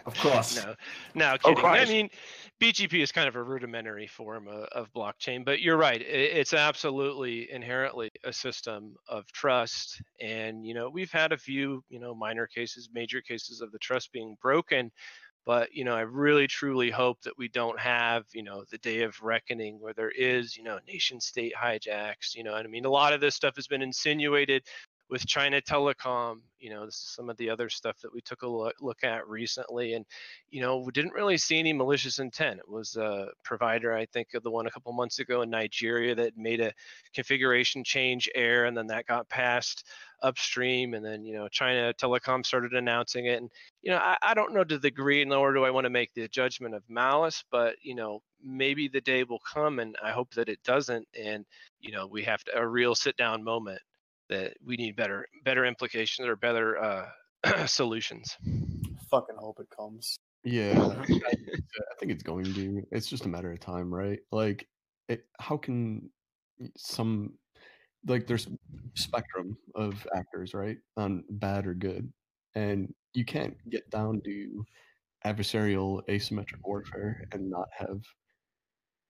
[0.05, 0.63] Of course.
[0.63, 0.75] no,
[1.15, 1.65] no, Of kidding.
[1.65, 2.09] I mean,
[2.61, 6.01] BGP is kind of a rudimentary form of, of blockchain, but you're right.
[6.01, 10.01] It, it's absolutely inherently a system of trust.
[10.21, 13.79] And, you know, we've had a few, you know, minor cases, major cases of the
[13.79, 14.91] trust being broken.
[15.45, 19.03] But, you know, I really truly hope that we don't have, you know, the day
[19.03, 22.85] of reckoning where there is, you know, nation state hijacks, you know, and I mean,
[22.85, 24.63] a lot of this stuff has been insinuated
[25.09, 28.41] with China Telecom, you know, this is some of the other stuff that we took
[28.41, 29.93] a look, look at recently.
[29.93, 30.03] And,
[30.49, 32.59] you know, we didn't really see any malicious intent.
[32.59, 36.15] It was a provider, I think, of the one a couple months ago in Nigeria
[36.15, 36.73] that made a
[37.13, 39.85] configuration change error, and then that got passed
[40.23, 40.95] upstream.
[40.95, 43.39] And then, you know, China Telecom started announcing it.
[43.39, 43.51] And,
[43.83, 46.15] you know, I, I don't know to the degree, nor do I want to make
[46.15, 50.33] the judgment of malice, but, you know, maybe the day will come, and I hope
[50.33, 51.07] that it doesn't.
[51.19, 51.45] And,
[51.79, 53.81] you know, we have to, a real sit down moment
[54.29, 58.35] that we need better better implications or better uh, solutions.
[59.09, 60.17] Fucking hope it comes.
[60.43, 60.73] Yeah,
[61.09, 62.83] I think it's going to.
[62.91, 64.19] It's just a matter of time, right?
[64.31, 64.67] Like,
[65.09, 66.09] it, how can
[66.77, 67.33] some
[68.07, 68.47] like there's
[68.95, 70.77] spectrum of actors, right?
[70.97, 72.11] On bad or good,
[72.53, 74.65] and you can't get down to
[75.25, 77.99] adversarial asymmetric warfare and not have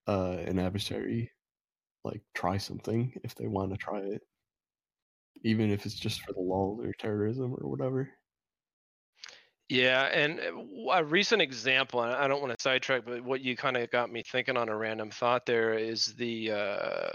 [0.08, 1.30] uh, an adversary
[2.06, 4.22] like try something if they want to try it,
[5.46, 8.10] even if it's just for the lol or terrorism or whatever.
[9.70, 10.40] Yeah, and
[10.92, 14.12] a recent example, and I don't want to sidetrack, but what you kind of got
[14.12, 17.10] me thinking on a random thought there is the uh,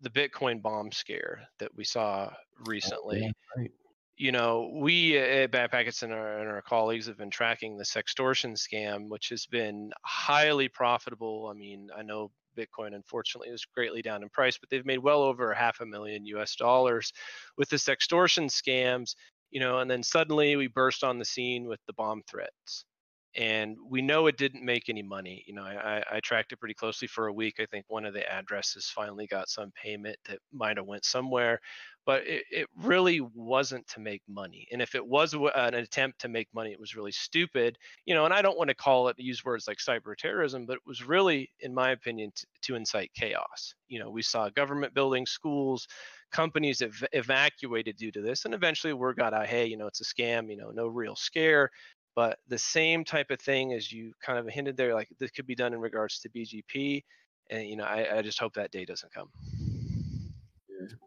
[0.00, 2.30] the Bitcoin bomb scare that we saw
[2.66, 3.30] recently.
[3.56, 3.70] right.
[4.16, 7.84] You know, we at Bad Packets and our, and our colleagues have been tracking the
[7.84, 11.48] sextortion scam, which has been highly profitable.
[11.52, 15.22] I mean, I know Bitcoin unfortunately is greatly down in price, but they've made well
[15.22, 17.12] over half a million US dollars
[17.56, 19.14] with this extortion scams
[19.52, 22.86] you know, and then suddenly we burst on the scene with the bomb threats.
[23.34, 25.44] And we know it didn't make any money.
[25.46, 27.54] You know, I, I, tracked it pretty closely for a week.
[27.60, 31.58] I think one of the addresses finally got some payment that might have went somewhere,
[32.04, 34.66] but it, it really wasn't to make money.
[34.72, 37.78] And if it was an attempt to make money, it was really stupid.
[38.06, 40.76] You know, and I don't want to call it use words like cyber terrorism, but
[40.76, 43.74] it was really, in my opinion, t- to incite chaos.
[43.88, 45.86] You know, we saw government buildings, schools,
[46.30, 50.00] companies ev- evacuated due to this and eventually word got out hey you know it's
[50.00, 51.70] a scam you know no real scare
[52.14, 55.46] But the same type of thing as you kind of hinted there, like this could
[55.46, 57.04] be done in regards to BGP,
[57.50, 59.30] and you know, I, I just hope that day doesn't come.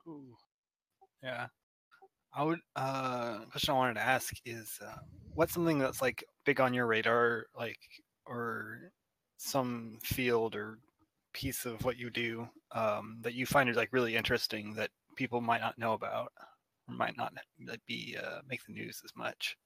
[0.08, 0.25] Ooh.
[1.26, 1.48] Yeah.
[2.34, 4.98] I would uh question I wanted to ask is uh,
[5.34, 7.80] what's something that's like big on your radar, like
[8.28, 8.92] or
[9.38, 10.78] some field or
[11.34, 15.42] piece of what you do um, that you find is like really interesting that people
[15.42, 16.32] might not know about
[16.88, 17.34] or might not
[17.88, 19.58] be uh, make the news as much.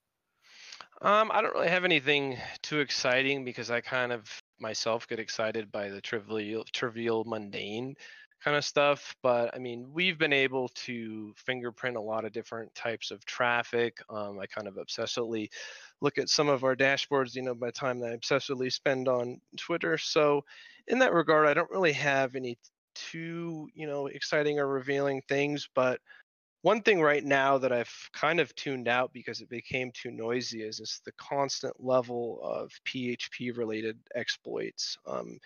[1.02, 5.70] Um, I don't really have anything too exciting because I kind of myself get excited
[5.70, 7.94] by the trivial, trivial, mundane
[8.42, 9.14] kind of stuff.
[9.22, 13.98] But I mean, we've been able to fingerprint a lot of different types of traffic.
[14.08, 15.48] Um, I kind of obsessively
[16.00, 19.40] look at some of our dashboards, you know, by time that I obsessively spend on
[19.56, 19.98] Twitter.
[19.98, 20.44] So,
[20.88, 22.58] in that regard, I don't really have any
[22.94, 25.68] too, you know, exciting or revealing things.
[25.74, 26.00] But
[26.62, 30.62] one thing right now that I've kind of tuned out because it became too noisy
[30.62, 34.98] is just the constant level of PHP related exploits.
[35.06, 35.38] Um,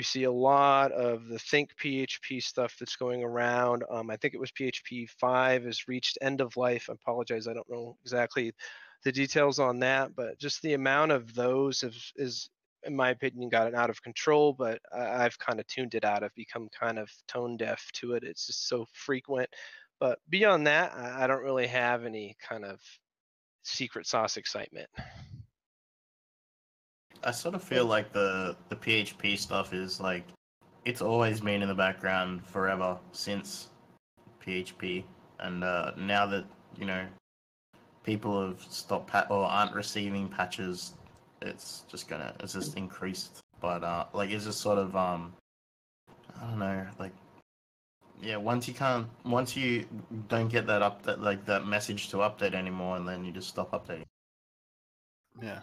[0.00, 3.84] you see a lot of the ThinkPHP stuff that's going around.
[3.90, 6.88] Um, I think it was PHP 5 has reached end of life.
[6.88, 8.54] I apologize, I don't know exactly
[9.04, 12.48] the details on that, but just the amount of those is, is
[12.84, 14.54] in my opinion, gotten out of control.
[14.54, 16.22] But I've kind of tuned it out.
[16.22, 18.24] I've become kind of tone deaf to it.
[18.24, 19.50] It's just so frequent.
[19.98, 22.80] But beyond that, I don't really have any kind of
[23.64, 24.88] secret sauce excitement.
[27.22, 30.24] I sort of feel like the the PHP stuff is like
[30.84, 33.68] it's always been in the background forever since
[34.44, 35.04] PHP,
[35.40, 36.44] and uh, now that
[36.78, 37.06] you know
[38.02, 40.94] people have stopped pa- or aren't receiving patches,
[41.42, 43.40] it's just gonna it's just increased.
[43.60, 45.34] But uh, like it's just sort of um
[46.40, 47.12] I don't know like
[48.22, 49.86] yeah once you can't once you
[50.28, 53.72] don't get that update like that message to update anymore, and then you just stop
[53.72, 54.06] updating.
[55.42, 55.60] Yeah.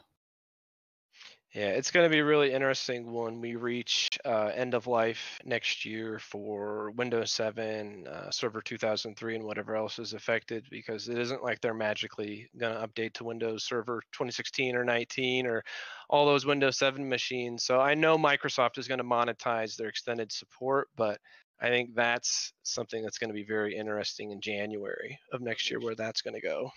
[1.54, 5.86] Yeah, it's going to be really interesting when we reach uh, end of life next
[5.86, 11.44] year for Windows 7, uh, Server 2003, and whatever else is affected, because it isn't
[11.44, 15.64] like they're magically going to update to Windows Server 2016 or 19 or
[16.10, 17.64] all those Windows 7 machines.
[17.64, 21.18] So I know Microsoft is going to monetize their extended support, but
[21.62, 25.80] I think that's something that's going to be very interesting in January of next year
[25.80, 26.72] where that's going to go.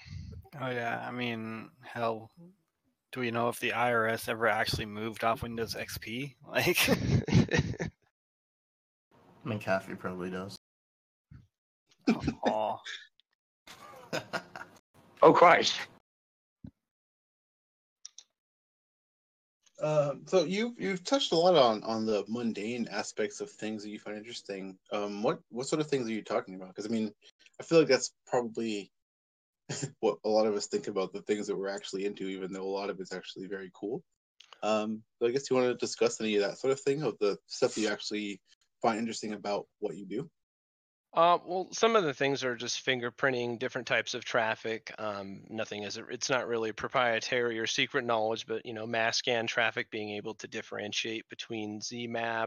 [0.60, 2.30] Oh yeah, I mean, hell,
[3.12, 6.35] do we know if the IRS ever actually moved off Windows XP?
[6.49, 6.77] Like,
[9.47, 10.57] McAfee probably does.
[12.47, 12.78] oh,
[15.23, 15.78] Oh Christ!
[19.82, 23.91] Um, so you've you've touched a lot on on the mundane aspects of things that
[23.91, 24.78] you find interesting.
[24.93, 26.69] Um, what what sort of things are you talking about?
[26.69, 27.12] Because I mean,
[27.61, 28.91] I feel like that's probably
[30.01, 32.62] what a lot of us think about the things that we're actually into, even though
[32.62, 34.02] a lot of it's actually very cool.
[34.62, 37.16] Um, so I guess you want to discuss any of that sort of thing, of
[37.20, 38.40] the stuff that you actually
[38.82, 40.30] find interesting about what you do.
[41.12, 44.94] Uh, well, some of the things are just fingerprinting different types of traffic.
[44.97, 49.48] Um, nothing is, it's not really proprietary or secret knowledge, but you know, mass scan
[49.48, 52.47] traffic, being able to differentiate between ZMAP,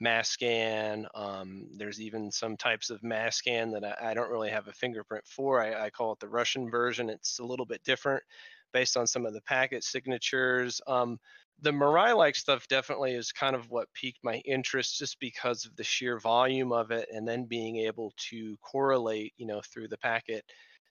[0.00, 1.06] mass scan.
[1.14, 4.72] Um, there's even some types of mass scan that I, I don't really have a
[4.72, 5.60] fingerprint for.
[5.60, 7.10] I, I call it the Russian version.
[7.10, 8.22] It's a little bit different
[8.72, 10.80] based on some of the packet signatures.
[10.86, 11.18] Um,
[11.62, 15.74] the Mirai like stuff definitely is kind of what piqued my interest just because of
[15.76, 19.96] the sheer volume of it and then being able to correlate, you know, through the
[19.96, 20.44] packet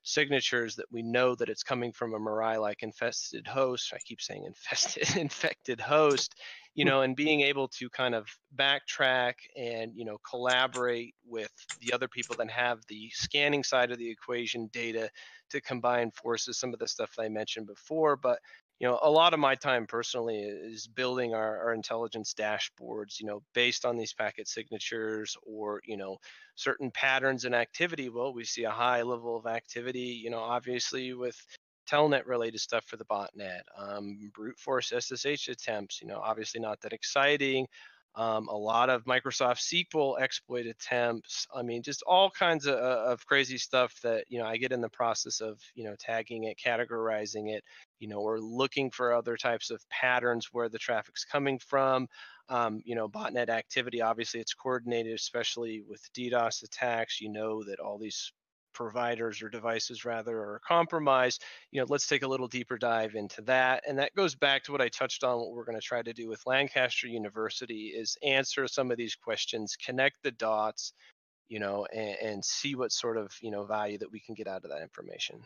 [0.06, 3.91] signatures that we know that it's coming from a Mirai like infested host.
[3.94, 6.36] I keep saying infested, infected host,
[6.76, 6.90] you hmm.
[6.90, 11.52] know, and being able to kind of backtrack and, you know, collaborate with
[11.82, 15.10] the other people that have the scanning side of the equation data
[15.49, 18.15] to combine forces, some of the stuff that I mentioned before.
[18.15, 18.40] But
[18.80, 23.26] you know a lot of my time personally is building our, our intelligence dashboards you
[23.26, 26.18] know based on these packet signatures or you know
[26.56, 31.14] certain patterns in activity well we see a high level of activity you know obviously
[31.14, 31.39] with
[31.89, 36.80] telnet related stuff for the botnet um, brute force ssh attempts you know obviously not
[36.81, 37.68] that exciting
[38.18, 41.45] um, a lot of Microsoft SQL exploit attempts.
[41.53, 44.81] I mean, just all kinds of, of crazy stuff that you know I get in
[44.81, 47.64] the process of you know tagging it, categorizing it,
[47.99, 52.07] you know, or looking for other types of patterns where the traffic's coming from.
[52.47, 54.01] Um, you know, botnet activity.
[54.01, 57.19] Obviously, it's coordinated, especially with DDoS attacks.
[57.19, 58.31] You know that all these
[58.76, 61.41] providers or devices rather are compromised
[61.72, 64.73] you know let's take a little deeper dive into that and that goes back to
[64.73, 68.17] what i touched on what we're going to try to do with lancaster university is
[68.22, 70.91] answer some of these questions connect the dots
[71.47, 74.45] you know and, and see what sort of you know value that we can get
[74.47, 75.39] out of that information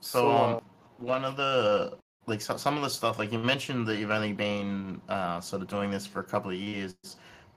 [0.00, 0.62] So um,
[0.98, 1.96] one of the
[2.26, 5.62] like so, some of the stuff, like you mentioned that you've only been uh, sort
[5.62, 6.94] of doing this for a couple of years,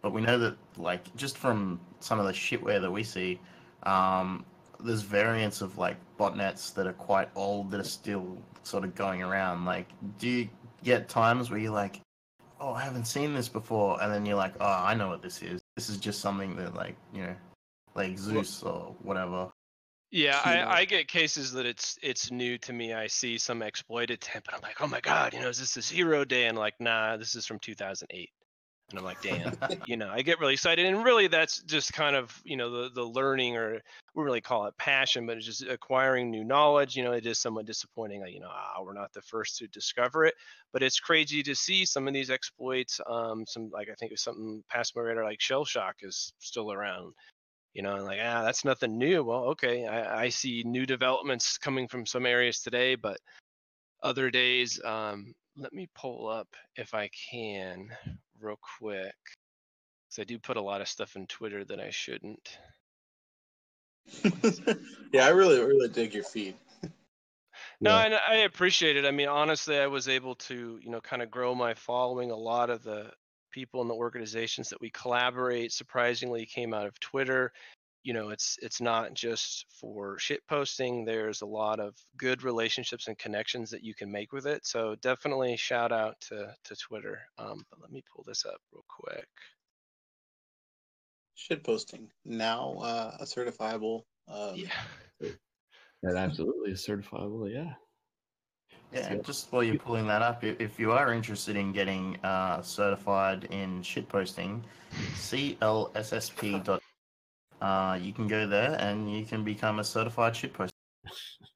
[0.02, 3.40] but we know that like just from some of the shitware that we see,
[3.84, 4.46] um,
[4.80, 9.22] there's variants of like botnets that are quite old that are still sort of going
[9.22, 9.66] around.
[9.66, 9.88] Like,
[10.18, 10.50] do you
[10.84, 12.02] get times where you're like,
[12.60, 15.42] oh, I haven't seen this before, and then you're like, oh, I know what this
[15.42, 15.62] is.
[15.76, 17.36] This is just something that like you know,
[17.96, 19.52] like Zeus or whatever.
[20.12, 20.52] Yeah, know.
[20.68, 22.94] I, I get cases that it's it's new to me.
[22.94, 25.78] I see some exploit attempt, and I'm like, oh my god, you know, is this
[25.78, 26.48] a zero day?
[26.48, 28.30] And like, nah, this is from 2008.
[28.90, 29.56] And I'm like, damn,
[29.86, 32.90] you know, I get really excited, and really, that's just kind of you know the
[32.90, 33.80] the learning, or
[34.14, 36.98] we really call it passion, but it's just acquiring new knowledge.
[36.98, 38.20] You know, it is somewhat disappointing.
[38.20, 40.34] Like, you know, ah, we're not the first to discover it,
[40.74, 43.00] but it's crazy to see some of these exploits.
[43.10, 46.34] Um, some like I think it was something past my radar, like shell shock is
[46.40, 47.14] still around
[47.74, 49.24] you know, and like, ah, that's nothing new.
[49.24, 53.18] Well, okay, I, I see new developments coming from some areas today, but
[54.04, 57.90] other days, um, let me pull up if I can
[58.40, 59.16] real quick.
[60.08, 62.58] Because I do put a lot of stuff in Twitter that I shouldn't.
[65.14, 66.56] yeah, I really, really dig your feed.
[67.80, 69.06] No, and I appreciate it.
[69.06, 72.30] I mean, honestly, I was able to, you know, kind of grow my following.
[72.30, 73.12] A lot of the
[73.52, 77.52] people in the organizations that we collaborate surprisingly came out of Twitter.
[78.04, 81.06] You know, it's it's not just for shit posting.
[81.06, 84.66] There's a lot of good relationships and connections that you can make with it.
[84.66, 87.20] So definitely shout out to to Twitter.
[87.38, 89.28] Um, but let me pull this up real quick.
[91.36, 94.04] Shit posting now uh, a certifiable.
[94.28, 95.30] Um, yeah.
[96.04, 97.52] That absolutely is certifiable.
[97.52, 97.74] Yeah.
[98.94, 102.62] Yeah, just while you're pulling that up, i- if you are interested in getting uh,
[102.62, 104.62] certified in shitposting,
[105.16, 106.80] clssp.
[107.62, 110.70] Uh, you can go there and you can become a certified shitposter.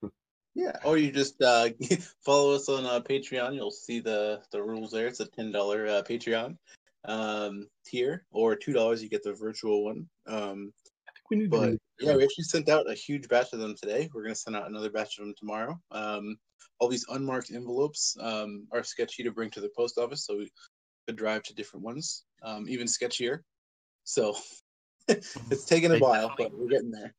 [0.57, 1.67] Yeah, or you just uh,
[2.25, 3.55] follow us on uh, Patreon.
[3.55, 5.05] You'll see the the rules there.
[5.07, 6.55] It's a ten dollar uh, Patreon
[7.03, 10.07] um, tier, or two dollars you get the virtual one.
[10.27, 10.71] Um,
[11.29, 14.09] we need but to yeah, we actually sent out a huge batch of them today.
[14.13, 15.77] We're gonna send out another batch of them tomorrow.
[15.91, 16.37] Um,
[16.79, 20.51] all these unmarked envelopes um, are sketchy to bring to the post office, so we
[21.07, 23.39] could drive to different ones, um, even sketchier.
[24.03, 24.35] So
[25.07, 27.13] it's taken a while, but we're getting there.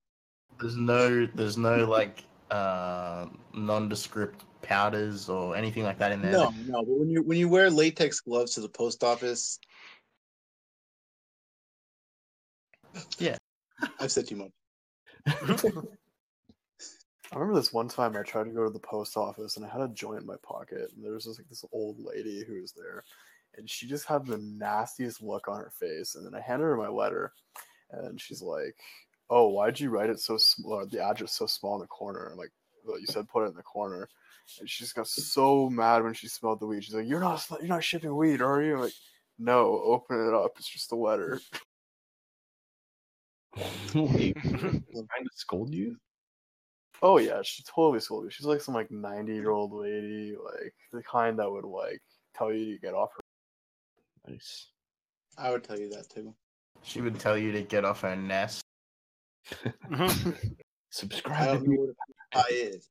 [0.61, 6.33] There's no, there's no like uh, nondescript powders or anything like that in there.
[6.33, 6.85] No, no.
[6.85, 9.59] But when you when you wear latex gloves to the post office,
[13.19, 13.37] Yeah.
[14.01, 14.51] I've said too much.
[17.33, 19.69] I remember this one time I tried to go to the post office and I
[19.69, 22.61] had a joint in my pocket, and there was just like this old lady who
[22.61, 23.05] was there,
[23.57, 26.15] and she just had the nastiest look on her face.
[26.15, 27.33] And then I handed her my letter,
[27.93, 28.77] and she's like,
[29.31, 30.81] "Oh, why'd you write it so small?
[30.81, 32.53] Uh, the address so small in the corner?" I'm like,
[32.85, 34.09] well, "You said put it in the corner."
[34.61, 36.85] And she just got so mad when she smelled the weed.
[36.85, 38.95] She's like, "You're not you're not shipping weed, are you?" I'm like,
[39.39, 40.53] "No, open it up.
[40.59, 41.41] It's just a letter."
[43.95, 45.97] Wait, trying to scold you?
[47.03, 48.31] Oh yeah, she totally sold me.
[48.31, 52.01] She's like some like ninety year old lady, like the kind that would like
[52.35, 54.31] tell you to get off her.
[54.33, 54.71] Nice.
[55.39, 56.35] I would tell you that too.
[56.83, 58.63] She would tell you to get off her nest.
[59.91, 60.31] I
[60.91, 61.59] Subscribe.
[61.59, 61.95] don't know
[62.33, 62.89] what a is.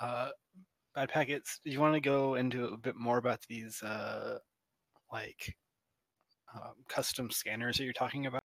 [0.00, 0.30] Uh,
[0.94, 1.60] bad packets.
[1.64, 4.38] Do you want to go into a bit more about these, uh,
[5.12, 5.56] like,
[6.54, 8.42] um, custom scanners that you're talking about?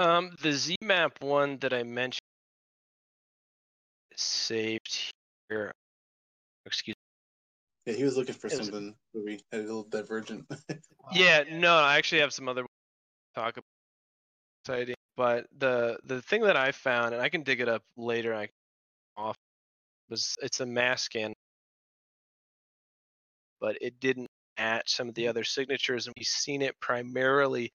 [0.00, 2.22] Um, the ZMAP one that I mentioned
[4.16, 5.12] saved
[5.50, 5.72] here.
[6.64, 6.94] Excuse.
[7.86, 7.92] Me.
[7.92, 10.46] Yeah, he was looking for was- something where we had a little divergent.
[11.12, 12.64] Yeah, no, I actually have some other
[13.34, 13.64] talk about
[14.64, 18.32] exciting, but the the thing that I found, and I can dig it up later.
[18.32, 18.54] I can
[19.16, 19.34] off
[20.08, 21.32] was it's a mass scan,
[23.60, 27.72] but it didn't match some of the other signatures, and we've seen it primarily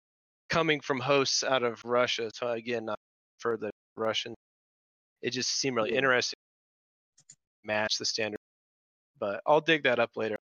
[0.49, 2.29] coming from hosts out of Russia.
[2.33, 2.99] So again, not
[3.39, 4.33] for the Russian.
[5.21, 6.37] It just seemed really interesting.
[7.63, 8.39] Match the standard,
[9.19, 10.37] but I'll dig that up later.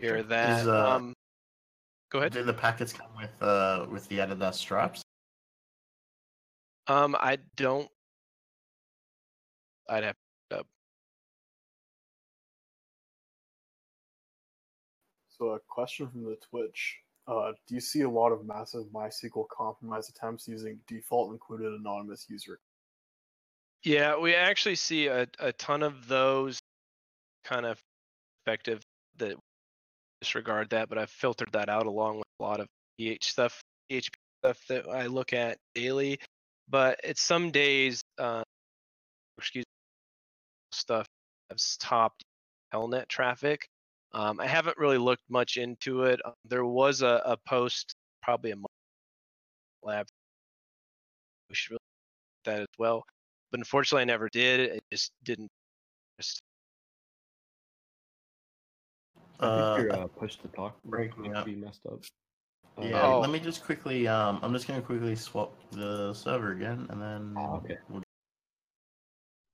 [0.00, 0.66] Hear that?
[0.66, 1.14] uh, um,
[2.10, 2.32] go ahead.
[2.32, 5.02] Do the packets come with uh with the Adidas straps?
[6.88, 7.88] Um, I don't.
[9.88, 10.16] I'd have
[10.50, 10.64] to.
[15.28, 16.98] So a question from the Twitch.
[17.28, 22.26] Uh, do you see a lot of massive MySQL compromise attempts using default included anonymous
[22.28, 22.58] user?
[23.84, 26.58] Yeah, we actually see a, a ton of those
[27.44, 27.78] kind of
[28.46, 28.82] effective
[29.18, 29.36] that
[30.22, 32.66] disregard that, but I've filtered that out along with a lot of
[32.98, 33.60] PH stuff,
[33.90, 34.08] PHP
[34.42, 36.18] stuff that I look at daily.
[36.70, 38.42] But it's some days, uh,
[39.38, 39.72] excuse me,
[40.72, 41.06] stuff
[41.80, 42.14] top
[42.72, 43.66] telnet traffic.
[44.12, 46.20] Um, I haven't really looked much into it.
[46.24, 48.66] Uh, There was a, a post probably a month
[49.82, 50.06] lab.
[51.48, 51.78] We should really
[52.44, 53.04] look at that as well,
[53.50, 54.60] but unfortunately, I never did.
[54.60, 55.50] It just didn't.
[56.18, 56.40] just-
[59.40, 61.46] I Uh, your uh, push to talk break me might up.
[61.46, 62.00] be messed up.
[62.76, 63.20] Uh, Yeah, Oh.
[63.20, 64.08] let me just quickly.
[64.08, 67.78] Um, I'm just gonna quickly swap the server again, and then Ah, okay.
[67.88, 68.02] we'll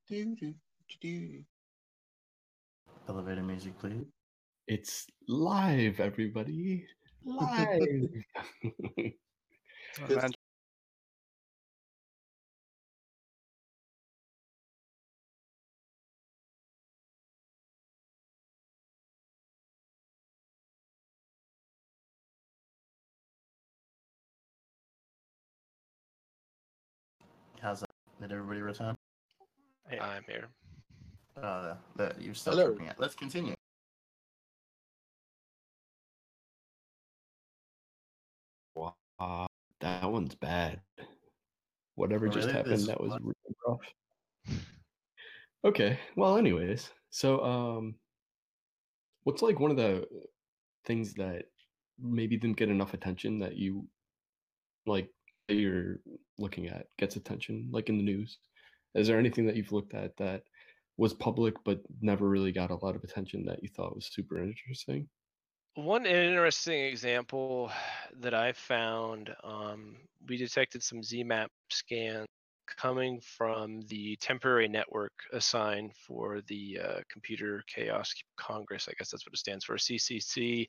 [0.06, 0.54] Do, do,
[0.88, 1.44] do, do.
[3.08, 4.06] elevator music, please.
[4.66, 6.86] It's live, everybody.
[7.22, 7.80] Live.
[10.08, 10.34] Good.
[27.60, 27.90] How's that?
[28.20, 28.94] Did everybody return?
[29.92, 30.04] Yeah.
[30.04, 30.48] I'm here.
[31.42, 32.68] Uh, that you've stopped Hello.
[32.70, 32.98] dropping out.
[32.98, 33.54] Let's continue.
[39.18, 39.46] Wow,
[39.80, 40.82] that one's bad.
[41.96, 42.52] Whatever Oh, just really?
[42.52, 43.94] happened, that was really rough.
[45.64, 47.98] Okay, well, anyways, so um,
[49.24, 50.06] what's like one of the
[50.84, 51.46] things that
[51.98, 53.88] maybe didn't get enough attention that you
[54.86, 55.10] like
[55.48, 56.00] that you're
[56.38, 58.38] looking at gets attention, like in the news?
[58.94, 60.44] Is there anything that you've looked at that
[60.96, 64.38] was public but never really got a lot of attention that you thought was super
[64.42, 65.08] interesting?
[65.74, 67.70] One interesting example
[68.20, 69.96] that I found, um,
[70.28, 72.28] we detected some ZMAP scans
[72.76, 78.88] coming from the temporary network assigned for the uh, Computer Chaos Congress.
[78.88, 80.66] I guess that's what it stands for, CCC.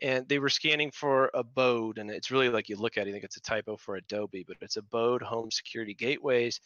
[0.00, 3.12] And they were scanning for Abode, and it's really like you look at it, you
[3.12, 6.60] think it's a typo for Adobe, but it's Abode Home Security Gateways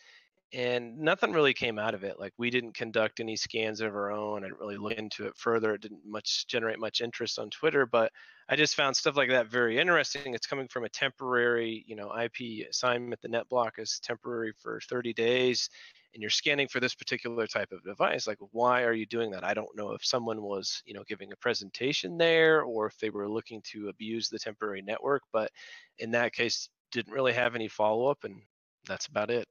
[0.52, 2.18] and nothing really came out of it.
[2.18, 4.43] Like we didn't conduct any scans of our own.
[4.43, 5.74] I didn't really look into it further.
[5.74, 8.10] It didn't much generate much interest on Twitter, but
[8.48, 10.35] I just found stuff like that very interesting.
[10.35, 13.20] It's coming from a temporary, you know, IP assignment.
[13.22, 15.70] The net block is temporary for 30 days,
[16.14, 18.27] and you're scanning for this particular type of device.
[18.27, 19.44] Like, why are you doing that?
[19.44, 23.10] I don't know if someone was, you know, giving a presentation there or if they
[23.10, 25.22] were looking to abuse the temporary network.
[25.32, 25.52] But
[25.98, 28.43] in that case, didn't really have any follow up, and
[28.85, 29.47] that's about it.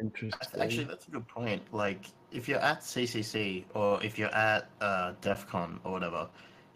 [0.00, 0.60] Interesting.
[0.60, 1.62] Actually, that's a good point.
[1.72, 6.28] Like, if you're at CCC or if you're at uh, DEF CON or whatever,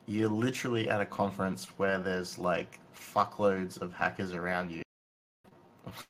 [0.07, 4.83] you're literally at a conference where there's like fuckloads of hackers around you.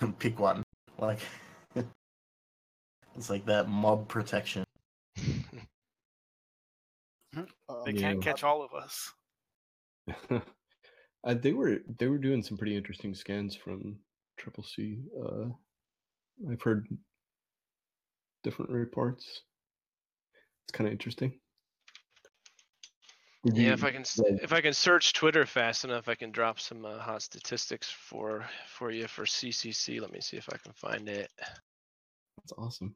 [0.19, 0.63] Pick one.
[0.99, 1.21] Like,
[3.17, 4.65] it's like that mob protection.
[7.33, 8.15] They Um, can't Yeah.
[8.21, 9.13] catch all of us.
[11.25, 14.01] uh, they were they were doing some pretty interesting scans from
[14.37, 14.99] Triple C.
[15.25, 15.51] Uh,
[16.49, 16.89] I've heard
[18.43, 19.43] different reports.
[20.65, 21.39] It's kind of interesting.
[23.45, 26.09] Did Yeah, you- if I can s- like- if I can search Twitter fast enough,
[26.09, 30.01] I can drop some uh, hot statistics for for you for CCC.
[30.01, 31.31] Let me see if I can find it.
[31.39, 32.95] That's awesome.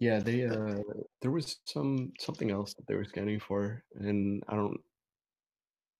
[0.00, 0.82] Yeah, they uh
[1.20, 4.80] there was some something else that they were scanning for, and I don't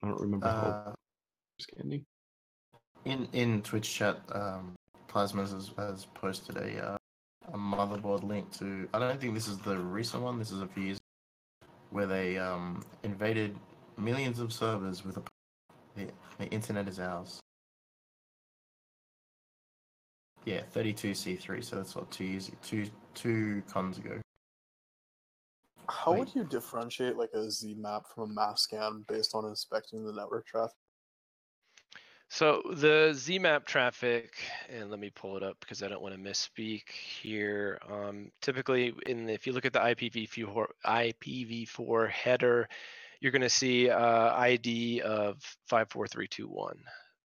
[0.03, 0.97] I don't remember how Uh, they were
[1.61, 2.07] scanning.
[3.05, 4.75] in in Twitch chat, um,
[5.11, 6.97] Plasmaz has, has posted a uh,
[7.53, 8.89] a motherboard link to.
[8.95, 10.39] I don't think this is the recent one.
[10.39, 10.99] This is a few years
[11.91, 13.57] where they um invaded
[13.99, 15.23] millions of servers with a.
[15.97, 16.07] The,
[16.39, 17.41] the internet is ours.
[20.45, 21.61] Yeah, thirty-two C three.
[21.61, 24.21] So that's what two years, two two cons ago.
[25.89, 26.21] How Wait.
[26.21, 30.47] would you differentiate like a ZMAP from a mass scan based on inspecting the network
[30.47, 30.77] traffic?
[32.33, 34.37] So the ZMAP traffic,
[34.69, 37.81] and let me pull it up because I don't want to misspeak here.
[37.91, 42.69] Um, typically, in the, if you look at the IPv4 IPv4 header,
[43.19, 46.77] you're going to see uh, ID of 54321.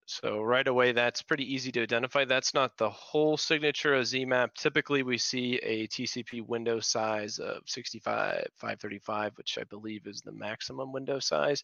[0.07, 2.25] So right away, that's pretty easy to identify.
[2.25, 4.55] That's not the whole signature of ZMAP.
[4.55, 10.31] Typically, we see a TCP window size of 65, 535, which I believe is the
[10.31, 11.63] maximum window size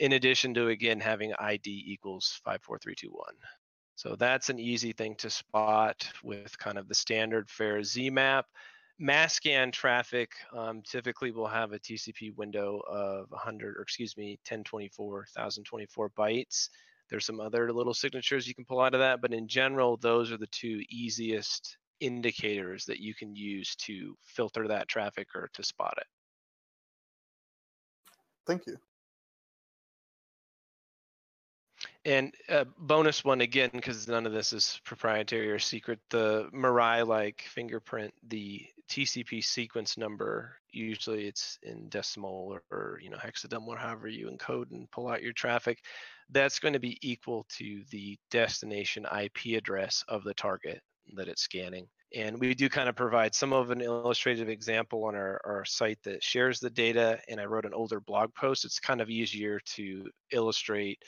[0.00, 3.22] in addition to again having ID equals 54321.
[3.94, 8.44] So that's an easy thing to spot with kind of the standard fair ZMAP.
[8.98, 14.38] Mass scan traffic um, typically will have a TCP window of 100, or excuse me,
[14.48, 16.68] 1024, 1024 bytes.
[17.10, 20.32] There's some other little signatures you can pull out of that, but in general, those
[20.32, 25.62] are the two easiest indicators that you can use to filter that traffic or to
[25.62, 26.06] spot it.
[28.46, 28.78] Thank you.
[32.04, 35.98] And uh, bonus one again, because none of this is proprietary or secret.
[36.08, 40.56] The Mirai like fingerprint, the TCP sequence number.
[40.72, 45.08] Usually it's in decimal or, or you know hexadecimal or however you encode and pull
[45.08, 45.78] out your traffic.
[46.30, 50.80] That's going to be equal to the destination IP address of the target
[51.14, 51.86] that it's scanning.
[52.14, 55.98] And we do kind of provide some of an illustrative example on our, our site
[56.02, 57.20] that shares the data.
[57.28, 58.64] And I wrote an older blog post.
[58.64, 60.98] It's kind of easier to illustrate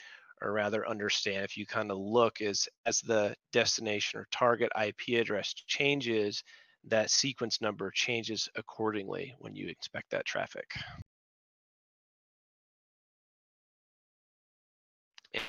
[0.43, 5.19] or rather understand if you kind of look as as the destination or target IP
[5.19, 6.43] address changes,
[6.85, 10.69] that sequence number changes accordingly when you expect that traffic.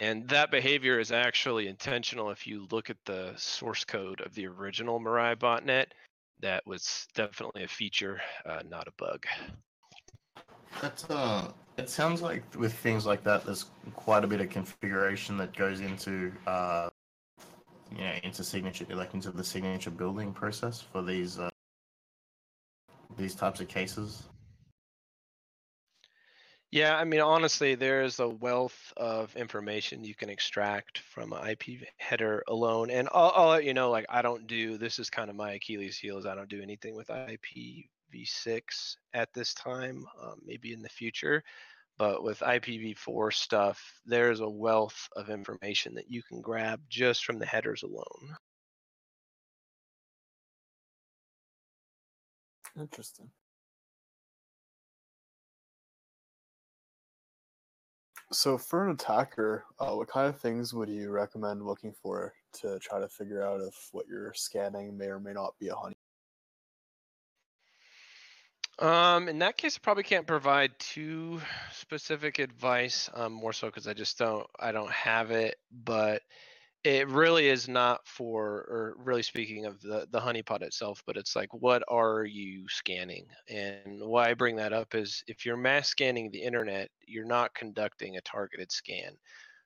[0.00, 2.30] And that behavior is actually intentional.
[2.30, 5.86] If you look at the source code of the original Mirai botnet,
[6.40, 9.26] that was definitely a feature, uh, not a bug.
[10.80, 15.36] That's uh, it sounds like with things like that, there's quite a bit of configuration
[15.38, 16.90] that goes into uh,
[17.92, 21.50] you know, into signature, like into the signature building process for these uh,
[23.16, 24.24] these types of cases.
[26.70, 31.48] Yeah, I mean, honestly, there is a wealth of information you can extract from an
[31.48, 32.90] IP header alone.
[32.90, 35.52] And I'll, I'll let you know, like, I don't do this is kind of my
[35.52, 37.10] Achilles heel is I don't do anything with
[38.12, 40.04] IPv6 at this time.
[40.22, 41.42] Um, maybe in the future,
[41.98, 47.38] but with IPv4 stuff, there's a wealth of information that you can grab just from
[47.38, 48.36] the headers alone.
[52.78, 53.30] Interesting.
[58.32, 62.78] So for an attacker, uh, what kind of things would you recommend looking for to
[62.80, 65.94] try to figure out if what you're scanning may or may not be a honey?
[68.78, 71.40] Um, in that case, I probably can't provide too
[71.72, 73.08] specific advice.
[73.14, 75.56] Um, more so because I just don't, I don't have it.
[75.70, 76.22] But
[76.82, 81.34] it really is not for, or really speaking of the the honeypot itself, but it's
[81.34, 83.26] like, what are you scanning?
[83.48, 87.54] And why I bring that up is if you're mass scanning the internet, you're not
[87.54, 89.16] conducting a targeted scan.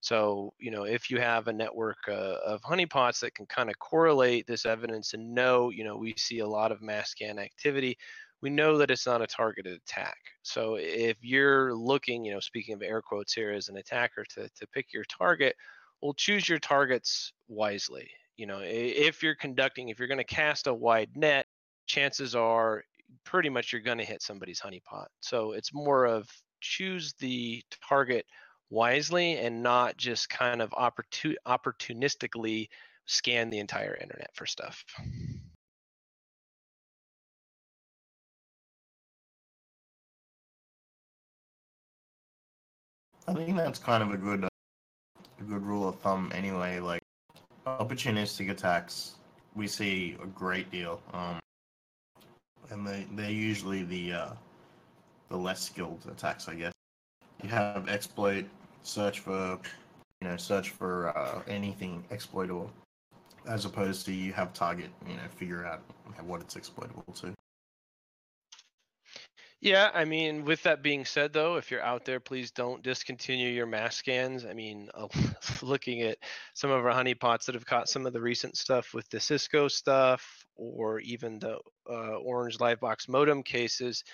[0.00, 3.78] So, you know, if you have a network uh, of honeypots that can kind of
[3.80, 7.98] correlate this evidence and know, you know, we see a lot of mass scan activity,
[8.40, 10.18] we know that it's not a targeted attack.
[10.42, 14.48] So if you're looking, you know, speaking of air quotes here as an attacker to,
[14.48, 15.56] to pick your target,
[16.00, 18.08] well, choose your targets wisely.
[18.36, 21.46] You know, if you're conducting, if you're going to cast a wide net,
[21.86, 22.84] chances are
[23.24, 25.06] pretty much you're going to hit somebody's honeypot.
[25.20, 26.28] So it's more of
[26.60, 28.26] choose the target
[28.70, 32.68] wisely and not just kind of opportun- opportunistically
[33.06, 34.84] scan the entire internet for stuff.
[43.28, 44.48] I think that's kind of a good uh,
[45.38, 46.80] a good rule of thumb anyway.
[46.80, 47.02] Like
[47.66, 49.16] opportunistic attacks,
[49.54, 51.38] we see a great deal, um,
[52.70, 54.30] and they they're usually the uh,
[55.28, 56.72] the less skilled attacks, I guess.
[57.42, 58.46] You have exploit,
[58.82, 59.58] search for,
[60.22, 62.70] you know, search for uh, anything exploitable,
[63.46, 65.82] as opposed to you have target, you know, figure out
[66.24, 67.34] what it's exploitable to.
[69.60, 73.48] Yeah, I mean, with that being said, though, if you're out there, please don't discontinue
[73.48, 74.44] your mass scans.
[74.44, 75.08] I mean, uh,
[75.62, 76.18] looking at
[76.54, 79.66] some of our honeypots that have caught some of the recent stuff with the Cisco
[79.66, 81.58] stuff, or even the
[81.90, 84.04] uh, Orange Livebox modem cases,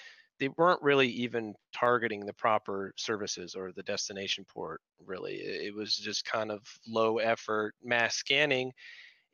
[0.40, 4.80] they weren't really even targeting the proper services or the destination port.
[4.98, 8.72] Really, it was just kind of low effort mass scanning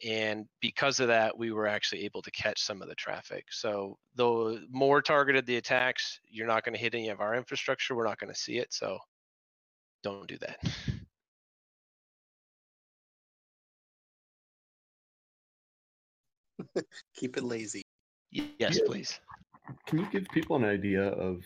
[0.06, 3.98] and because of that we were actually able to catch some of the traffic so
[4.14, 8.06] the more targeted the attacks you're not going to hit any of our infrastructure we're
[8.06, 8.98] not going to see it so
[10.02, 10.58] don't do that
[17.16, 17.82] Keep it lazy.
[18.30, 18.78] yes Yeah.
[18.86, 19.20] please
[19.86, 21.42] Can you give people an idea of?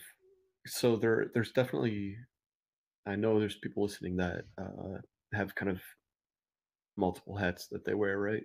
[0.67, 2.17] So there, there's definitely.
[3.05, 4.97] I know there's people listening that uh,
[5.33, 5.79] have kind of
[6.97, 8.43] multiple hats that they wear, right?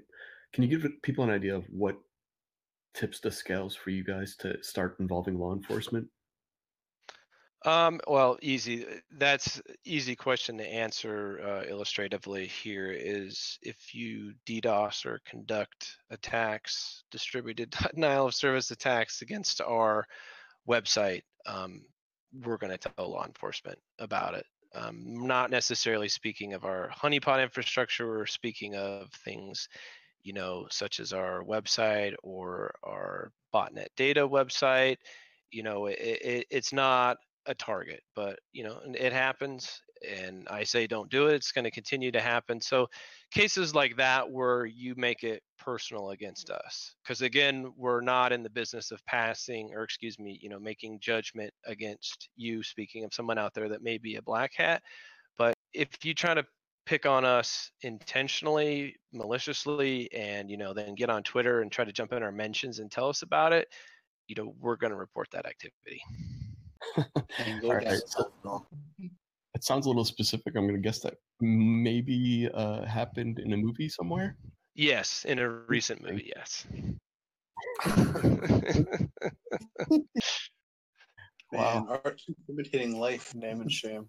[0.53, 1.97] Can you give people an idea of what
[2.95, 6.09] tips the scales for you guys to start involving law enforcement?
[7.67, 8.87] Um, well, easy.
[9.19, 17.05] That's easy question to answer uh, illustratively here is if you DDoS or conduct attacks,
[17.11, 20.07] distributed denial of service attacks against our
[20.67, 21.83] website, um,
[22.45, 24.47] we're going to tell law enforcement about it.
[24.75, 29.69] Um, not necessarily speaking of our honeypot infrastructure, we're speaking of things,
[30.23, 34.99] you know, such as our website or our botnet data website.
[35.51, 38.03] You know, it, it, it's not a target.
[38.15, 41.35] But you know, it happens, and I say don't do it.
[41.35, 42.61] It's going to continue to happen.
[42.61, 42.89] So
[43.31, 48.43] cases like that where you make it personal against us, because again, we're not in
[48.43, 52.63] the business of passing or excuse me, you know, making judgment against you.
[52.63, 54.83] Speaking of someone out there that may be a black hat,
[55.39, 56.45] but if you try to
[56.87, 61.93] pick on us intentionally, maliciously, and you know, then get on Twitter and try to
[61.93, 63.69] jump in our mentions and tell us about it,
[64.29, 66.03] you know, we're going to report that activity.
[67.39, 68.01] And go All right, down.
[68.07, 68.67] so-
[69.55, 70.55] It sounds a little specific.
[70.57, 74.37] I'm gonna guess that maybe uh, happened in a movie somewhere.
[74.75, 76.67] Yes, in a recent movie, yes.
[81.53, 83.35] Man, art imitating life.
[83.35, 84.07] Name and shame.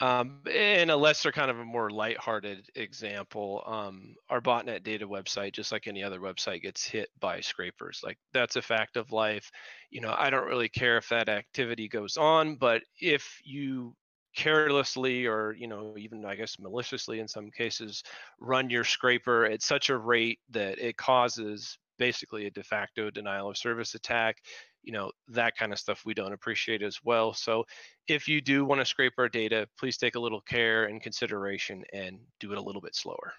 [0.00, 5.52] Um, in a lesser kind of a more lighthearted example, um, our botnet data website,
[5.52, 8.00] just like any other website, gets hit by scrapers.
[8.04, 9.50] Like that's a fact of life.
[9.90, 13.96] You know, I don't really care if that activity goes on, but if you
[14.36, 18.04] carelessly or you know even i guess maliciously in some cases
[18.38, 23.50] run your scraper at such a rate that it causes basically a de facto denial
[23.50, 24.36] of service attack
[24.82, 27.64] you know that kind of stuff we don't appreciate as well so
[28.06, 31.84] if you do want to scrape our data please take a little care and consideration
[31.92, 33.32] and do it a little bit slower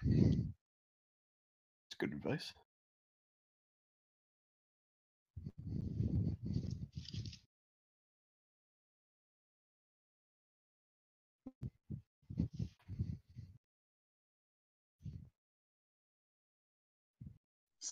[1.90, 2.52] It's good advice.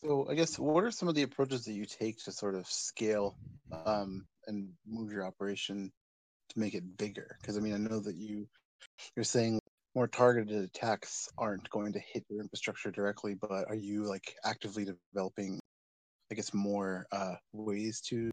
[0.01, 2.69] So I guess what are some of the approaches that you take to sort of
[2.69, 3.37] scale
[3.85, 5.91] um, and move your operation
[6.51, 7.37] to make it bigger?
[7.41, 8.47] Because I mean, I know that you
[9.17, 9.59] you're saying
[9.97, 14.87] more targeted attacks aren't going to hit your infrastructure directly, but are you like actively
[15.13, 15.59] developing,
[16.31, 18.31] I guess, more uh, ways to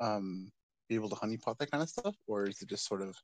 [0.00, 0.50] um,
[0.90, 3.16] be able to honeypot that kind of stuff, or is it just sort of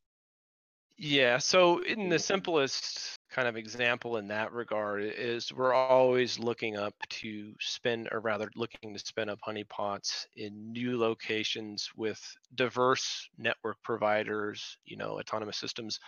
[0.96, 2.20] Yeah, so in the mm-hmm.
[2.20, 8.20] simplest kind of example in that regard is we're always looking up to spin, or
[8.20, 12.20] rather looking to spin up honeypots in new locations with
[12.54, 15.98] diverse network providers, you know, autonomous systems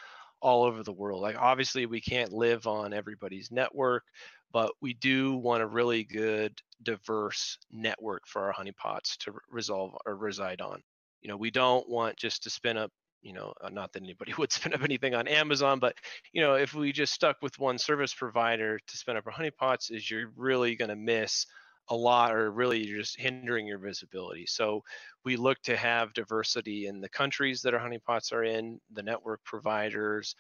[0.41, 1.21] all over the world.
[1.21, 4.05] Like obviously we can't live on everybody's network,
[4.53, 10.15] but we do want a really good diverse network for our honeypots to resolve or
[10.17, 10.81] reside on.
[11.23, 12.93] You know, we don't want just to spin up
[13.27, 15.97] you know, uh, not that anybody would spin up anything on Amazon, but
[16.32, 19.90] you know, if we just stuck with one service provider to spin up our honeypots,
[19.90, 21.47] is you're really going to miss
[21.89, 24.47] a lot, or really you're just hindering your visibility.
[24.47, 24.82] So
[25.24, 29.43] we look to have diversity in the countries that our honeypots are in, the network
[29.44, 30.35] providers,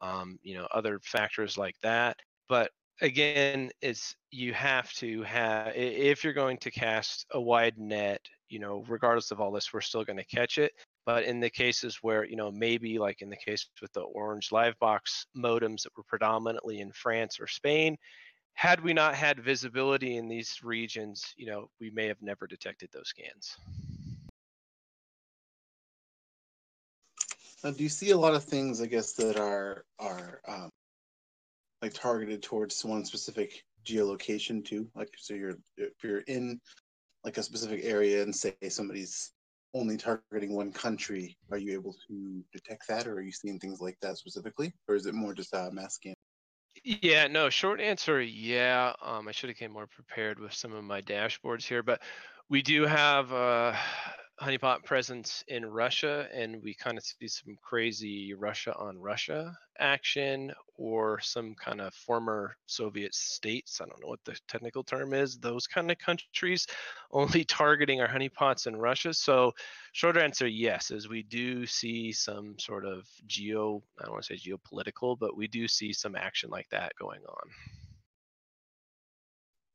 [0.00, 2.16] um, you know, other factors like that.
[2.48, 2.70] But
[3.02, 8.58] again, it's you have to have if you're going to cast a wide net, you
[8.58, 10.72] know, regardless of all this, we're still going to catch it.
[11.06, 14.50] But in the cases where, you know, maybe like in the case with the Orange
[14.50, 17.96] Livebox modems that were predominantly in France or Spain,
[18.54, 22.90] had we not had visibility in these regions, you know, we may have never detected
[22.92, 23.56] those scans.
[27.62, 30.70] Now, do you see a lot of things, I guess, that are are um,
[31.82, 34.88] like targeted towards one specific geolocation too?
[34.94, 36.60] Like, so you're if you're in
[37.24, 39.32] like a specific area and say somebody's
[39.74, 43.80] only targeting one country, are you able to detect that, or are you seeing things
[43.80, 46.14] like that specifically, or is it more just uh, mass scan?
[46.84, 48.92] Yeah, no, short answer, yeah.
[49.02, 52.00] Um, I should have came more prepared with some of my dashboards here, but
[52.48, 53.78] we do have a
[54.40, 60.52] honeypot presence in Russia, and we kind of see some crazy Russia on Russia action
[60.76, 63.80] or some kind of former Soviet states.
[63.80, 65.38] I don't know what the technical term is.
[65.38, 66.66] Those kind of countries
[67.12, 69.12] only targeting our honeypots in Russia.
[69.12, 69.52] So,
[69.92, 74.36] short answer, yes, is we do see some sort of geo, I don't want to
[74.36, 77.50] say geopolitical, but we do see some action like that going on.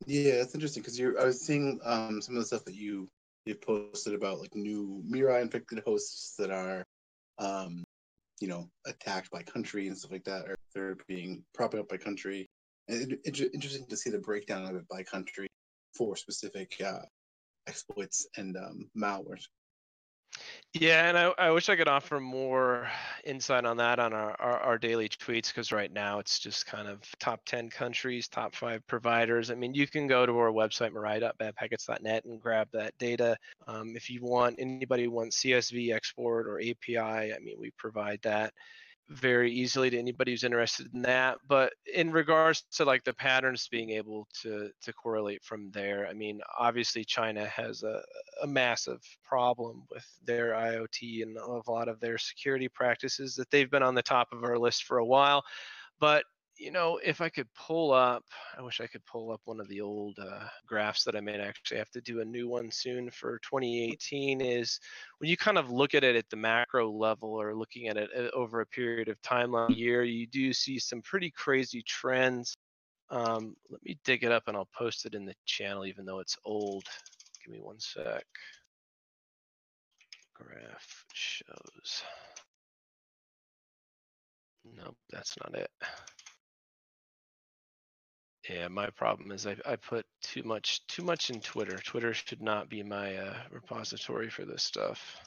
[0.07, 1.19] Yeah, that's interesting because you're.
[1.19, 3.09] I was seeing um, some of the stuff that you
[3.45, 6.84] you posted about like new Mirai infected hosts that are,
[7.38, 7.84] um,
[8.41, 11.97] you know, attacked by country and stuff like that, or they're being propped up by
[11.97, 12.47] country.
[12.88, 15.47] And it, it's interesting to see the breakdown of it by country
[15.95, 16.99] for specific uh,
[17.67, 19.45] exploits and um, malwares.
[20.73, 22.89] Yeah, and I, I wish I could offer more
[23.23, 26.89] insight on that on our, our, our daily tweets because right now it's just kind
[26.89, 29.51] of top 10 countries, top five providers.
[29.51, 33.37] I mean, you can go to our website, mirai.badpackets.net, and grab that data.
[33.67, 36.97] Um, if you want, anybody wants CSV export or API,
[37.33, 38.53] I mean, we provide that.
[39.10, 41.38] Very easily to anybody who's interested in that.
[41.48, 46.14] But in regards to like the patterns being able to to correlate from there, I
[46.14, 48.02] mean, obviously China has a,
[48.41, 53.72] a massive problem with their IoT and a lot of their security practices that they've
[53.72, 55.44] been on the top of our list for a while.
[55.99, 56.26] But
[56.57, 58.23] you know, if I could pull up,
[58.57, 61.38] I wish I could pull up one of the old uh, graphs that I may
[61.38, 64.41] actually have to do a new one soon for 2018.
[64.41, 64.80] Is
[65.18, 68.10] when you kind of look at it at the macro level or looking at it
[68.18, 71.84] uh, over a period of time, like a year, you do see some pretty crazy
[71.86, 72.56] trends.
[73.10, 76.19] Um, let me dig it up and I'll post it in the channel, even though
[76.19, 76.86] it's old.
[77.44, 78.26] Give me one sec.
[80.34, 82.03] Graph shows.
[84.76, 85.69] Nope, that's not it.
[88.49, 91.77] Yeah, my problem is I, I put too much too much in Twitter.
[91.77, 95.17] Twitter should not be my uh, repository for this stuff.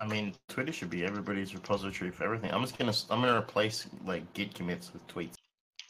[0.00, 2.52] I mean, Twitter should be everybody's repository for everything.
[2.52, 5.34] I'm just gonna I'm gonna replace like Git commits with tweets.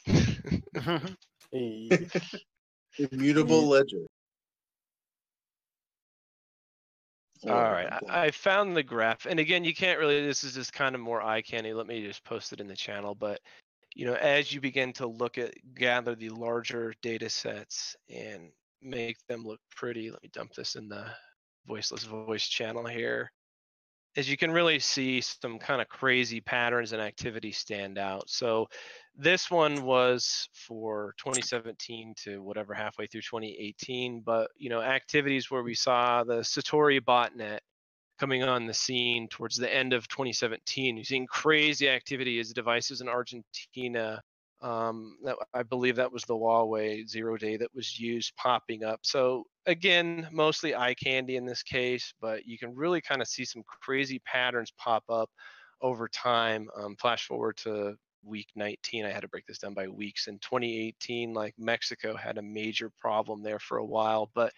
[3.11, 4.05] Immutable ledger.
[7.45, 10.25] All right, I, I found the graph, and again, you can't really.
[10.25, 11.73] This is just kind of more eye candy.
[11.73, 13.15] Let me just post it in the channel.
[13.15, 13.39] But
[13.95, 18.51] you know, as you begin to look at gather the larger data sets and
[18.81, 21.05] make them look pretty, let me dump this in the
[21.67, 23.31] voiceless voice channel here.
[24.17, 28.29] As you can really see, some kind of crazy patterns and activity stand out.
[28.29, 28.67] So
[29.17, 35.63] this one was for 2017 to whatever halfway through 2018 but you know activities where
[35.63, 37.59] we saw the satori botnet
[38.19, 43.01] coming on the scene towards the end of 2017 you're seeing crazy activity as devices
[43.01, 44.21] in argentina
[44.61, 48.99] um, that, i believe that was the huawei zero day that was used popping up
[49.01, 53.45] so again mostly eye candy in this case but you can really kind of see
[53.45, 55.29] some crazy patterns pop up
[55.81, 59.87] over time um, flash forward to week 19 i had to break this down by
[59.87, 64.51] weeks in 2018 like mexico had a major problem there for a while but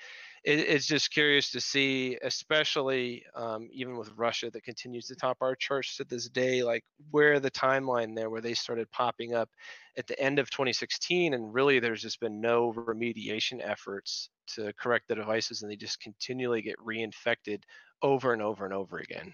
[0.43, 5.37] it, it's just curious to see especially um, even with russia that continues to top
[5.41, 9.49] our charts to this day like where the timeline there where they started popping up
[9.97, 15.07] at the end of 2016 and really there's just been no remediation efforts to correct
[15.07, 17.61] the devices and they just continually get reinfected
[18.01, 19.33] over and over and over again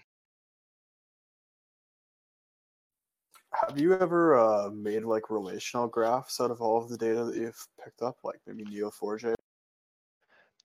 [3.64, 7.36] Have you ever uh, made like relational graphs out of all of the data that
[7.36, 9.34] you've picked up, like maybe Neo4j?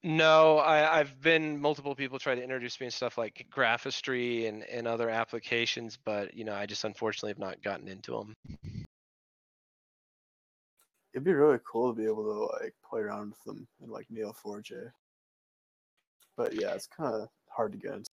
[0.04, 4.64] No, I, I've been multiple people try to introduce me in stuff like graphistry and,
[4.64, 8.34] and other applications, but you know, I just unfortunately have not gotten into them.
[11.14, 14.06] It'd be really cool to be able to like play around with them in like
[14.12, 14.90] Neo4j.
[16.36, 18.10] But yeah, it's kind of hard to get into.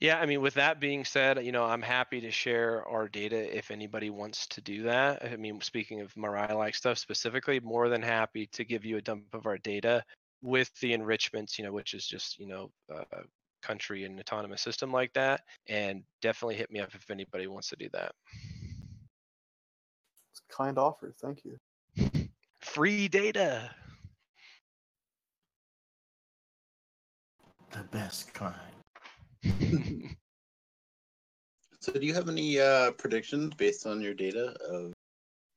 [0.00, 3.56] Yeah, I mean, with that being said, you know, I'm happy to share our data
[3.56, 5.24] if anybody wants to do that.
[5.24, 9.00] I mean, speaking of Mirai like stuff specifically, more than happy to give you a
[9.00, 10.04] dump of our data
[10.46, 13.04] with the enrichments, you know, which is just, you know, a
[13.62, 15.42] country and autonomous system like that.
[15.68, 18.12] And definitely hit me up if anybody wants to do that.
[20.30, 21.12] It's a kind offer.
[21.20, 21.58] Thank you.
[22.60, 23.70] Free data.
[27.72, 28.54] The best kind.
[31.78, 34.92] So, do you have any uh, predictions based on your data of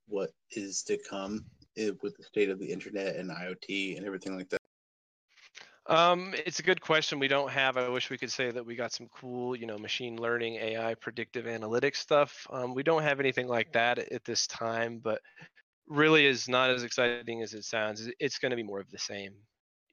[0.08, 1.44] what is to come
[1.76, 4.60] with the state of the internet and IoT and everything like that?
[5.90, 7.18] Um, it's a good question.
[7.18, 7.76] We don't have.
[7.76, 10.94] I wish we could say that we got some cool, you know, machine learning, AI,
[10.94, 12.46] predictive analytics stuff.
[12.52, 15.20] Um, we don't have anything like that at, this time, but
[15.88, 18.08] really is not as exciting as it sounds.
[18.20, 19.34] It's going to be more of the same.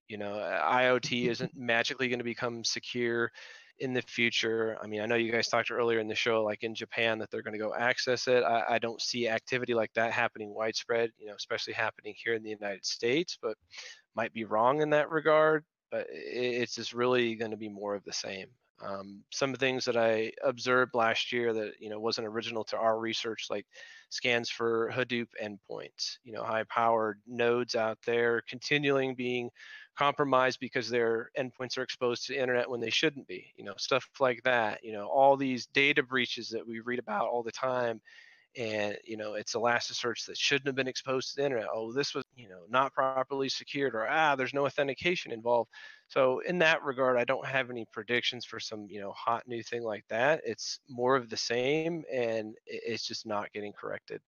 [0.07, 3.33] You know, IoT isn't magically going to become secure
[3.79, 4.77] in the future.
[4.83, 7.31] I mean, I know you guys talked earlier in the show, like in Japan, that
[7.31, 8.45] they're going to go access it.
[8.45, 12.43] I, I don't see activity like that happening widespread, you know, especially happening here in
[12.43, 13.57] the United States, but
[14.15, 15.65] might be wrong in that regard.
[15.91, 18.49] But it's just really going to be more of the same.
[18.85, 22.99] Um, some things that I observed last year that you know wasn't original to our
[22.99, 23.67] research, like
[24.11, 29.51] scans for Hadoop endpoints, you know, high-powered nodes out there continuing being
[29.97, 33.73] compromised because their endpoints are exposed to the internet when they shouldn't be you know
[33.79, 37.51] stuff like that you know all these data breaches that we read about all the
[37.53, 38.01] time
[38.57, 41.69] and you know it's elasticsearch that shouldn't have been exposed to the internet.
[41.73, 45.71] Oh this was you know not properly secured or ah there's no authentication involved.
[46.09, 49.63] So in that regard i don't have any predictions for some you know hot new
[49.63, 50.41] thing like that.
[50.45, 54.21] It's more of the same and it's just not getting corrected.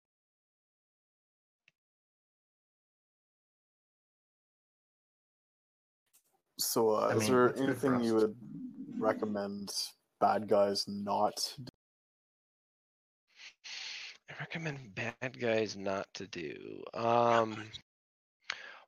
[6.58, 8.36] So, uh, I is mean, there it's good for anything you would
[8.98, 9.70] recommend
[10.20, 11.54] bad guys not?
[14.40, 16.82] Recommend bad guys not to do.
[16.94, 17.56] Um,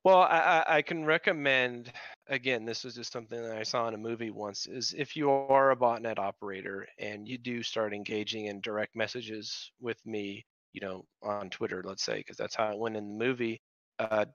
[0.03, 1.91] well, I, I, I can recommend
[2.27, 2.65] again.
[2.65, 4.67] This is just something that I saw in a movie once.
[4.67, 9.71] Is if you are a botnet operator and you do start engaging in direct messages
[9.81, 13.25] with me, you know, on Twitter, let's say, because that's how it went in the
[13.25, 13.61] movie.
[13.97, 14.25] Uh,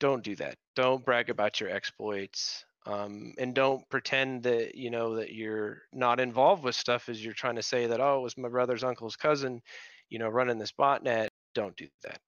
[0.00, 0.56] don't do that.
[0.74, 2.64] Don't brag about your exploits.
[2.86, 7.34] Um, and don't pretend that you know that you're not involved with stuff as you're
[7.34, 9.60] trying to say that oh it was my brother's uncle's cousin
[10.10, 12.20] you know running this botnet don't do that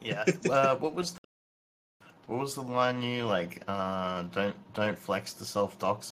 [0.00, 0.24] Yeah.
[0.50, 1.18] Uh, what was the,
[2.26, 3.62] what was the line you like?
[3.66, 6.10] Uh, don't don't flex the self docs.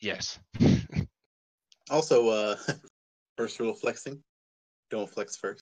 [0.00, 0.38] yes
[1.90, 2.56] Also, uh,
[3.36, 4.22] first rule of flexing:
[4.90, 5.60] don't flex first.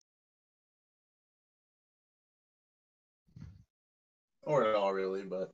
[4.42, 5.50] Or at all, really, but.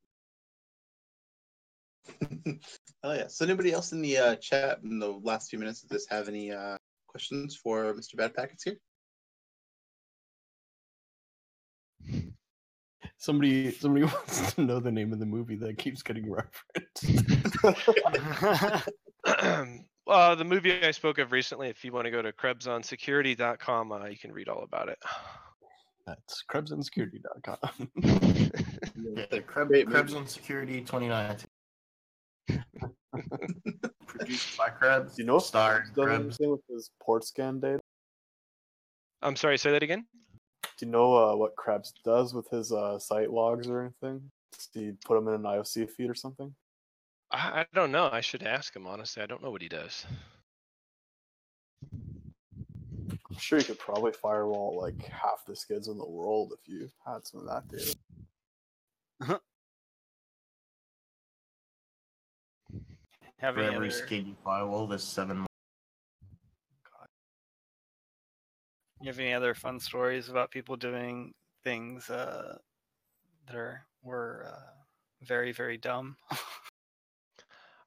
[3.03, 3.27] oh yeah.
[3.29, 6.29] So, anybody else in the uh, chat in the last few minutes of this have
[6.29, 6.77] any uh,
[7.07, 8.17] questions for Mr.
[8.17, 8.77] Bad Packets here?
[13.19, 17.05] Somebody somebody wants to know the name of the movie that keeps getting referenced.
[20.07, 24.07] uh, the movie I spoke of recently, if you want to go to krebsonsecurity.com, uh,
[24.07, 24.99] you can read all about it.
[26.07, 27.89] That's krebsonsecurity.com.
[29.17, 31.47] Yeah, the Kreb, Krebs on Security 2019.
[34.07, 35.17] Produced by Krebs.
[35.17, 37.81] Do you know if starring Krebs does anything with his port scan data?
[39.23, 40.07] I'm sorry, say that again.
[40.79, 44.31] Do you know uh, what Krebs does with his uh, site logs or anything?
[44.53, 46.55] Does he put them in an IOC feed or something?
[47.31, 48.09] I, I don't know.
[48.13, 49.23] I should ask him honestly.
[49.23, 50.07] I don't know what he does.
[53.35, 56.89] I'm sure you could probably firewall like half the skids in the world if you
[57.05, 59.41] had some of that data.
[63.39, 65.47] Have For every other, skid you firewall, there's seven.
[69.01, 72.57] you have any other fun stories about people doing things uh,
[73.47, 74.73] that are were uh,
[75.23, 76.17] very very dumb?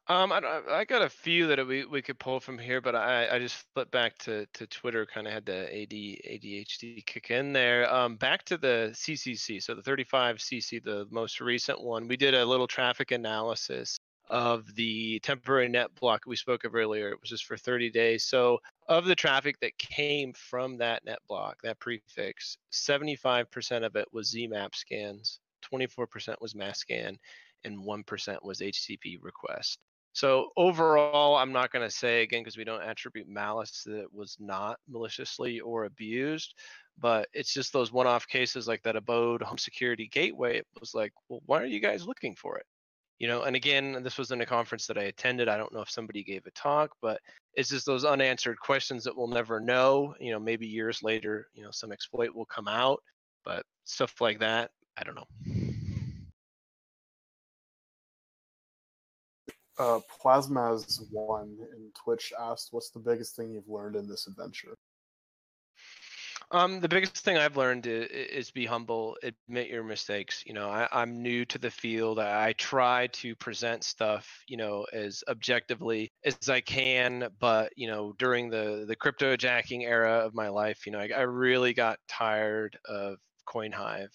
[0.10, 3.28] Um, I, I got a few that we, we could pull from here, but I,
[3.30, 7.52] I just flipped back to, to Twitter, kind of had the AD, ADHD kick in
[7.52, 7.94] there.
[7.94, 12.46] Um, back to the CCC, so the 35CC, the most recent one, we did a
[12.46, 13.98] little traffic analysis
[14.30, 17.10] of the temporary net block we spoke of earlier.
[17.10, 18.24] It was just for 30 days.
[18.24, 24.08] So of the traffic that came from that net block, that prefix, 75% of it
[24.12, 25.40] was ZMAP scans,
[25.74, 27.18] 24% was mass scan,
[27.64, 29.80] and 1% was HTTP request.
[30.14, 34.12] So overall, I'm not going to say again because we don't attribute malice that it
[34.12, 36.56] was not maliciously or abused,
[36.98, 40.58] but it's just those one-off cases like that abode home security gateway.
[40.58, 42.66] It was like, well, why are you guys looking for it?
[43.20, 45.50] You know, and again, this was in a conference that I attended.
[45.50, 47.20] I don't know if somebody gave a talk, but
[47.56, 50.14] it's just those unanswered questions that we'll never know.
[50.20, 53.02] You know, maybe years later, you know, some exploit will come out,
[53.44, 55.28] but stuff like that, I don't know.
[59.80, 64.76] Uh, Plasmaz one in Twitch asked, "What's the biggest thing you've learned in this adventure?"
[66.52, 70.44] Um, the biggest thing I've learned is, is be humble, admit your mistakes.
[70.46, 72.20] You know, I, I'm new to the field.
[72.20, 77.28] I, I try to present stuff, you know, as objectively as I can.
[77.40, 81.10] But you know, during the the crypto jacking era of my life, you know, I,
[81.10, 84.10] I really got tired of CoinHive,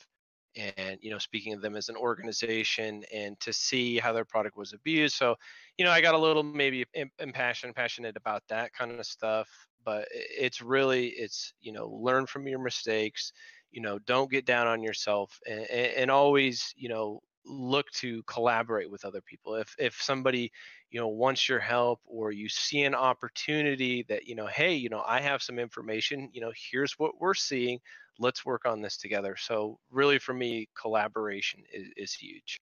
[0.57, 4.57] and you know, speaking of them as an organization, and to see how their product
[4.57, 5.17] was abused.
[5.17, 5.37] So,
[5.77, 6.87] you know, I got a little maybe
[7.19, 9.51] impassioned, passionate about that kind of stuff
[9.85, 13.33] but it's really it's you know learn from your mistakes
[13.71, 18.89] you know don't get down on yourself and, and always you know look to collaborate
[18.89, 19.57] with other people.
[19.57, 20.53] If if somebody
[20.91, 24.91] you know wants your help or you see an opportunity that you know hey you
[24.91, 27.81] know i have some information you know here's what we're seeing
[28.19, 29.37] let's work on this together.
[29.37, 32.61] So really for me collaboration is, is huge.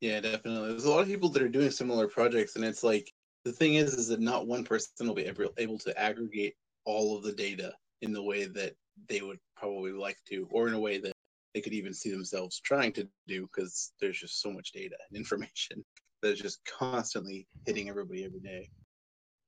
[0.00, 0.70] Yeah, definitely.
[0.70, 3.12] There's a lot of people that are doing similar projects, and it's like
[3.44, 6.54] the thing is, is that not one person will be ever able to aggregate
[6.84, 8.74] all of the data in the way that
[9.08, 11.12] they would probably like to, or in a way that
[11.54, 15.16] they could even see themselves trying to do, because there's just so much data and
[15.16, 15.84] information
[16.22, 18.68] that is just constantly hitting everybody every day.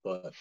[0.02, 0.34] But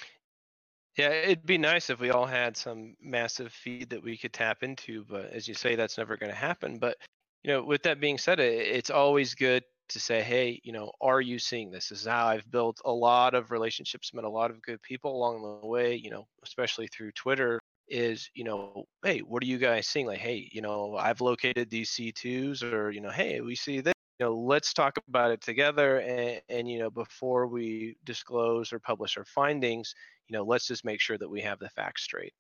[0.98, 4.64] Yeah, it'd be nice if we all had some massive feed that we could tap
[4.64, 6.80] into, but as you say, that's never going to happen.
[6.80, 6.98] But
[7.44, 9.64] you know, with that being said, it's always good
[9.94, 11.90] to say, hey, you know, are you seeing this?
[11.90, 15.16] This is how I've built a lot of relationships, met a lot of good people
[15.16, 15.96] along the way.
[15.96, 17.60] You know, especially through Twitter.
[17.90, 21.70] is you know hey what are you guys seeing like hey you know i've located
[21.70, 25.42] these c2s or you know hey we see this you know let's talk about it
[25.42, 29.94] together and, and you know before we disclose or publish our findings
[30.30, 32.34] you know let's just make sure that we have the facts straight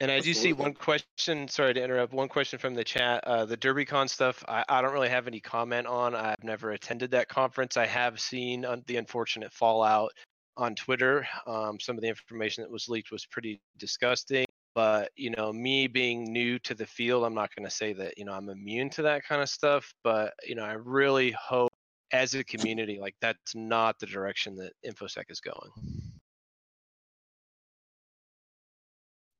[0.00, 1.48] and I do see one question.
[1.48, 2.12] Sorry to interrupt.
[2.12, 3.24] One question from the chat.
[3.24, 4.44] Uh, the DerbyCon stuff.
[4.46, 6.14] I, I don't really have any comment on.
[6.14, 7.76] I've never attended that conference.
[7.76, 10.12] I have seen un- the unfortunate fallout
[10.56, 11.26] on Twitter.
[11.46, 14.46] Um, some of the information that was leaked was pretty disgusting.
[14.74, 18.16] But you know, me being new to the field, I'm not going to say that
[18.16, 19.92] you know I'm immune to that kind of stuff.
[20.04, 21.72] But you know, I really hope
[22.12, 26.07] as a community, like that's not the direction that InfoSec is going.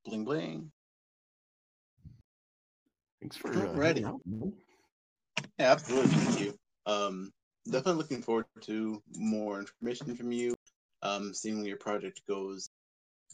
[0.09, 0.73] Bling bling.
[3.21, 3.83] Thanks for uh, Alrighty.
[3.83, 4.21] hanging out.
[4.25, 4.53] man.
[5.59, 6.11] Yeah, absolutely.
[6.15, 6.55] Thank you.
[6.87, 7.31] Um,
[7.67, 10.55] definitely looking forward to more information from you.
[11.03, 12.71] Um, seeing where your project goes.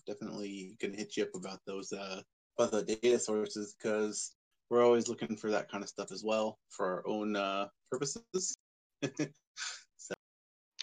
[0.07, 2.21] Definitely gonna hit you up about those uh
[2.59, 4.35] about the data sources because
[4.69, 8.57] we're always looking for that kind of stuff as well for our own uh purposes.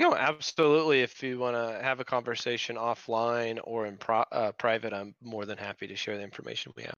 [0.01, 1.01] No, absolutely.
[1.01, 5.45] If you want to have a conversation offline or in pro- uh, private, I'm more
[5.45, 6.95] than happy to share the information we have.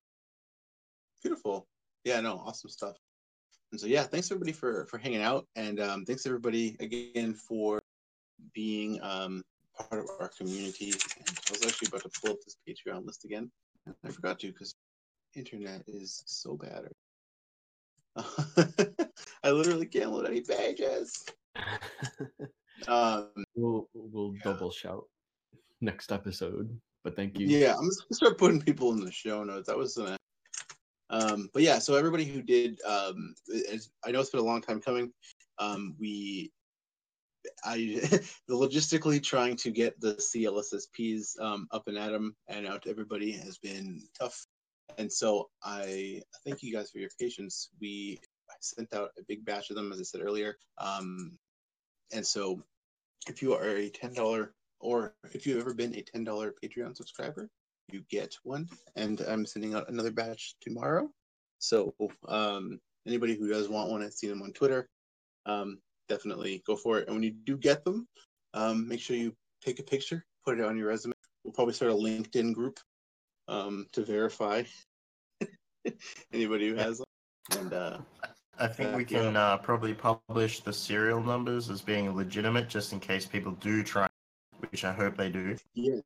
[1.22, 1.66] Beautiful.
[2.04, 2.96] Yeah, no, awesome stuff.
[3.72, 7.82] And so yeah, thanks everybody for for hanging out, and um, thanks everybody again for
[8.54, 9.42] being um,
[9.76, 10.92] part of our community.
[11.18, 13.50] And I was actually about to pull up this Patreon list again.
[13.84, 14.74] and I forgot to because
[15.34, 16.88] internet is so bad.
[19.44, 21.22] I literally can't load any pages.
[22.88, 25.04] Um, We'll we'll double shout
[25.80, 26.78] next episode.
[27.04, 27.46] But thank you.
[27.46, 29.68] Yeah, I'm just gonna start putting people in the show notes.
[29.68, 30.16] That was gonna.
[31.10, 33.34] Um, but yeah, so everybody who did, um,
[33.70, 35.12] as- I know it's been a long time coming.
[35.58, 36.50] Um, we,
[37.62, 37.76] I,
[38.48, 42.90] the logistically trying to get the CLSSPs um, up and at 'em and out to
[42.90, 44.46] everybody has been tough.
[44.98, 47.68] And so I thank you guys for your patience.
[47.80, 48.18] We
[48.50, 50.56] I sent out a big batch of them, as I said earlier.
[50.78, 51.38] Um,
[52.14, 52.62] and so
[53.28, 56.96] if you are a ten dollar or if you've ever been a ten dollar Patreon
[56.96, 57.50] subscriber,
[57.90, 58.68] you get one.
[58.96, 61.10] And I'm sending out another batch tomorrow.
[61.58, 61.94] So
[62.28, 64.88] um, anybody who does want one, I've seen them on Twitter.
[65.46, 65.78] Um,
[66.08, 67.06] definitely go for it.
[67.06, 68.06] And when you do get them,
[68.54, 69.34] um, make sure you
[69.64, 71.14] take a picture, put it on your resume.
[71.42, 72.78] We'll probably start a LinkedIn group
[73.48, 74.62] um, to verify
[76.32, 77.06] anybody who has them.
[77.58, 77.98] And uh,
[78.58, 83.00] I think we can uh, probably publish the serial numbers as being legitimate, just in
[83.00, 84.08] case people do try,
[84.58, 85.56] which I hope they do.
[85.74, 86.02] Yes,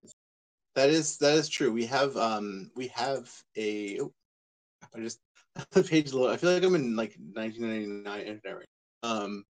[0.74, 1.72] that is that is true.
[1.72, 4.12] We have um we have a oh,
[4.94, 5.20] I just
[5.72, 6.14] the page.
[6.14, 8.66] I feel like I'm in like 1999 internet.
[9.02, 9.44] Um,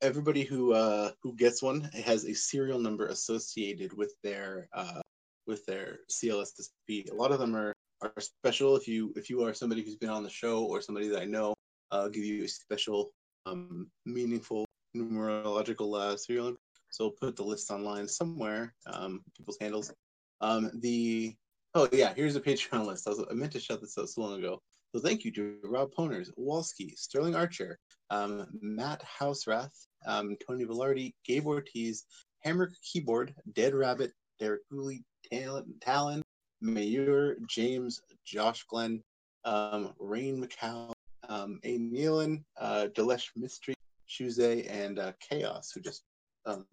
[0.00, 5.00] everybody who uh who gets one has a serial number associated with their uh
[5.46, 7.10] with their CLSSP.
[7.10, 8.76] A lot of them are are special.
[8.76, 11.24] If you if you are somebody who's been on the show or somebody that I
[11.24, 11.54] know,
[11.94, 13.10] uh, give you a special
[13.46, 14.64] um meaningful
[14.96, 16.54] numerological uh, serial.
[16.90, 19.92] So we'll put the list online somewhere, um, people's handles.
[20.40, 21.34] Um, the
[21.74, 23.06] oh yeah, here's a Patreon list.
[23.06, 24.60] I, was, I meant to shut this out so long ago.
[24.94, 27.78] So thank you to Rob Poners, Walski, Sterling Archer,
[28.10, 29.74] um, Matt Houserath,
[30.06, 32.04] um, Tony Velarde, Gabe Ortiz,
[32.44, 35.02] Hammer Keyboard, Dead Rabbit, Derek Cooley,
[35.32, 36.22] Talon, Talon
[36.62, 39.02] Mayur, James, Josh Glenn,
[39.44, 40.93] um, Rain McCow,
[41.28, 41.78] um, A.
[41.78, 43.74] Nealon, uh, Delesh Mystery,
[44.08, 46.02] Shuze, and uh, Chaos, who just
[46.46, 46.66] um,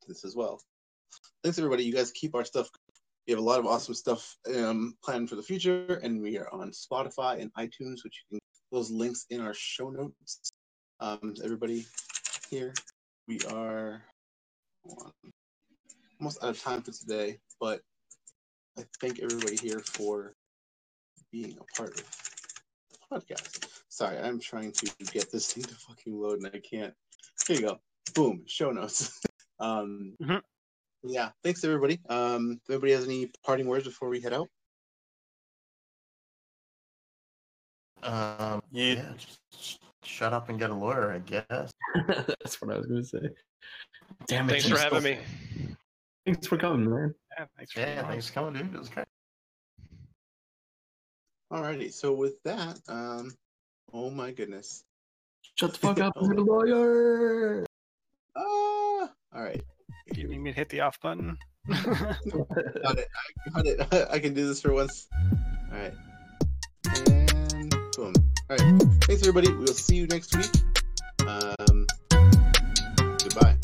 [0.00, 0.60] did this as well.
[1.42, 1.84] Thanks, everybody.
[1.84, 2.68] You guys keep our stuff.
[3.26, 6.48] We have a lot of awesome stuff um, planned for the future, and we are
[6.52, 8.38] on Spotify and iTunes, which you can
[8.74, 10.52] those links in our show notes.
[10.98, 11.86] Um, everybody
[12.50, 12.74] here,
[13.28, 14.02] we are
[16.18, 17.80] almost out of time for today, but
[18.76, 20.34] I thank everybody here for
[21.30, 22.04] being a part of
[23.10, 23.73] the podcast.
[23.94, 26.92] Sorry, I'm trying to get this thing to fucking load and I can't.
[27.46, 27.78] Here you go.
[28.12, 28.42] Boom.
[28.44, 29.20] Show notes.
[29.60, 30.40] um, Mhm.
[31.04, 31.30] Yeah.
[31.44, 32.00] Thanks everybody.
[32.08, 34.48] Um, if anybody has any parting words before we head out?
[38.02, 41.70] Um, yeah, just sh- shut up and get a lawyer, I guess.
[42.08, 43.28] That's what I was gonna say.
[44.26, 44.54] Damn it!
[44.54, 45.18] Thanks you for having me.
[46.26, 47.14] Thanks for coming, man.
[47.38, 48.74] Yeah, thanks for Yeah, thanks for coming, dude.
[48.74, 49.06] It was great.
[51.52, 51.92] Alrighty.
[51.92, 53.32] So with that, um,
[53.96, 54.82] Oh my goodness.
[55.54, 56.24] Shut the fuck up, oh.
[56.24, 57.66] you're a lawyer.
[58.36, 59.62] Ah, all right.
[60.12, 61.38] Do you need me to hit the off button?
[61.70, 63.08] got it.
[63.46, 64.08] I got it.
[64.10, 65.06] I can do this for once.
[65.72, 65.94] All right.
[67.06, 68.14] And boom.
[68.50, 68.82] All right.
[69.04, 69.52] Thanks, everybody.
[69.52, 70.50] We'll see you next week.
[71.28, 71.86] Um,
[72.98, 73.56] goodbye.